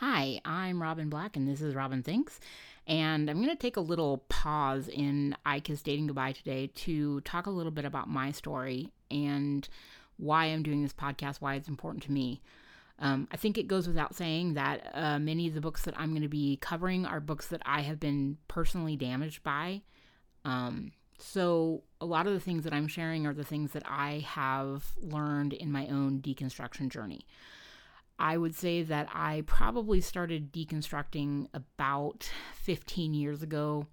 Hi, 0.00 0.42
I'm 0.44 0.82
Robin 0.82 1.08
Black, 1.08 1.38
and 1.38 1.48
this 1.48 1.62
is 1.62 1.74
Robin 1.74 2.02
Thinks. 2.02 2.38
And 2.86 3.30
I'm 3.30 3.38
going 3.38 3.48
to 3.48 3.56
take 3.56 3.78
a 3.78 3.80
little 3.80 4.18
pause 4.28 4.88
in 4.88 5.34
I 5.46 5.58
Kissed 5.58 5.86
Dating 5.86 6.06
Goodbye 6.06 6.32
today 6.32 6.66
to 6.66 7.22
talk 7.22 7.46
a 7.46 7.50
little 7.50 7.72
bit 7.72 7.86
about 7.86 8.06
my 8.06 8.30
story 8.30 8.90
and 9.10 9.66
why 10.18 10.44
I'm 10.46 10.62
doing 10.62 10.82
this 10.82 10.92
podcast, 10.92 11.40
why 11.40 11.54
it's 11.54 11.66
important 11.66 12.04
to 12.04 12.12
me. 12.12 12.42
Um, 12.98 13.26
I 13.32 13.38
think 13.38 13.56
it 13.56 13.68
goes 13.68 13.88
without 13.88 14.14
saying 14.14 14.52
that 14.52 14.90
uh, 14.92 15.18
many 15.18 15.48
of 15.48 15.54
the 15.54 15.62
books 15.62 15.84
that 15.84 15.98
I'm 15.98 16.10
going 16.10 16.20
to 16.20 16.28
be 16.28 16.58
covering 16.58 17.06
are 17.06 17.18
books 17.18 17.46
that 17.46 17.62
I 17.64 17.80
have 17.80 17.98
been 17.98 18.36
personally 18.48 18.96
damaged 18.96 19.42
by. 19.44 19.80
Um, 20.44 20.92
so, 21.18 21.84
a 22.02 22.04
lot 22.04 22.26
of 22.26 22.34
the 22.34 22.40
things 22.40 22.64
that 22.64 22.74
I'm 22.74 22.86
sharing 22.86 23.26
are 23.26 23.32
the 23.32 23.44
things 23.44 23.70
that 23.70 23.84
I 23.86 24.26
have 24.26 24.92
learned 25.00 25.54
in 25.54 25.72
my 25.72 25.86
own 25.86 26.20
deconstruction 26.20 26.90
journey. 26.90 27.24
I 28.18 28.36
would 28.36 28.54
say 28.54 28.82
that 28.82 29.08
I 29.12 29.42
probably 29.46 30.00
started 30.00 30.52
deconstructing 30.52 31.48
about 31.52 32.30
15 32.54 33.14
years 33.14 33.42
ago. 33.42 33.86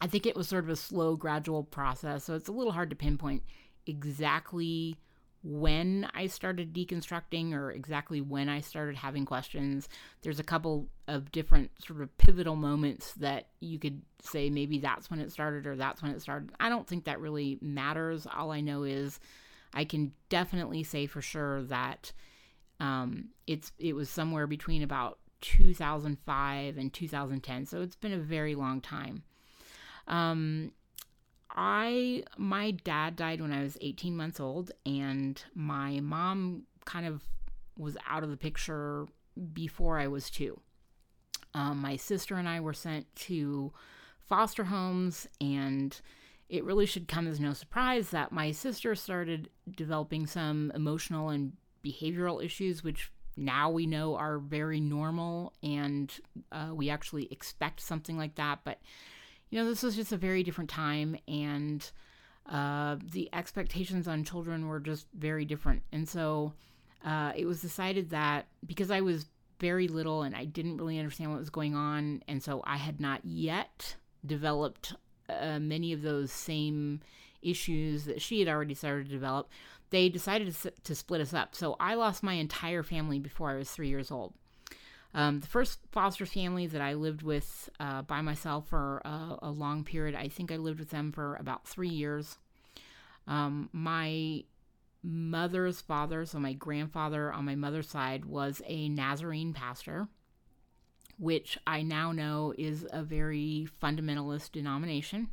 I 0.00 0.06
think 0.06 0.26
it 0.26 0.36
was 0.36 0.48
sort 0.48 0.64
of 0.64 0.70
a 0.70 0.76
slow, 0.76 1.16
gradual 1.16 1.64
process, 1.64 2.24
so 2.24 2.34
it's 2.34 2.48
a 2.48 2.52
little 2.52 2.72
hard 2.72 2.90
to 2.90 2.96
pinpoint 2.96 3.42
exactly 3.86 4.96
when 5.42 6.06
I 6.14 6.26
started 6.26 6.74
deconstructing 6.74 7.54
or 7.54 7.70
exactly 7.70 8.20
when 8.20 8.48
I 8.48 8.60
started 8.60 8.96
having 8.96 9.24
questions. 9.24 9.88
There's 10.22 10.38
a 10.38 10.44
couple 10.44 10.88
of 11.08 11.32
different 11.32 11.70
sort 11.82 12.02
of 12.02 12.16
pivotal 12.18 12.56
moments 12.56 13.14
that 13.14 13.48
you 13.60 13.78
could 13.78 14.02
say 14.22 14.50
maybe 14.50 14.78
that's 14.78 15.10
when 15.10 15.18
it 15.18 15.32
started 15.32 15.66
or 15.66 15.76
that's 15.76 16.02
when 16.02 16.12
it 16.12 16.20
started. 16.20 16.50
I 16.60 16.68
don't 16.68 16.86
think 16.86 17.04
that 17.04 17.20
really 17.20 17.58
matters. 17.62 18.26
All 18.26 18.50
I 18.50 18.60
know 18.60 18.82
is 18.82 19.18
I 19.72 19.84
can 19.84 20.12
definitely 20.28 20.82
say 20.82 21.06
for 21.06 21.22
sure 21.22 21.62
that 21.64 22.12
um, 22.80 23.28
it's 23.46 23.72
it 23.78 23.94
was 23.94 24.08
somewhere 24.08 24.46
between 24.46 24.82
about 24.82 25.18
2005 25.42 26.76
and 26.76 26.92
2010, 26.92 27.66
so 27.66 27.82
it's 27.82 27.96
been 27.96 28.12
a 28.12 28.18
very 28.18 28.54
long 28.54 28.80
time. 28.80 29.22
Um, 30.08 30.72
I 31.50 32.24
my 32.36 32.72
dad 32.72 33.16
died 33.16 33.40
when 33.40 33.52
I 33.52 33.62
was 33.62 33.76
18 33.80 34.16
months 34.16 34.40
old, 34.40 34.72
and 34.86 35.42
my 35.54 36.00
mom 36.00 36.64
kind 36.84 37.06
of 37.06 37.22
was 37.76 37.96
out 38.08 38.22
of 38.22 38.30
the 38.30 38.36
picture 38.36 39.06
before 39.52 39.98
I 39.98 40.08
was 40.08 40.30
two. 40.30 40.60
Um, 41.54 41.78
my 41.78 41.96
sister 41.96 42.36
and 42.36 42.48
I 42.48 42.60
were 42.60 42.72
sent 42.72 43.14
to 43.16 43.72
foster 44.20 44.64
homes, 44.64 45.26
and 45.40 45.98
it 46.48 46.64
really 46.64 46.86
should 46.86 47.08
come 47.08 47.26
as 47.26 47.40
no 47.40 47.52
surprise 47.52 48.10
that 48.10 48.32
my 48.32 48.52
sister 48.52 48.94
started 48.94 49.50
developing 49.76 50.26
some 50.26 50.72
emotional 50.74 51.30
and 51.30 51.52
behavioral 51.84 52.44
issues, 52.44 52.84
which 52.84 53.10
now 53.36 53.70
we 53.70 53.86
know 53.86 54.16
are 54.16 54.38
very 54.38 54.80
normal 54.80 55.52
and 55.62 56.12
uh, 56.52 56.70
we 56.72 56.90
actually 56.90 57.28
expect 57.30 57.80
something 57.80 58.18
like 58.18 58.34
that. 58.34 58.60
But, 58.64 58.80
you 59.50 59.58
know, 59.58 59.68
this 59.68 59.82
was 59.82 59.96
just 59.96 60.12
a 60.12 60.16
very 60.16 60.42
different 60.42 60.70
time 60.70 61.16
and 61.26 61.88
uh, 62.50 62.96
the 63.12 63.28
expectations 63.32 64.08
on 64.08 64.24
children 64.24 64.66
were 64.66 64.80
just 64.80 65.06
very 65.16 65.44
different. 65.44 65.82
And 65.92 66.08
so 66.08 66.52
uh, 67.04 67.32
it 67.36 67.46
was 67.46 67.62
decided 67.62 68.10
that 68.10 68.46
because 68.66 68.90
I 68.90 69.00
was 69.00 69.26
very 69.60 69.88
little 69.88 70.22
and 70.22 70.34
I 70.34 70.46
didn't 70.46 70.78
really 70.78 70.98
understand 70.98 71.30
what 71.30 71.38
was 71.38 71.50
going 71.50 71.74
on, 71.74 72.22
and 72.26 72.42
so 72.42 72.62
I 72.64 72.76
had 72.76 73.00
not 73.00 73.20
yet 73.24 73.94
developed 74.24 74.94
uh, 75.28 75.58
many 75.58 75.92
of 75.92 76.02
those 76.02 76.32
same 76.32 77.00
issues 77.42 78.04
that 78.06 78.20
she 78.20 78.40
had 78.40 78.48
already 78.48 78.74
started 78.74 79.06
to 79.06 79.12
develop, 79.12 79.48
they 79.90 80.08
decided 80.08 80.54
to, 80.54 80.70
to 80.70 80.94
split 80.94 81.20
us 81.20 81.34
up. 81.34 81.54
So 81.54 81.76
I 81.78 81.94
lost 81.94 82.22
my 82.22 82.34
entire 82.34 82.82
family 82.82 83.18
before 83.18 83.50
I 83.50 83.56
was 83.56 83.70
three 83.70 83.88
years 83.88 84.10
old. 84.10 84.34
Um, 85.12 85.40
the 85.40 85.46
first 85.48 85.80
foster 85.90 86.24
family 86.24 86.68
that 86.68 86.80
I 86.80 86.94
lived 86.94 87.22
with 87.22 87.68
uh, 87.80 88.02
by 88.02 88.20
myself 88.20 88.68
for 88.68 89.02
a, 89.04 89.38
a, 89.42 89.50
long 89.50 89.82
period, 89.82 90.14
I 90.14 90.28
think 90.28 90.52
I 90.52 90.56
lived 90.56 90.78
with 90.78 90.90
them 90.90 91.10
for 91.10 91.34
about 91.34 91.66
three 91.66 91.88
years. 91.88 92.38
Um, 93.26 93.68
my 93.72 94.44
mother's 95.02 95.80
father, 95.80 96.24
so 96.24 96.38
my 96.38 96.52
grandfather 96.52 97.32
on 97.32 97.44
my 97.44 97.56
mother's 97.56 97.88
side, 97.88 98.24
was 98.24 98.62
a 98.66 98.88
Nazarene 98.88 99.52
pastor, 99.52 100.06
which 101.18 101.58
I 101.66 101.82
now 101.82 102.12
know 102.12 102.54
is 102.56 102.86
a 102.92 103.02
very 103.02 103.66
fundamentalist 103.82 104.52
denomination. 104.52 105.30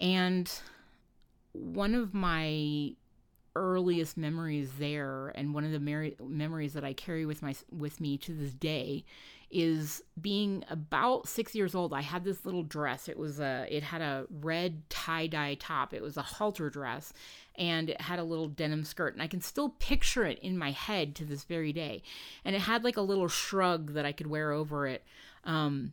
And 0.00 0.50
one 1.52 1.94
of 1.94 2.12
my 2.12 2.94
earliest 3.56 4.16
memories 4.16 4.70
there 4.78 5.28
and 5.34 5.54
one 5.54 5.64
of 5.64 5.72
the 5.72 5.80
mer- 5.80 6.12
memories 6.26 6.74
that 6.74 6.84
I 6.84 6.92
carry 6.92 7.26
with 7.26 7.42
my 7.42 7.54
with 7.70 8.00
me 8.00 8.16
to 8.18 8.32
this 8.32 8.52
day 8.52 9.04
is 9.50 10.02
being 10.20 10.62
about 10.68 11.26
6 11.26 11.54
years 11.54 11.74
old 11.74 11.94
I 11.94 12.02
had 12.02 12.24
this 12.24 12.44
little 12.44 12.62
dress. 12.62 13.08
It 13.08 13.18
was 13.18 13.40
a 13.40 13.66
it 13.70 13.82
had 13.82 14.00
a 14.00 14.26
red 14.30 14.88
tie-dye 14.90 15.54
top. 15.54 15.94
It 15.94 16.02
was 16.02 16.16
a 16.16 16.22
halter 16.22 16.70
dress 16.70 17.12
and 17.56 17.90
it 17.90 18.00
had 18.00 18.18
a 18.18 18.24
little 18.24 18.48
denim 18.48 18.84
skirt 18.84 19.14
and 19.14 19.22
I 19.22 19.26
can 19.26 19.40
still 19.40 19.70
picture 19.70 20.24
it 20.24 20.38
in 20.40 20.58
my 20.58 20.70
head 20.70 21.14
to 21.16 21.24
this 21.24 21.44
very 21.44 21.72
day. 21.72 22.02
And 22.44 22.54
it 22.54 22.62
had 22.62 22.84
like 22.84 22.96
a 22.96 23.02
little 23.02 23.28
shrug 23.28 23.94
that 23.94 24.04
I 24.04 24.12
could 24.12 24.26
wear 24.26 24.52
over 24.52 24.86
it 24.86 25.02
um 25.44 25.92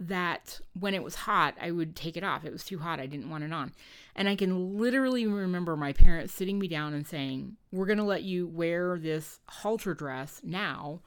that 0.00 0.60
when 0.78 0.94
it 0.94 1.02
was 1.02 1.14
hot, 1.14 1.54
I 1.60 1.70
would 1.70 1.96
take 1.96 2.16
it 2.16 2.24
off. 2.24 2.44
It 2.44 2.52
was 2.52 2.64
too 2.64 2.78
hot. 2.78 3.00
I 3.00 3.06
didn't 3.06 3.30
want 3.30 3.44
it 3.44 3.52
on. 3.52 3.72
And 4.14 4.28
I 4.28 4.36
can 4.36 4.78
literally 4.78 5.26
remember 5.26 5.76
my 5.76 5.92
parents 5.92 6.32
sitting 6.32 6.58
me 6.58 6.68
down 6.68 6.94
and 6.94 7.06
saying, 7.06 7.56
We're 7.72 7.86
going 7.86 7.98
to 7.98 8.04
let 8.04 8.22
you 8.22 8.46
wear 8.46 8.98
this 8.98 9.40
halter 9.48 9.94
dress 9.94 10.40
now, 10.44 11.00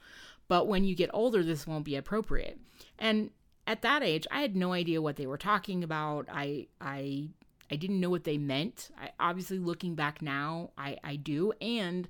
but 0.48 0.66
when 0.66 0.84
you 0.84 0.94
get 0.94 1.10
older, 1.14 1.42
this 1.42 1.66
won't 1.66 1.84
be 1.84 1.96
appropriate. 1.96 2.58
And 2.98 3.30
at 3.66 3.82
that 3.82 4.02
age, 4.02 4.26
I 4.30 4.42
had 4.42 4.56
no 4.56 4.72
idea 4.72 5.00
what 5.00 5.16
they 5.16 5.26
were 5.26 5.38
talking 5.38 5.82
about. 5.84 6.28
I, 6.30 6.66
I, 6.80 7.28
I 7.70 7.76
didn't 7.76 8.00
know 8.00 8.10
what 8.10 8.24
they 8.24 8.36
meant. 8.36 8.90
I, 9.00 9.10
obviously, 9.18 9.58
looking 9.58 9.94
back 9.94 10.20
now, 10.20 10.70
I, 10.76 10.98
I 11.02 11.16
do. 11.16 11.52
And 11.60 12.08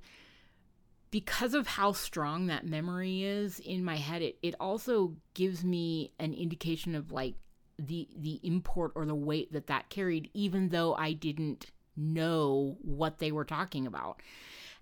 because 1.13 1.53
of 1.53 1.67
how 1.67 1.91
strong 1.91 2.47
that 2.47 2.65
memory 2.65 3.23
is 3.23 3.59
in 3.59 3.85
my 3.85 3.97
head, 3.97 4.23
it, 4.23 4.35
it 4.41 4.55
also 4.59 5.15
gives 5.35 5.63
me 5.63 6.11
an 6.17 6.33
indication 6.33 6.95
of 6.95 7.11
like 7.11 7.35
the 7.77 8.07
the 8.17 8.39
import 8.41 8.93
or 8.95 9.05
the 9.05 9.13
weight 9.13 9.53
that 9.53 9.67
that 9.67 9.89
carried, 9.89 10.31
even 10.33 10.69
though 10.69 10.95
I 10.95 11.13
didn't 11.13 11.67
know 11.95 12.77
what 12.81 13.19
they 13.19 13.31
were 13.31 13.45
talking 13.45 13.85
about. 13.85 14.21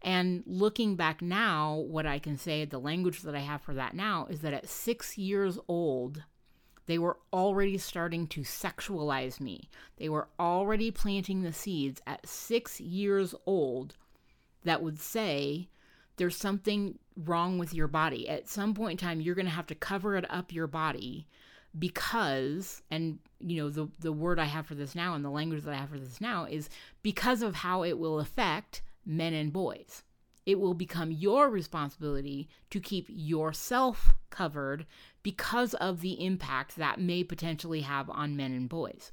And 0.04 0.44
looking 0.46 0.96
back 0.96 1.22
now, 1.22 1.76
what 1.76 2.06
I 2.06 2.18
can 2.18 2.38
say, 2.38 2.64
the 2.64 2.80
language 2.80 3.24
that 3.24 3.36
I 3.36 3.42
have 3.42 3.62
for 3.62 3.74
that 3.74 3.94
now 3.94 4.28
is 4.30 4.40
that 4.40 4.54
at 4.54 4.70
six 4.70 5.18
years 5.18 5.60
old, 5.68 6.24
they 6.86 6.98
were 6.98 7.18
already 7.34 7.78
starting 7.78 8.26
to 8.28 8.42
sexualize 8.44 9.42
me. 9.42 9.70
They 9.98 10.08
were 10.08 10.30
already 10.40 10.92
planting 10.92 11.42
the 11.42 11.52
seeds 11.52 12.02
at 12.08 12.26
six 12.26 12.80
years 12.80 13.36
old 13.46 13.98
that 14.64 14.82
would 14.82 14.98
say, 15.02 15.68
there's 16.18 16.36
something 16.36 16.98
wrong 17.16 17.58
with 17.58 17.74
your 17.74 17.88
body. 17.88 18.28
At 18.30 18.50
some 18.50 18.74
point 18.74 19.02
in 19.02 19.06
time, 19.06 19.22
you're 19.22 19.36
going 19.36 19.46
to 19.46 19.52
have 19.52 19.68
to 19.68 19.76
cover 19.76 20.16
it 20.16 20.26
up 20.30 20.52
your 20.52 20.68
body 20.68 21.28
because 21.78 22.82
and 22.92 23.20
you 23.40 23.56
know 23.62 23.70
the 23.70 23.88
the 24.00 24.12
word 24.12 24.40
I 24.40 24.46
have 24.46 24.66
for 24.66 24.76
this 24.76 24.94
now 24.94 25.14
and 25.14 25.24
the 25.24 25.30
language 25.30 25.64
that 25.64 25.74
I 25.74 25.78
have 25.78 25.90
for 25.90 26.00
this 26.00 26.20
now 26.20 26.44
is 26.44 26.70
because 27.02 27.42
of 27.42 27.56
how 27.56 27.84
it 27.84 27.98
will 27.98 28.20
affect 28.20 28.82
men 29.06 29.34
and 29.34 29.54
boys. 29.54 30.04
It 30.46 30.60
will 30.60 30.74
become 30.74 31.12
your 31.12 31.50
responsibility 31.50 32.50
to 32.72 32.80
keep 32.80 33.06
yourself 33.10 34.16
covered 34.32 34.86
because 35.24 35.76
of 35.76 36.02
the 36.02 36.24
impact 36.26 36.76
that 36.78 37.00
may 37.00 37.24
potentially 37.24 37.82
have 37.82 38.10
on 38.10 38.36
men 38.36 38.52
and 38.52 38.68
boys. 38.68 39.12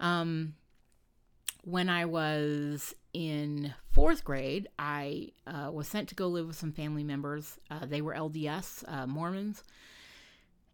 Um, 0.00 0.54
when 1.64 1.88
I 1.88 2.06
was 2.06 2.94
in 3.12 3.74
fourth 3.90 4.24
grade, 4.24 4.68
I 4.78 5.30
uh, 5.46 5.70
was 5.72 5.88
sent 5.88 6.08
to 6.10 6.14
go 6.14 6.28
live 6.28 6.46
with 6.46 6.56
some 6.56 6.72
family 6.72 7.04
members. 7.04 7.58
Uh, 7.70 7.86
they 7.86 8.00
were 8.00 8.14
LDS 8.14 8.84
uh, 8.88 9.06
Mormons. 9.06 9.62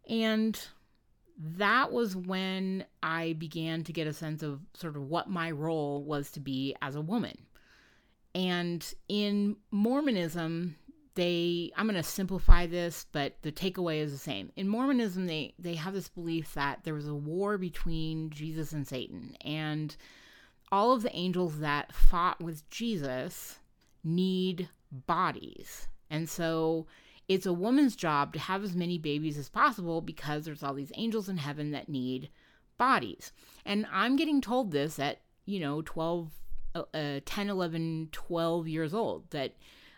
And 0.07 0.59
that 1.37 1.91
was 1.91 2.15
when 2.15 2.85
I 3.03 3.33
began 3.33 3.83
to 3.85 3.93
get 3.93 4.07
a 4.07 4.13
sense 4.13 4.43
of 4.43 4.61
sort 4.73 4.95
of 4.95 5.03
what 5.03 5.29
my 5.29 5.51
role 5.51 6.03
was 6.03 6.31
to 6.31 6.39
be 6.39 6.75
as 6.81 6.95
a 6.95 7.01
woman. 7.01 7.37
And 8.35 8.85
in 9.07 9.55
Mormonism, 9.71 10.75
they 11.15 11.71
I'm 11.75 11.87
going 11.87 11.95
to 11.95 12.03
simplify 12.03 12.67
this, 12.67 13.05
but 13.11 13.41
the 13.41 13.51
takeaway 13.51 13.99
is 13.99 14.11
the 14.11 14.17
same. 14.17 14.51
In 14.55 14.67
Mormonism, 14.67 15.25
they 15.27 15.53
they 15.57 15.75
have 15.75 15.93
this 15.93 16.09
belief 16.09 16.53
that 16.53 16.83
there 16.83 16.93
was 16.93 17.07
a 17.07 17.15
war 17.15 17.57
between 17.57 18.29
Jesus 18.29 18.71
and 18.71 18.87
Satan, 18.87 19.35
and 19.43 19.95
all 20.71 20.93
of 20.93 21.01
the 21.01 21.15
angels 21.15 21.59
that 21.59 21.93
fought 21.93 22.41
with 22.41 22.69
Jesus 22.69 23.59
need 24.03 24.69
bodies. 24.91 25.87
And 26.09 26.29
so 26.29 26.87
it's 27.27 27.45
a 27.45 27.53
woman's 27.53 27.95
job 27.95 28.33
to 28.33 28.39
have 28.39 28.63
as 28.63 28.75
many 28.75 28.97
babies 28.97 29.37
as 29.37 29.49
possible 29.49 30.01
because 30.01 30.45
there's 30.45 30.63
all 30.63 30.73
these 30.73 30.91
angels 30.95 31.29
in 31.29 31.37
heaven 31.37 31.71
that 31.71 31.89
need 31.89 32.29
bodies. 32.77 33.31
And 33.65 33.85
I'm 33.91 34.15
getting 34.15 34.41
told 34.41 34.71
this 34.71 34.99
at, 34.99 35.21
you 35.45 35.59
know, 35.59 35.81
12, 35.83 36.31
uh, 36.75 36.83
uh 36.93 37.19
10, 37.25 37.49
11, 37.49 38.09
12 38.11 38.67
years 38.67 38.93
old 38.93 39.29
that 39.31 39.53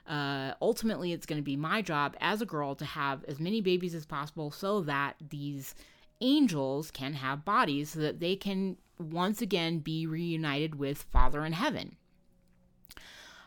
uh, 0.07 0.53
ultimately, 0.61 1.13
it's 1.13 1.25
going 1.25 1.39
to 1.39 1.43
be 1.43 1.55
my 1.55 1.81
job 1.81 2.15
as 2.19 2.41
a 2.41 2.45
girl 2.45 2.75
to 2.75 2.85
have 2.85 3.23
as 3.25 3.39
many 3.39 3.61
babies 3.61 3.95
as 3.95 4.05
possible 4.05 4.51
so 4.51 4.81
that 4.81 5.15
these 5.29 5.75
angels 6.21 6.91
can 6.91 7.13
have 7.13 7.45
bodies 7.45 7.91
so 7.91 7.99
that 7.99 8.19
they 8.19 8.35
can 8.35 8.77
once 9.01 9.41
again 9.41 9.79
be 9.79 10.05
reunited 10.07 10.75
with 10.75 11.03
Father 11.03 11.45
in 11.45 11.53
heaven. 11.53 11.97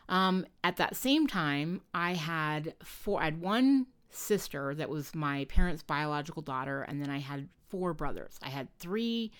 Um, 0.07 0.45
at 0.63 0.77
that 0.77 0.95
same 0.95 1.27
time, 1.27 1.81
I 1.93 2.13
had 2.13 2.75
four. 2.83 3.21
I 3.21 3.25
had 3.25 3.41
one 3.41 3.87
sister 4.09 4.75
that 4.75 4.89
was 4.89 5.15
my 5.15 5.45
parents' 5.45 5.83
biological 5.83 6.41
daughter, 6.41 6.83
and 6.83 7.01
then 7.01 7.09
I 7.09 7.19
had 7.19 7.49
four 7.69 7.93
brothers. 7.93 8.37
I 8.43 8.49
had 8.49 8.67
three 8.77 9.31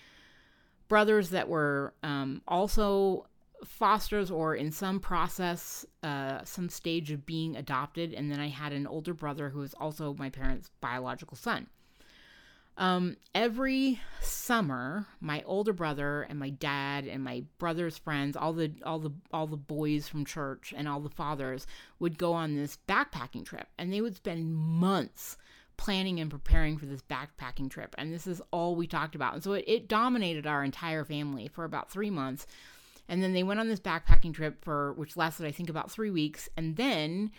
brothers 0.87 1.29
that 1.29 1.47
were 1.47 1.93
um, 2.03 2.41
also 2.47 3.27
fosters 3.63 4.29
or 4.29 4.55
in 4.55 4.71
some 4.71 4.99
process, 4.99 5.85
uh, 6.03 6.43
some 6.43 6.69
stage 6.69 7.11
of 7.11 7.25
being 7.25 7.55
adopted, 7.55 8.13
and 8.13 8.31
then 8.31 8.39
I 8.39 8.47
had 8.47 8.73
an 8.73 8.87
older 8.87 9.13
brother 9.13 9.49
who 9.49 9.59
was 9.59 9.73
also 9.75 10.15
my 10.17 10.29
parents' 10.29 10.69
biological 10.81 11.37
son. 11.37 11.67
Um, 12.77 13.15
every 13.33 14.01
summer, 14.21 15.05
my 15.21 15.41
older 15.45 15.71
brother 15.71 16.23
and 16.23 16.37
my 16.37 16.49
dad 16.49 17.07
and 17.07 17.23
my 17.23 17.43
brother's 17.57 17.97
friends, 17.97 18.35
all 18.35 18.51
the 18.51 18.73
all 18.85 18.99
the 18.99 19.11
all 19.31 19.47
the 19.47 19.55
boys 19.55 20.09
from 20.09 20.25
church 20.25 20.73
and 20.75 20.87
all 20.87 20.99
the 20.99 21.09
fathers 21.09 21.67
would 21.99 22.17
go 22.17 22.33
on 22.33 22.55
this 22.55 22.77
backpacking 22.87 23.45
trip, 23.45 23.67
and 23.77 23.93
they 23.93 24.01
would 24.01 24.15
spend 24.15 24.53
months 24.53 25.37
planning 25.77 26.19
and 26.19 26.31
preparing 26.31 26.77
for 26.77 26.85
this 26.85 27.01
backpacking 27.01 27.69
trip. 27.69 27.95
And 27.97 28.13
this 28.13 28.27
is 28.27 28.41
all 28.51 28.75
we 28.75 28.87
talked 28.87 29.15
about. 29.15 29.33
And 29.33 29.43
so 29.43 29.53
it, 29.53 29.65
it 29.67 29.87
dominated 29.87 30.47
our 30.47 30.63
entire 30.63 31.03
family 31.03 31.47
for 31.47 31.63
about 31.63 31.91
three 31.91 32.09
months. 32.09 32.47
And 33.07 33.21
then 33.21 33.33
they 33.33 33.43
went 33.43 33.59
on 33.59 33.67
this 33.67 33.79
backpacking 33.79 34.33
trip 34.33 34.63
for 34.63 34.93
which 34.93 35.17
lasted, 35.17 35.45
I 35.45 35.51
think, 35.51 35.69
about 35.69 35.91
three 35.91 36.09
weeks. 36.09 36.49
And 36.57 36.75
then 36.75 37.31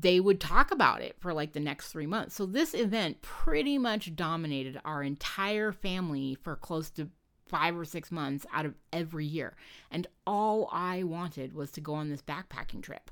they 0.00 0.18
would 0.18 0.40
talk 0.40 0.70
about 0.70 1.00
it 1.00 1.16
for 1.20 1.32
like 1.32 1.52
the 1.52 1.60
next 1.60 1.88
three 1.88 2.06
months. 2.06 2.34
So 2.34 2.46
this 2.46 2.74
event 2.74 3.22
pretty 3.22 3.78
much 3.78 4.16
dominated 4.16 4.80
our 4.84 5.02
entire 5.02 5.72
family 5.72 6.36
for 6.42 6.56
close 6.56 6.90
to 6.90 7.08
five 7.46 7.76
or 7.76 7.84
six 7.84 8.10
months 8.10 8.44
out 8.52 8.66
of 8.66 8.74
every 8.92 9.26
year. 9.26 9.56
And 9.90 10.06
all 10.26 10.68
I 10.72 11.04
wanted 11.04 11.52
was 11.52 11.70
to 11.72 11.80
go 11.80 11.94
on 11.94 12.08
this 12.08 12.22
backpacking 12.22 12.82
trip. 12.82 13.10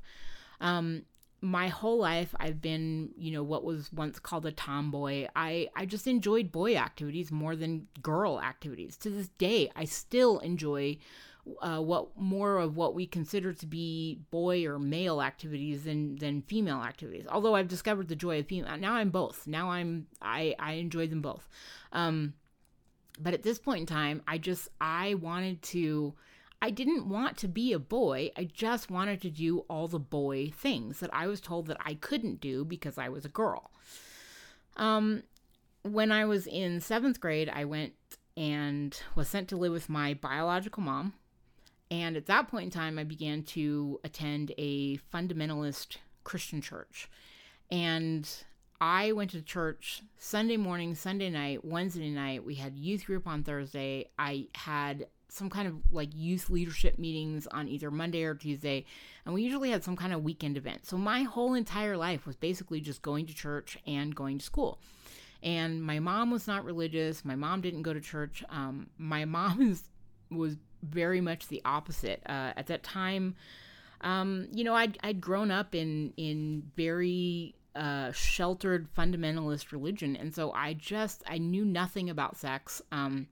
Um, 0.60 1.02
my 1.40 1.68
whole 1.68 1.98
life 1.98 2.34
I've 2.38 2.62
been, 2.62 3.10
you 3.16 3.32
know, 3.32 3.42
what 3.42 3.64
was 3.64 3.92
once 3.92 4.18
called 4.18 4.46
a 4.46 4.52
tomboy. 4.52 5.26
I 5.36 5.68
I 5.76 5.86
just 5.86 6.06
enjoyed 6.06 6.52
boy 6.52 6.76
activities 6.76 7.30
more 7.30 7.56
than 7.56 7.88
girl 8.00 8.40
activities. 8.40 8.96
To 8.98 9.10
this 9.10 9.28
day, 9.38 9.70
I 9.74 9.84
still 9.84 10.38
enjoy 10.38 10.98
uh, 11.60 11.80
what 11.80 12.16
more 12.16 12.58
of 12.58 12.76
what 12.76 12.94
we 12.94 13.06
consider 13.06 13.52
to 13.52 13.66
be 13.66 14.20
boy 14.30 14.64
or 14.64 14.78
male 14.78 15.20
activities 15.20 15.84
than 15.84 16.16
than 16.16 16.42
female 16.42 16.82
activities. 16.82 17.26
Although 17.28 17.54
I've 17.54 17.68
discovered 17.68 18.08
the 18.08 18.16
joy 18.16 18.38
of 18.40 18.46
female. 18.46 18.76
Now 18.78 18.94
I'm 18.94 19.10
both. 19.10 19.46
Now 19.46 19.70
I'm 19.70 20.06
I 20.20 20.54
I 20.58 20.74
enjoy 20.74 21.08
them 21.08 21.20
both. 21.20 21.48
Um, 21.92 22.34
but 23.18 23.34
at 23.34 23.42
this 23.42 23.58
point 23.58 23.80
in 23.80 23.86
time, 23.86 24.22
I 24.26 24.38
just 24.38 24.68
I 24.80 25.14
wanted 25.14 25.62
to. 25.62 26.14
I 26.64 26.70
didn't 26.70 27.08
want 27.08 27.36
to 27.38 27.48
be 27.48 27.72
a 27.72 27.80
boy. 27.80 28.30
I 28.36 28.44
just 28.44 28.88
wanted 28.88 29.20
to 29.22 29.30
do 29.30 29.60
all 29.68 29.88
the 29.88 29.98
boy 29.98 30.52
things 30.54 31.00
that 31.00 31.12
I 31.12 31.26
was 31.26 31.40
told 31.40 31.66
that 31.66 31.76
I 31.84 31.94
couldn't 31.94 32.40
do 32.40 32.64
because 32.64 32.98
I 32.98 33.08
was 33.08 33.24
a 33.24 33.28
girl. 33.28 33.72
Um, 34.76 35.24
when 35.82 36.12
I 36.12 36.24
was 36.24 36.46
in 36.46 36.80
seventh 36.80 37.18
grade, 37.18 37.50
I 37.52 37.64
went 37.64 37.94
and 38.36 38.96
was 39.16 39.28
sent 39.28 39.48
to 39.48 39.56
live 39.56 39.72
with 39.72 39.88
my 39.88 40.14
biological 40.14 40.84
mom 40.84 41.14
and 41.92 42.16
at 42.16 42.24
that 42.26 42.48
point 42.48 42.64
in 42.64 42.70
time, 42.70 42.98
I 42.98 43.04
began 43.04 43.42
to 43.42 44.00
attend 44.02 44.52
a 44.56 44.96
fundamentalist 45.12 45.98
Christian 46.24 46.62
church. 46.62 47.10
And 47.70 48.26
I 48.80 49.12
went 49.12 49.32
to 49.32 49.42
church 49.42 50.00
Sunday 50.16 50.56
morning, 50.56 50.94
Sunday 50.94 51.28
night, 51.28 51.66
Wednesday 51.66 52.08
night. 52.08 52.46
We 52.46 52.54
had 52.54 52.78
youth 52.78 53.04
group 53.04 53.26
on 53.26 53.44
Thursday. 53.44 54.08
I 54.18 54.46
had 54.54 55.06
some 55.28 55.50
kind 55.50 55.68
of 55.68 55.74
like 55.90 56.08
youth 56.14 56.48
leadership 56.48 56.98
meetings 56.98 57.46
on 57.48 57.68
either 57.68 57.90
Monday 57.90 58.22
or 58.22 58.36
Tuesday. 58.36 58.86
And 59.26 59.34
we 59.34 59.42
usually 59.42 59.68
had 59.68 59.84
some 59.84 59.96
kind 59.96 60.14
of 60.14 60.22
weekend 60.22 60.56
event. 60.56 60.86
So 60.86 60.96
my 60.96 61.24
whole 61.24 61.52
entire 61.52 61.98
life 61.98 62.24
was 62.24 62.36
basically 62.36 62.80
just 62.80 63.02
going 63.02 63.26
to 63.26 63.34
church 63.34 63.76
and 63.86 64.16
going 64.16 64.38
to 64.38 64.44
school. 64.44 64.78
And 65.42 65.82
my 65.82 65.98
mom 65.98 66.30
was 66.30 66.46
not 66.46 66.64
religious. 66.64 67.22
My 67.22 67.36
mom 67.36 67.60
didn't 67.60 67.82
go 67.82 67.92
to 67.92 68.00
church. 68.00 68.42
Um, 68.48 68.88
my 68.96 69.24
mom 69.26 69.60
is, 69.60 69.82
was 70.30 70.56
very 70.82 71.20
much 71.20 71.48
the 71.48 71.62
opposite. 71.64 72.22
Uh, 72.26 72.52
at 72.56 72.66
that 72.66 72.82
time, 72.82 73.34
um, 74.02 74.48
you 74.52 74.64
know, 74.64 74.74
I'd, 74.74 74.98
I'd 75.02 75.20
grown 75.20 75.50
up 75.50 75.74
in 75.74 76.12
in 76.16 76.64
very 76.76 77.54
uh, 77.74 78.12
sheltered 78.12 78.88
fundamentalist 78.94 79.72
religion, 79.72 80.16
and 80.16 80.34
so 80.34 80.52
I 80.52 80.74
just 80.74 81.22
I 81.26 81.38
knew 81.38 81.64
nothing 81.64 82.10
about 82.10 82.36
sex. 82.36 82.82
Um, 82.90 83.28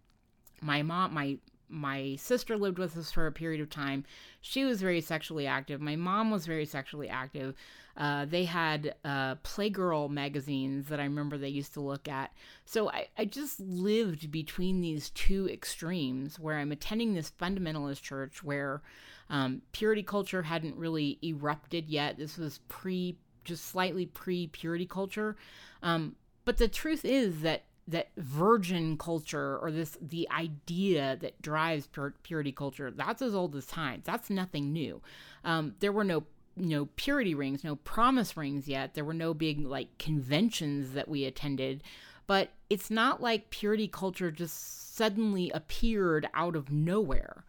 my 0.60 0.82
mom, 0.82 1.12
my 1.14 1.38
my 1.68 2.16
sister 2.16 2.56
lived 2.56 2.78
with 2.78 2.96
us 2.96 3.12
for 3.12 3.26
a 3.26 3.32
period 3.32 3.60
of 3.60 3.70
time. 3.70 4.04
She 4.40 4.64
was 4.64 4.80
very 4.80 5.00
sexually 5.00 5.46
active. 5.46 5.80
My 5.80 5.96
mom 5.96 6.30
was 6.30 6.46
very 6.46 6.66
sexually 6.66 7.08
active. 7.08 7.54
Uh, 8.00 8.24
they 8.24 8.44
had 8.44 8.94
uh, 9.04 9.34
Playgirl 9.36 10.08
magazines 10.08 10.88
that 10.88 10.98
I 10.98 11.04
remember 11.04 11.36
they 11.36 11.50
used 11.50 11.74
to 11.74 11.82
look 11.82 12.08
at. 12.08 12.32
So 12.64 12.88
I, 12.88 13.08
I 13.18 13.26
just 13.26 13.60
lived 13.60 14.30
between 14.30 14.80
these 14.80 15.10
two 15.10 15.46
extremes 15.50 16.38
where 16.38 16.56
I'm 16.56 16.72
attending 16.72 17.12
this 17.12 17.30
fundamentalist 17.38 18.00
church 18.00 18.42
where 18.42 18.80
um, 19.28 19.60
purity 19.72 20.02
culture 20.02 20.40
hadn't 20.40 20.76
really 20.76 21.18
erupted 21.22 21.90
yet. 21.90 22.16
This 22.16 22.38
was 22.38 22.60
pre, 22.68 23.18
just 23.44 23.66
slightly 23.66 24.06
pre 24.06 24.46
purity 24.46 24.86
culture. 24.86 25.36
Um, 25.82 26.16
but 26.46 26.56
the 26.56 26.68
truth 26.68 27.04
is 27.04 27.42
that 27.42 27.64
that 27.86 28.08
virgin 28.16 28.96
culture 28.96 29.58
or 29.58 29.70
this 29.70 29.98
the 30.00 30.26
idea 30.30 31.18
that 31.20 31.40
drives 31.42 31.86
pur- 31.88 32.14
purity 32.22 32.52
culture 32.52 32.90
that's 32.92 33.20
as 33.20 33.34
old 33.34 33.56
as 33.56 33.66
time 33.66 34.00
that's 34.04 34.30
nothing 34.30 34.72
new 34.72 35.00
um, 35.44 35.74
there 35.80 35.90
were 35.90 36.04
no 36.04 36.22
no 36.60 36.86
purity 36.96 37.34
rings 37.34 37.64
no 37.64 37.76
promise 37.76 38.36
rings 38.36 38.68
yet 38.68 38.94
there 38.94 39.04
were 39.04 39.14
no 39.14 39.34
big 39.34 39.64
like 39.64 39.98
conventions 39.98 40.92
that 40.92 41.08
we 41.08 41.24
attended 41.24 41.82
but 42.26 42.50
it's 42.68 42.90
not 42.90 43.20
like 43.20 43.50
purity 43.50 43.88
culture 43.88 44.30
just 44.30 44.94
suddenly 44.96 45.50
appeared 45.50 46.28
out 46.34 46.54
of 46.54 46.70
nowhere 46.70 47.44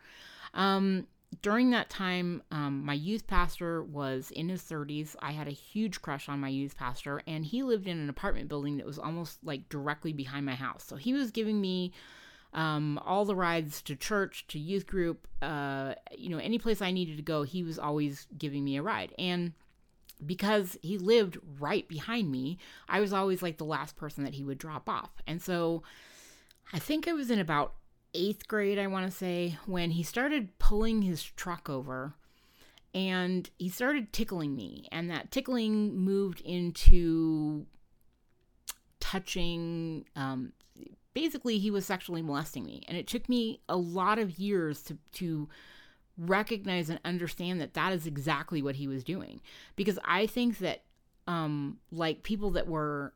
um, 0.54 1.08
during 1.42 1.72
that 1.72 1.90
time, 1.90 2.44
um, 2.52 2.84
my 2.86 2.94
youth 2.94 3.26
pastor 3.26 3.84
was 3.84 4.32
in 4.32 4.50
his 4.50 4.62
30s. 4.64 5.16
I 5.22 5.32
had 5.32 5.48
a 5.48 5.52
huge 5.52 6.02
crush 6.02 6.28
on 6.28 6.40
my 6.40 6.50
youth 6.50 6.76
pastor, 6.76 7.22
and 7.26 7.46
he 7.46 7.64
lived 7.64 7.88
in 7.88 7.98
an 7.98 8.10
apartment 8.10 8.50
building 8.50 8.78
that 8.78 8.86
was 8.86 9.00
almost 9.00 9.40
like 9.44 9.70
directly 9.70 10.14
behind 10.14 10.46
my 10.46 10.56
house. 10.56 10.84
So 10.84 10.98
he 10.98 11.14
was 11.14 11.32
giving 11.32 11.62
me 11.62 11.94
um, 12.54 13.00
all 13.06 13.26
the 13.26 13.36
rides 13.36 13.82
to 13.84 13.96
church, 13.96 14.46
to 14.48 14.60
youth 14.60 14.86
group, 14.86 15.28
uh, 15.42 15.96
you 16.16 16.30
know, 16.30 16.38
any 16.38 16.60
place 16.60 16.82
I 16.82 16.92
needed 16.92 17.18
to 17.18 17.24
go, 17.24 17.44
he 17.44 17.64
was 17.64 17.80
always 17.80 18.28
giving 18.38 18.64
me 18.64 18.78
a 18.78 18.82
ride. 18.82 19.14
And 19.18 19.54
because 20.26 20.78
he 20.82 20.98
lived 20.98 21.38
right 21.60 21.88
behind 21.88 22.30
me, 22.30 22.58
I 22.90 23.00
was 23.00 23.14
always 23.14 23.42
like 23.42 23.58
the 23.58 23.66
last 23.66 23.96
person 23.96 24.24
that 24.26 24.34
he 24.34 24.44
would 24.44 24.58
drop 24.58 24.90
off. 24.90 25.12
And 25.26 25.42
so 25.42 25.84
I 26.74 26.80
think 26.80 27.08
I 27.08 27.14
was 27.14 27.32
in 27.32 27.40
about 27.40 27.74
eighth 28.14 28.48
grade, 28.48 28.78
I 28.78 28.88
want 28.88 29.10
to 29.10 29.18
say, 29.18 29.58
when 29.66 29.92
he 29.92 30.04
started 30.04 30.60
pulling 30.60 31.02
his 31.02 31.24
truck 31.24 31.70
over 31.70 32.14
and 32.94 33.50
he 33.58 33.70
started 33.70 34.12
tickling 34.12 34.56
me. 34.56 34.88
And 34.92 35.10
that 35.10 35.32
tickling 35.32 35.96
moved 35.98 36.42
into 36.42 37.66
touching. 39.00 40.06
Um, 40.18 40.52
basically, 41.14 41.58
he 41.58 41.72
was 41.72 41.86
sexually 41.86 42.22
molesting 42.22 42.66
me. 42.66 42.84
And 42.88 42.98
it 42.98 43.08
took 43.08 43.28
me 43.30 43.62
a 43.68 43.78
lot 43.78 44.20
of 44.20 44.40
years 44.40 44.82
to, 44.84 44.98
to 45.14 45.50
recognize 46.18 46.90
and 46.90 47.00
understand 47.06 47.62
that 47.62 47.74
that 47.74 47.94
is 47.94 48.06
exactly 48.06 48.62
what 48.62 48.76
he 48.76 48.88
was 48.88 49.04
doing. 49.04 49.42
Because 49.76 50.00
I 50.06 50.28
think 50.28 50.60
that, 50.60 50.84
um, 51.28 51.78
like 51.92 52.24
people 52.24 52.52
that 52.52 52.68
were 52.68 53.14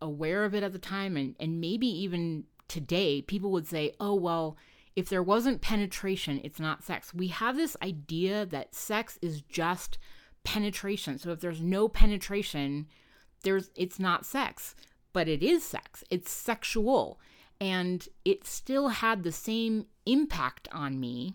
aware 0.00 0.44
of 0.44 0.54
it 0.54 0.62
at 0.62 0.72
the 0.72 0.78
time 0.78 1.16
and, 1.16 1.34
and 1.40 1.60
maybe 1.60 1.86
even 1.86 2.44
today, 2.68 3.22
people 3.22 3.50
would 3.50 3.66
say, 3.66 3.92
oh, 3.98 4.14
well, 4.14 4.56
if 4.94 5.08
there 5.08 5.22
wasn't 5.22 5.60
penetration, 5.60 6.40
it's 6.42 6.58
not 6.58 6.82
sex. 6.82 7.14
We 7.14 7.28
have 7.28 7.56
this 7.56 7.76
idea 7.82 8.44
that 8.46 8.74
sex 8.74 9.18
is 9.22 9.42
just 9.42 9.96
penetration. 10.42 11.18
So 11.18 11.30
if 11.30 11.40
there's 11.40 11.60
no 11.60 11.88
penetration, 11.88 12.86
there's 13.42 13.70
it's 13.76 14.00
not 14.00 14.26
sex, 14.26 14.74
but 15.12 15.28
it 15.28 15.42
is 15.42 15.62
sex. 15.62 16.02
It's 16.10 16.30
sexual. 16.30 17.20
And 17.60 18.06
it 18.24 18.46
still 18.46 18.88
had 18.88 19.22
the 19.22 19.32
same 19.32 19.86
impact 20.06 20.68
on 20.72 21.00
me. 21.00 21.34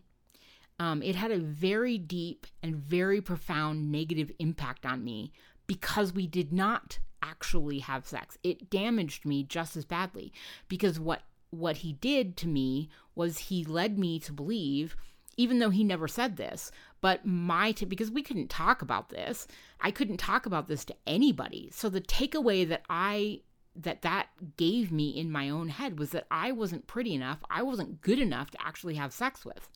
Um, 0.80 1.04
it 1.04 1.16
had 1.16 1.32
a 1.32 1.40
very 1.40 1.98
deep 1.98 2.48
and 2.62 2.76
very 2.76 3.22
profound 3.22 3.92
negative 3.92 4.32
impact 4.40 4.86
on 4.86 5.04
me 5.04 5.32
because 5.68 6.14
we 6.14 6.28
did 6.28 6.52
not 6.52 7.00
actually 7.22 7.80
have 7.80 8.06
sex. 8.06 8.38
It 8.44 8.70
damaged 8.70 9.26
me 9.26 9.44
just 9.44 9.78
as 9.78 9.86
badly 9.86 10.34
because 10.68 11.00
what 11.00 11.24
what 11.52 11.78
he 11.78 11.94
did 11.94 12.36
to 12.36 12.48
me 12.48 12.90
was 13.14 13.38
he 13.38 13.64
led 13.64 14.00
me 14.00 14.18
to 14.20 14.34
believe 14.34 14.98
even 15.38 15.60
though 15.60 15.70
he 15.70 15.84
never 15.84 16.08
said 16.08 16.38
this, 16.38 16.72
but 17.02 17.26
my 17.26 17.72
t- 17.72 17.86
because 17.86 18.12
we 18.12 18.22
couldn't 18.22 18.50
talk 18.50 18.82
about 18.82 19.10
this, 19.10 19.48
I 19.82 19.92
couldn't 19.92 20.18
talk 20.18 20.46
about 20.46 20.68
this 20.68 20.86
to 20.86 20.96
anybody. 21.08 21.70
So 21.72 21.90
the 21.90 22.02
takeaway 22.02 22.68
that 22.70 22.84
I 22.90 23.42
that 23.76 24.02
that 24.04 24.28
gave 24.58 24.92
me 24.92 25.10
in 25.10 25.32
my 25.32 25.50
own 25.50 25.70
head 25.70 25.98
was 25.98 26.12
that 26.12 26.28
I 26.30 26.52
wasn't 26.52 26.88
pretty 26.88 27.14
enough, 27.14 27.44
I 27.50 27.64
wasn't 27.64 28.02
good 28.02 28.20
enough 28.20 28.52
to 28.52 28.62
actually 28.62 28.96
have 28.96 29.14
sex 29.14 29.46
with. 29.46 29.70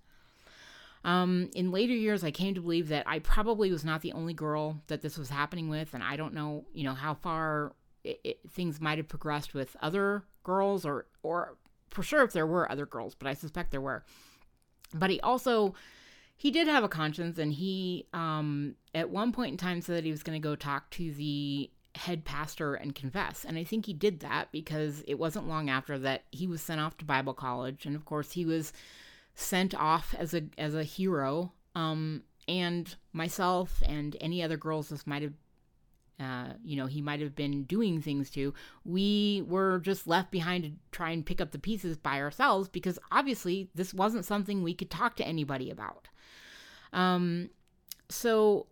Um, 1.04 1.50
in 1.56 1.72
later 1.72 1.94
years, 1.94 2.24
I 2.24 2.32
came 2.32 2.54
to 2.56 2.62
believe 2.62 2.90
that 2.90 3.08
I 3.08 3.20
probably 3.20 3.72
was 3.72 3.86
not 3.86 4.02
the 4.02 4.12
only 4.14 4.34
girl 4.34 4.82
that 4.88 5.02
this 5.02 5.18
was 5.18 5.30
happening 5.30 5.70
with, 5.70 5.94
and 5.94 6.04
I 6.04 6.16
don't 6.16 6.34
know, 6.34 6.66
you 6.74 6.84
know, 6.84 6.94
how 6.94 7.14
far 7.14 7.74
it, 8.04 8.20
it, 8.24 8.40
things 8.50 8.82
might 8.82 8.98
have 8.98 9.08
progressed 9.08 9.54
with 9.54 9.76
other 9.82 10.24
girls, 10.44 10.86
or 10.86 11.06
or 11.24 11.58
for 11.90 12.04
sure 12.04 12.24
if 12.24 12.34
there 12.34 12.48
were 12.48 12.70
other 12.72 12.86
girls, 12.86 13.16
but 13.16 13.28
I 13.28 13.34
suspect 13.34 13.72
there 13.72 13.82
were. 13.82 14.04
But 14.94 15.10
he 15.10 15.20
also 15.22 15.76
he 16.36 16.52
did 16.52 16.68
have 16.68 16.84
a 16.84 16.90
conscience, 16.90 17.38
and 17.38 17.54
he 17.54 18.08
um, 18.14 18.76
at 18.94 19.10
one 19.10 19.32
point 19.32 19.52
in 19.52 19.58
time 19.58 19.82
said 19.82 19.98
that 19.98 20.04
he 20.04 20.12
was 20.12 20.24
going 20.24 20.40
to 20.40 20.46
go 20.46 20.56
talk 20.56 20.90
to 20.92 21.12
the 21.14 21.72
head 21.98 22.26
pastor 22.26 22.76
and 22.76 22.96
confess. 22.96 23.46
And 23.46 23.58
I 23.58 23.64
think 23.64 23.86
he 23.86 23.94
did 23.94 24.22
that 24.22 24.52
because 24.52 25.04
it 25.08 25.20
wasn't 25.20 25.48
long 25.48 25.70
after 25.70 25.98
that 26.00 26.24
he 26.32 26.48
was 26.48 26.62
sent 26.62 26.82
off 26.82 26.98
to 26.98 27.06
Bible 27.06 27.34
college, 27.34 27.86
and 27.86 27.96
of 27.96 28.06
course 28.06 28.32
he 28.32 28.46
was 28.46 28.74
sent 29.36 29.76
off 29.76 30.16
as 30.18 30.34
a 30.34 30.44
as 30.58 30.76
a 30.76 30.84
hero. 30.84 31.52
Um, 31.76 32.24
and 32.48 32.96
myself 33.12 33.84
and 33.86 34.16
any 34.22 34.42
other 34.42 34.58
girls 34.58 34.90
this 34.90 35.06
might 35.06 35.22
have 35.22 35.34
uh, 36.20 36.54
you 36.64 36.76
know, 36.76 36.88
he 36.88 37.02
might 37.02 37.22
have 37.22 37.36
been 37.36 37.64
doing 37.64 38.02
things 38.02 38.32
to. 38.32 38.54
We 38.84 39.44
were 39.48 39.80
just 39.80 40.08
left 40.08 40.32
behind 40.32 40.64
to 40.64 40.72
try 40.92 41.12
and 41.12 41.26
pick 41.26 41.40
up 41.40 41.52
the 41.52 41.60
pieces 41.60 41.96
by 41.96 42.22
ourselves 42.22 42.68
because 42.68 42.98
obviously 43.12 43.70
this 43.76 43.94
wasn't 43.94 44.26
something 44.26 44.64
we 44.64 44.74
could 44.74 44.90
talk 44.90 45.16
to 45.18 45.28
anybody 45.28 45.70
about. 45.70 46.08
Um, 46.92 47.52
so 48.10 48.66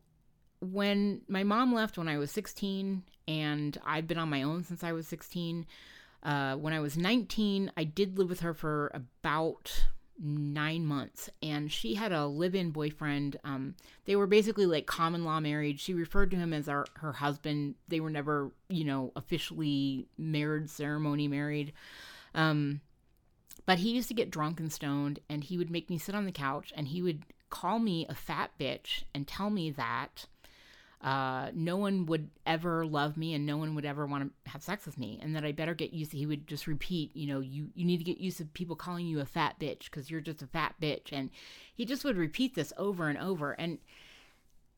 when 0.59 1.21
my 1.27 1.43
mom 1.43 1.73
left 1.73 1.97
when 1.97 2.07
I 2.07 2.17
was 2.17 2.31
16, 2.31 3.03
and 3.27 3.77
I've 3.85 4.07
been 4.07 4.17
on 4.17 4.29
my 4.29 4.43
own 4.43 4.63
since 4.63 4.83
I 4.83 4.91
was 4.91 5.07
16. 5.07 5.65
Uh, 6.23 6.55
when 6.55 6.73
I 6.73 6.79
was 6.79 6.97
19, 6.97 7.71
I 7.77 7.83
did 7.83 8.17
live 8.17 8.29
with 8.29 8.39
her 8.39 8.53
for 8.53 8.91
about 8.93 9.85
nine 10.17 10.85
months 10.85 11.29
and 11.43 11.71
she 11.71 11.95
had 11.95 12.11
a 12.11 12.25
live-in 12.25 12.71
boyfriend. 12.71 13.37
Um, 13.43 13.75
they 14.05 14.15
were 14.15 14.27
basically 14.27 14.65
like 14.65 14.85
common 14.85 15.25
law 15.25 15.39
married 15.39 15.79
she 15.79 15.93
referred 15.93 16.31
to 16.31 16.37
him 16.37 16.53
as 16.53 16.69
our, 16.69 16.85
her 16.95 17.13
husband. 17.13 17.75
They 17.87 17.99
were 17.99 18.09
never 18.09 18.51
you 18.69 18.85
know 18.85 19.11
officially 19.15 20.07
marriage 20.17 20.69
ceremony 20.69 21.27
married. 21.27 21.73
Um, 22.33 22.81
but 23.65 23.79
he 23.79 23.91
used 23.91 24.07
to 24.07 24.13
get 24.13 24.31
drunk 24.31 24.59
and 24.59 24.71
stoned 24.71 25.19
and 25.29 25.43
he 25.43 25.57
would 25.57 25.71
make 25.71 25.89
me 25.89 25.97
sit 25.97 26.15
on 26.15 26.25
the 26.25 26.31
couch 26.31 26.71
and 26.75 26.87
he 26.87 27.01
would 27.01 27.23
call 27.49 27.79
me 27.79 28.05
a 28.07 28.15
fat 28.15 28.51
bitch 28.59 29.03
and 29.13 29.27
tell 29.27 29.49
me 29.49 29.69
that 29.71 30.25
uh, 31.05 31.51
no 31.53 31.77
one 31.77 32.07
would 32.07 32.31
ever 32.47 32.83
love 32.83 33.15
me 33.15 33.35
and 33.35 33.45
no 33.45 33.57
one 33.57 33.75
would 33.75 33.85
ever 33.85 34.07
want 34.07 34.23
to 34.23 34.51
have 34.51 34.63
sex 34.63 34.87
with 34.87 34.97
me. 34.97 35.19
And 35.21 35.35
that 35.35 35.45
I 35.45 35.51
better 35.51 35.75
get 35.75 35.93
used 35.93 36.09
to 36.11 36.17
he 36.17 36.25
would 36.25 36.47
just 36.47 36.65
repeat 36.65 37.15
you 37.15 37.27
know 37.27 37.41
you 37.41 37.69
you 37.75 37.85
need 37.85 37.99
to 37.99 38.03
get 38.03 38.17
used 38.17 38.39
to 38.39 38.45
people 38.45 38.75
calling 38.75 39.05
you 39.05 39.19
a 39.19 39.25
fat 39.25 39.59
bitch 39.59 39.85
because 39.85 40.09
you're 40.09 40.19
just 40.19 40.41
a 40.41 40.47
fat 40.47 40.73
bitch. 40.81 41.11
And 41.11 41.29
he 41.75 41.85
just 41.85 42.03
would 42.03 42.17
repeat 42.17 42.55
this 42.55 42.73
over 42.75 43.07
and 43.07 43.19
over. 43.19 43.51
And 43.51 43.77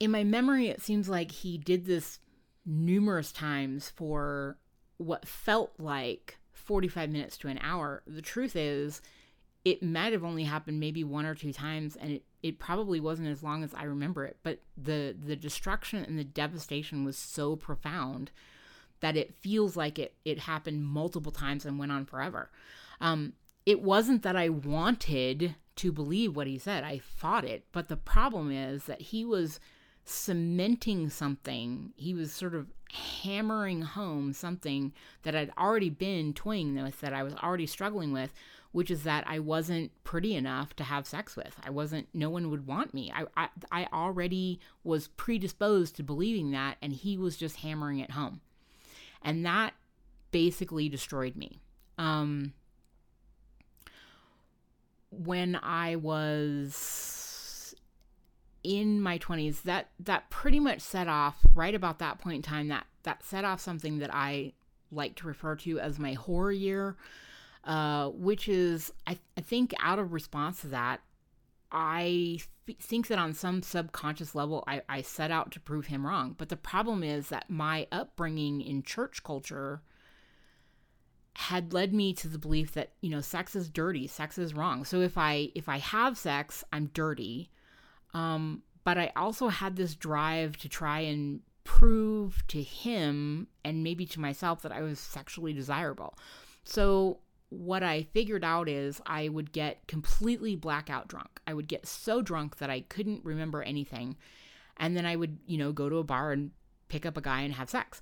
in 0.02 0.12
my 0.12 0.26
memory 0.26 0.68
it 0.68 0.82
seems 0.82 1.08
like 1.08 1.32
he 1.32 1.58
did 1.58 1.86
this 1.86 2.20
numerous 2.66 3.32
times 3.32 3.90
for 3.90 4.58
what 4.98 5.26
felt 5.26 5.72
like 5.80 6.38
45 6.52 7.10
minutes 7.10 7.38
to 7.38 7.48
an 7.48 7.60
hour. 7.62 8.04
The 8.06 8.22
truth 8.22 8.58
is 8.58 9.02
it 9.68 9.84
might 9.84 10.14
have 10.14 10.24
only 10.24 10.46
happened 10.46 10.80
maybe 10.80 11.04
one 11.04 11.26
or 11.26 11.36
two 11.36 11.52
times 11.52 11.98
and 11.98 12.10
it, 12.10 12.24
it 12.42 12.58
probably 12.58 13.02
wasn't 13.02 13.28
as 13.28 13.44
long 13.44 13.66
as 13.66 13.74
I 13.74 13.84
remember 13.84 14.24
it, 14.24 14.38
but 14.42 14.62
the 14.82 15.14
the 15.22 15.36
destruction 15.36 16.06
and 16.06 16.18
the 16.18 16.24
devastation 16.24 17.04
was 17.04 17.18
so 17.18 17.58
profound 17.58 18.32
that 19.02 19.18
it 19.18 19.36
feels 19.36 19.76
like 19.76 20.00
it 20.00 20.16
it 20.24 20.40
happened 20.40 20.86
multiple 20.86 21.34
times 21.34 21.66
and 21.66 21.78
went 21.78 21.92
on 21.92 22.06
forever. 22.06 22.50
Um, 23.02 23.34
it 23.66 23.82
wasn't 23.82 24.24
that 24.24 24.38
I 24.38 24.48
wanted 24.48 25.56
to 25.76 25.92
believe 25.92 26.34
what 26.34 26.48
he 26.48 26.58
said. 26.58 26.86
I 26.86 27.00
fought 27.00 27.44
it, 27.44 27.66
but 27.74 27.90
the 27.90 27.98
problem 27.98 28.50
is 28.50 28.86
that 28.86 29.02
he 29.02 29.26
was 29.26 29.60
cementing 30.06 31.10
something. 31.10 31.92
He 31.98 32.14
was 32.14 32.32
sort 32.32 32.56
of 32.56 32.68
hammering 32.94 33.82
home 33.82 34.32
something 34.32 34.94
that 35.24 35.36
I'd 35.36 35.52
already 35.58 35.90
been 35.90 36.34
toying 36.34 36.82
with, 36.82 37.02
that 37.02 37.12
I 37.12 37.24
was 37.24 37.36
already 37.36 37.66
struggling 37.66 38.14
with, 38.14 38.34
which 38.78 38.92
is 38.92 39.02
that 39.02 39.24
I 39.28 39.40
wasn't 39.40 39.90
pretty 40.04 40.36
enough 40.36 40.76
to 40.76 40.84
have 40.84 41.08
sex 41.08 41.36
with. 41.36 41.56
I 41.66 41.72
wasn't, 41.72 42.10
no 42.14 42.30
one 42.30 42.52
would 42.52 42.68
want 42.68 42.94
me. 42.94 43.12
I, 43.12 43.26
I, 43.36 43.50
I 43.72 43.88
already 43.92 44.60
was 44.84 45.08
predisposed 45.08 45.96
to 45.96 46.04
believing 46.04 46.52
that, 46.52 46.78
and 46.80 46.94
he 46.94 47.18
was 47.18 47.38
just 47.38 47.56
hammering 47.56 47.98
it 47.98 48.12
home. 48.12 48.40
And 49.24 49.44
that 49.48 49.74
basically 50.30 50.90
destroyed 50.90 51.36
me. 51.36 51.60
Um, 51.98 52.54
when 55.10 55.56
I 55.56 55.96
was 55.96 57.74
in 58.64 59.02
my 59.02 59.18
20s 59.18 59.64
that 59.64 59.90
that 60.00 60.30
pretty 60.30 60.60
much 60.60 60.82
set 60.82 61.08
off 61.08 61.38
right 61.56 61.74
about 61.74 61.98
that 61.98 62.20
point 62.20 62.36
in 62.36 62.42
time 62.42 62.68
that 62.68 62.86
that 63.04 63.24
set 63.24 63.46
off 63.46 63.62
something 63.62 64.00
that 64.00 64.14
I 64.14 64.52
like 64.92 65.16
to 65.16 65.28
refer 65.28 65.56
to 65.56 65.80
as 65.80 65.98
my 65.98 66.14
horror 66.14 66.52
year 66.52 66.98
uh, 67.68 68.10
which 68.10 68.48
is, 68.48 68.92
I, 69.06 69.20
I 69.38 69.42
think, 69.42 69.74
out 69.80 70.00
of 70.00 70.14
response 70.14 70.62
to 70.62 70.68
that, 70.70 71.02
I 71.70 72.40
think 72.80 73.08
that 73.08 73.20
on 73.20 73.34
some 73.34 73.62
subconscious 73.62 74.34
level, 74.34 74.64
I, 74.68 74.82
I 74.88 75.02
set 75.02 75.32
out 75.32 75.52
to 75.52 75.60
prove 75.60 75.88
him 75.88 76.08
wrong. 76.08 76.34
But 76.38 76.48
the 76.48 76.56
problem 76.56 77.04
is 77.04 77.28
that 77.28 77.50
my 77.50 77.86
upbringing 77.92 78.62
in 78.62 78.84
church 78.84 79.22
culture 79.22 79.82
had 81.36 81.74
led 81.74 81.94
me 81.94 82.14
to 82.14 82.28
the 82.28 82.40
belief 82.40 82.72
that 82.74 82.94
you 83.02 83.12
know 83.12 83.22
sex 83.22 83.56
is 83.56 83.70
dirty 83.70 84.08
sex 84.08 84.40
is 84.40 84.56
wrong. 84.56 84.84
So 84.84 85.02
if 85.02 85.20
i 85.20 85.52
if 85.54 85.70
i 85.70 85.78
have 85.78 86.18
sex 86.18 86.64
i'm 86.74 86.88
dirty. 86.96 87.52
Um 88.16 88.64
but 88.84 88.98
i 88.98 89.12
also 89.16 89.50
had 89.50 89.76
this 89.76 89.94
drive 89.94 90.58
to 90.58 90.68
try 90.68 91.02
and 91.02 91.42
prove 91.64 92.44
to 92.48 92.64
him 92.64 93.48
and 93.64 93.84
maybe 93.84 94.08
to 94.08 94.20
myself 94.20 94.64
that 94.64 94.72
i 94.72 94.82
was 94.82 95.00
sexually 95.00 95.54
desirable. 95.54 96.16
So 96.64 97.20
what 97.50 97.84
I 97.84 98.04
figured 98.14 98.44
out 98.44 98.68
is 98.68 99.02
I 99.06 99.30
would 99.30 99.52
get 99.52 99.88
completely 99.88 100.56
blackout 100.56 101.08
drunk. 101.08 101.40
I 101.48 101.54
would 101.54 101.68
get 101.68 101.86
so 101.86 102.22
drunk 102.22 102.58
that 102.58 102.70
I 102.70 102.82
couldn't 102.82 103.24
remember 103.24 103.64
anything. 103.64 104.18
And 104.78 104.96
then 104.96 105.06
I 105.06 105.16
would, 105.16 105.38
you 105.48 105.58
know, 105.58 105.72
go 105.72 105.90
to 105.90 105.98
a 105.98 106.04
bar 106.04 106.32
and 106.32 106.52
pick 106.90 107.06
up 107.06 107.18
a 107.18 107.22
guy 107.22 107.42
and 107.42 107.54
have 107.54 107.70
sex. 107.70 108.02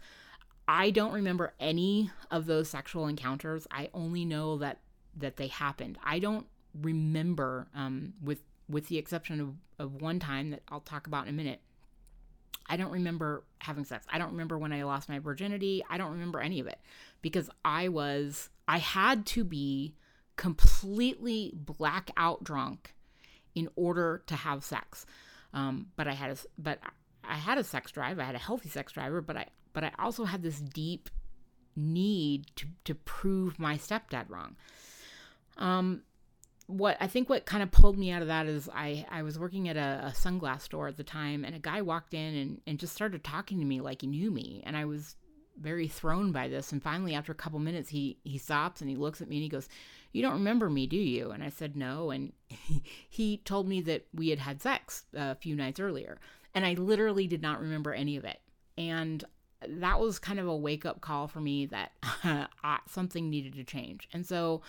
I 0.67 0.89
don't 0.89 1.13
remember 1.13 1.53
any 1.59 2.09
of 2.31 2.47
those 2.47 2.69
sexual 2.69 3.07
encounters. 3.07 3.67
I 3.69 3.89
only 3.93 4.25
know 4.25 4.57
that 4.57 4.79
that 5.17 5.37
they 5.37 5.47
happened. 5.47 5.97
I 6.03 6.19
don't 6.19 6.47
remember 6.81 7.67
um, 7.75 8.13
with 8.21 8.39
with 8.67 8.87
the 8.87 8.97
exception 8.97 9.39
of, 9.39 9.53
of 9.77 10.01
one 10.01 10.19
time 10.19 10.49
that 10.49 10.63
I'll 10.69 10.81
talk 10.81 11.07
about 11.07 11.27
in 11.27 11.33
a 11.33 11.37
minute. 11.37 11.61
I 12.67 12.77
don't 12.77 12.91
remember 12.91 13.43
having 13.59 13.85
sex. 13.85 14.05
I 14.11 14.17
don't 14.17 14.31
remember 14.31 14.57
when 14.57 14.73
I 14.73 14.83
lost 14.83 15.09
my 15.09 15.19
virginity. 15.19 15.83
I 15.89 15.97
don't 15.97 16.11
remember 16.11 16.39
any 16.39 16.59
of 16.59 16.67
it 16.67 16.79
because 17.21 17.49
I 17.63 17.89
was 17.89 18.49
I 18.67 18.79
had 18.79 19.25
to 19.27 19.43
be 19.43 19.95
completely 20.35 21.53
blackout 21.55 22.43
drunk 22.43 22.93
in 23.53 23.69
order 23.75 24.23
to 24.27 24.35
have 24.35 24.63
sex. 24.63 25.05
Um, 25.53 25.87
but 25.95 26.07
I 26.07 26.13
had 26.13 26.31
a, 26.31 26.37
but 26.57 26.79
I 27.23 27.35
had 27.35 27.57
a 27.57 27.63
sex 27.63 27.91
drive. 27.91 28.19
I 28.19 28.23
had 28.23 28.35
a 28.35 28.39
healthy 28.39 28.69
sex 28.69 28.91
driver, 28.91 29.21
but 29.21 29.37
I 29.37 29.47
but 29.73 29.83
I 29.83 29.91
also 29.99 30.25
had 30.25 30.41
this 30.41 30.59
deep 30.59 31.09
need 31.75 32.47
to 32.55 32.67
to 32.85 32.95
prove 32.95 33.59
my 33.59 33.77
stepdad 33.77 34.29
wrong. 34.29 34.55
Um, 35.57 36.01
what 36.67 36.97
I 36.99 37.07
think 37.07 37.29
what 37.29 37.45
kind 37.45 37.61
of 37.61 37.71
pulled 37.71 37.97
me 37.97 38.11
out 38.11 38.21
of 38.21 38.27
that 38.27 38.47
is 38.47 38.69
I 38.73 39.05
I 39.09 39.23
was 39.23 39.37
working 39.37 39.69
at 39.69 39.77
a, 39.77 40.07
a 40.07 40.11
sunglass 40.11 40.61
store 40.61 40.87
at 40.87 40.97
the 40.97 41.03
time, 41.03 41.45
and 41.45 41.55
a 41.55 41.59
guy 41.59 41.81
walked 41.81 42.13
in 42.13 42.35
and 42.35 42.61
and 42.65 42.79
just 42.79 42.93
started 42.95 43.23
talking 43.23 43.59
to 43.59 43.65
me 43.65 43.81
like 43.81 44.01
he 44.01 44.07
knew 44.07 44.31
me, 44.31 44.63
and 44.65 44.75
I 44.75 44.85
was 44.85 45.15
very 45.59 45.87
thrown 45.87 46.31
by 46.31 46.47
this. 46.47 46.71
And 46.71 46.81
finally, 46.81 47.13
after 47.13 47.31
a 47.31 47.35
couple 47.35 47.59
minutes, 47.59 47.89
he 47.89 48.17
he 48.23 48.37
stops 48.37 48.81
and 48.81 48.89
he 48.89 48.95
looks 48.95 49.21
at 49.21 49.29
me 49.29 49.37
and 49.37 49.43
he 49.43 49.49
goes, 49.49 49.69
"You 50.11 50.23
don't 50.23 50.33
remember 50.33 50.69
me, 50.69 50.87
do 50.87 50.97
you?" 50.97 51.31
And 51.31 51.43
I 51.43 51.49
said, 51.49 51.75
"No." 51.75 52.09
And 52.09 52.33
he, 52.49 52.83
he 53.09 53.37
told 53.37 53.67
me 53.67 53.81
that 53.81 54.05
we 54.13 54.29
had 54.29 54.39
had 54.39 54.61
sex 54.61 55.05
a 55.13 55.35
few 55.35 55.55
nights 55.55 55.79
earlier, 55.79 56.19
and 56.55 56.65
I 56.65 56.73
literally 56.73 57.27
did 57.27 57.41
not 57.41 57.61
remember 57.61 57.93
any 57.93 58.17
of 58.17 58.25
it. 58.25 58.39
And 58.77 59.23
that 59.67 59.99
was 59.99 60.19
kind 60.19 60.39
of 60.39 60.47
a 60.47 60.55
wake 60.55 60.85
up 60.85 61.01
call 61.01 61.27
for 61.27 61.39
me 61.39 61.67
that 61.67 61.91
something 62.87 63.29
needed 63.29 63.53
to 63.53 63.63
change. 63.63 64.09
And 64.13 64.25
so 64.25 64.61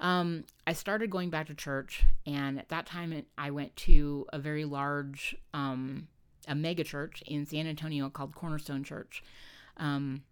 um, 0.00 0.44
I 0.66 0.72
started 0.72 1.10
going 1.10 1.30
back 1.30 1.46
to 1.46 1.54
church, 1.54 2.04
and 2.26 2.58
at 2.58 2.68
that 2.68 2.86
time, 2.86 3.12
it, 3.12 3.26
I 3.38 3.50
went 3.50 3.74
to 3.76 4.26
a 4.32 4.38
very 4.38 4.64
large, 4.64 5.36
um, 5.54 6.08
a 6.46 6.54
mega 6.54 6.84
church 6.84 7.22
in 7.26 7.46
San 7.46 7.66
Antonio 7.66 8.10
called 8.10 8.34
Cornerstone 8.34 8.84
Church. 8.84 9.22
Um, 9.78 10.22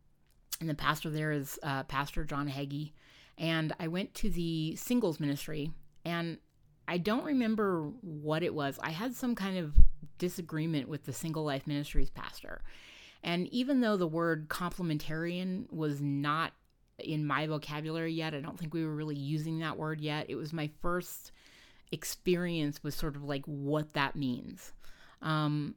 and 0.60 0.68
the 0.68 0.74
pastor 0.74 1.10
there 1.10 1.32
is 1.32 1.58
uh, 1.62 1.82
Pastor 1.84 2.24
John 2.24 2.48
Hagee. 2.48 2.92
And 3.36 3.72
I 3.80 3.88
went 3.88 4.14
to 4.14 4.30
the 4.30 4.76
singles 4.76 5.18
ministry, 5.18 5.72
and 6.04 6.38
I 6.86 6.98
don't 6.98 7.24
remember 7.24 7.90
what 8.02 8.42
it 8.42 8.54
was. 8.54 8.78
I 8.82 8.90
had 8.90 9.14
some 9.14 9.34
kind 9.34 9.58
of 9.58 9.74
disagreement 10.18 10.88
with 10.88 11.04
the 11.04 11.12
Single 11.12 11.44
Life 11.44 11.66
Ministries 11.66 12.10
pastor. 12.10 12.62
And 13.22 13.48
even 13.48 13.80
though 13.80 13.96
the 13.96 14.06
word 14.06 14.48
complementarian 14.48 15.72
was 15.72 16.00
not 16.00 16.52
in 16.98 17.26
my 17.26 17.46
vocabulary 17.46 18.12
yet, 18.12 18.34
I 18.34 18.40
don't 18.40 18.58
think 18.58 18.74
we 18.74 18.84
were 18.84 18.94
really 18.94 19.16
using 19.16 19.58
that 19.60 19.78
word 19.78 20.00
yet. 20.00 20.26
It 20.28 20.36
was 20.36 20.52
my 20.52 20.70
first 20.80 21.32
experience 21.92 22.82
with 22.82 22.94
sort 22.94 23.16
of 23.16 23.24
like 23.24 23.44
what 23.46 23.92
that 23.94 24.16
means. 24.16 24.72
Um, 25.22 25.74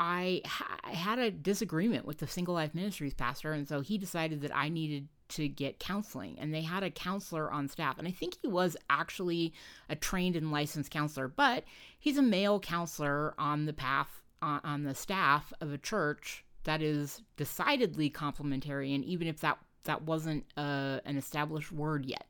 I, 0.00 0.42
ha- 0.44 0.78
I 0.84 0.90
had 0.90 1.18
a 1.18 1.30
disagreement 1.30 2.06
with 2.06 2.18
the 2.18 2.26
Single 2.26 2.54
Life 2.54 2.74
Ministries 2.74 3.14
pastor, 3.14 3.52
and 3.52 3.66
so 3.66 3.80
he 3.80 3.98
decided 3.98 4.42
that 4.42 4.54
I 4.54 4.68
needed 4.68 5.08
to 5.28 5.48
get 5.48 5.78
counseling 5.78 6.38
and 6.38 6.52
they 6.54 6.62
had 6.62 6.82
a 6.82 6.90
counselor 6.90 7.52
on 7.52 7.68
staff 7.68 7.98
and 7.98 8.08
i 8.08 8.10
think 8.10 8.36
he 8.40 8.48
was 8.48 8.76
actually 8.88 9.52
a 9.88 9.94
trained 9.94 10.36
and 10.36 10.50
licensed 10.50 10.90
counselor 10.90 11.28
but 11.28 11.64
he's 11.98 12.16
a 12.16 12.22
male 12.22 12.58
counselor 12.58 13.34
on 13.38 13.66
the 13.66 13.72
path 13.72 14.22
on, 14.40 14.60
on 14.64 14.82
the 14.84 14.94
staff 14.94 15.52
of 15.60 15.72
a 15.72 15.78
church 15.78 16.44
that 16.64 16.82
is 16.82 17.22
decidedly 17.36 18.10
complementarian 18.10 19.02
even 19.04 19.26
if 19.26 19.40
that 19.40 19.58
that 19.88 20.02
wasn't 20.02 20.44
uh, 20.56 21.00
an 21.04 21.16
established 21.16 21.72
word 21.72 22.06
yet 22.06 22.26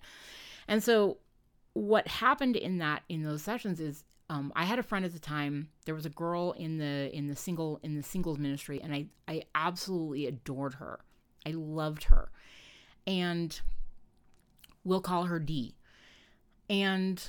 and 0.66 0.82
so 0.82 1.18
what 1.74 2.08
happened 2.08 2.56
in 2.56 2.78
that 2.78 3.02
in 3.08 3.22
those 3.22 3.42
sessions 3.42 3.80
is 3.80 4.04
um, 4.30 4.52
I 4.54 4.64
had 4.64 4.78
a 4.78 4.82
friend 4.82 5.04
at 5.04 5.12
the 5.12 5.18
time. 5.18 5.70
There 5.86 5.94
was 5.94 6.04
a 6.04 6.10
girl 6.10 6.52
in 6.52 6.78
the 6.78 7.14
in 7.16 7.28
the 7.28 7.36
single 7.36 7.80
in 7.82 7.96
the 7.96 8.02
singles 8.02 8.38
ministry, 8.38 8.80
and 8.82 8.94
I 8.94 9.06
I 9.26 9.44
absolutely 9.54 10.26
adored 10.26 10.74
her. 10.74 11.00
I 11.46 11.52
loved 11.52 12.04
her, 12.04 12.30
and 13.06 13.58
we'll 14.84 15.00
call 15.00 15.24
her 15.24 15.38
D. 15.38 15.76
And 16.68 17.22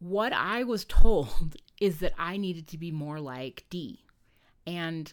what 0.00 0.32
I 0.32 0.64
was 0.64 0.84
told 0.88 1.56
is 1.80 1.98
that 1.98 2.14
I 2.18 2.36
needed 2.36 2.66
to 2.68 2.78
be 2.78 2.90
more 2.90 3.20
like 3.20 3.64
D. 3.70 4.00
And 4.66 5.12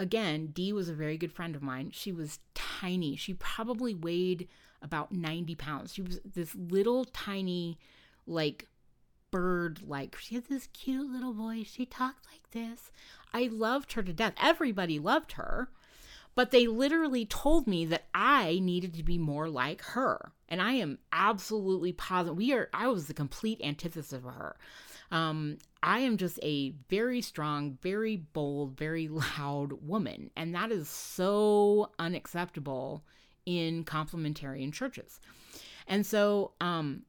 again, 0.00 0.46
Dee 0.46 0.72
was 0.72 0.88
a 0.88 0.94
very 0.94 1.18
good 1.18 1.30
friend 1.30 1.54
of 1.54 1.62
mine. 1.62 1.90
She 1.92 2.10
was 2.10 2.38
tiny. 2.54 3.16
She 3.16 3.34
probably 3.34 3.94
weighed 3.94 4.48
about 4.80 5.12
90 5.12 5.54
pounds. 5.56 5.92
She 5.92 6.00
was 6.00 6.20
this 6.24 6.54
little 6.54 7.04
tiny, 7.04 7.78
like, 8.26 8.66
bird 9.30 9.82
like. 9.86 10.16
She 10.16 10.34
had 10.34 10.46
this 10.46 10.68
cute 10.72 11.10
little 11.10 11.34
voice. 11.34 11.70
She 11.70 11.84
talked 11.84 12.26
like 12.32 12.50
this. 12.52 12.90
I 13.34 13.50
loved 13.52 13.92
her 13.92 14.02
to 14.02 14.12
death. 14.12 14.32
Everybody 14.40 14.98
loved 14.98 15.32
her. 15.32 15.68
But 16.34 16.50
they 16.50 16.66
literally 16.66 17.26
told 17.26 17.66
me 17.66 17.84
that 17.86 18.06
I 18.14 18.60
needed 18.62 18.94
to 18.94 19.02
be 19.02 19.18
more 19.18 19.48
like 19.48 19.82
her. 19.82 20.32
And 20.48 20.62
I 20.62 20.72
am 20.72 20.98
absolutely 21.12 21.92
positive. 21.92 22.36
We 22.36 22.52
are, 22.52 22.68
I 22.72 22.88
was 22.88 23.06
the 23.06 23.14
complete 23.14 23.60
antithesis 23.62 24.12
of 24.12 24.22
her. 24.24 24.56
Um, 25.10 25.58
I 25.82 26.00
am 26.00 26.16
just 26.16 26.38
a 26.42 26.70
very 26.88 27.20
strong, 27.20 27.78
very 27.82 28.16
bold, 28.16 28.76
very 28.76 29.08
loud 29.38 29.72
woman. 29.86 30.30
And 30.36 30.54
that 30.54 30.70
is 30.70 30.88
so 30.88 31.90
unacceptable 31.98 33.04
in 33.44 33.84
complementarian 33.84 34.72
churches. 34.72 35.20
And 35.86 36.06
so, 36.06 36.52
um, 36.60 37.02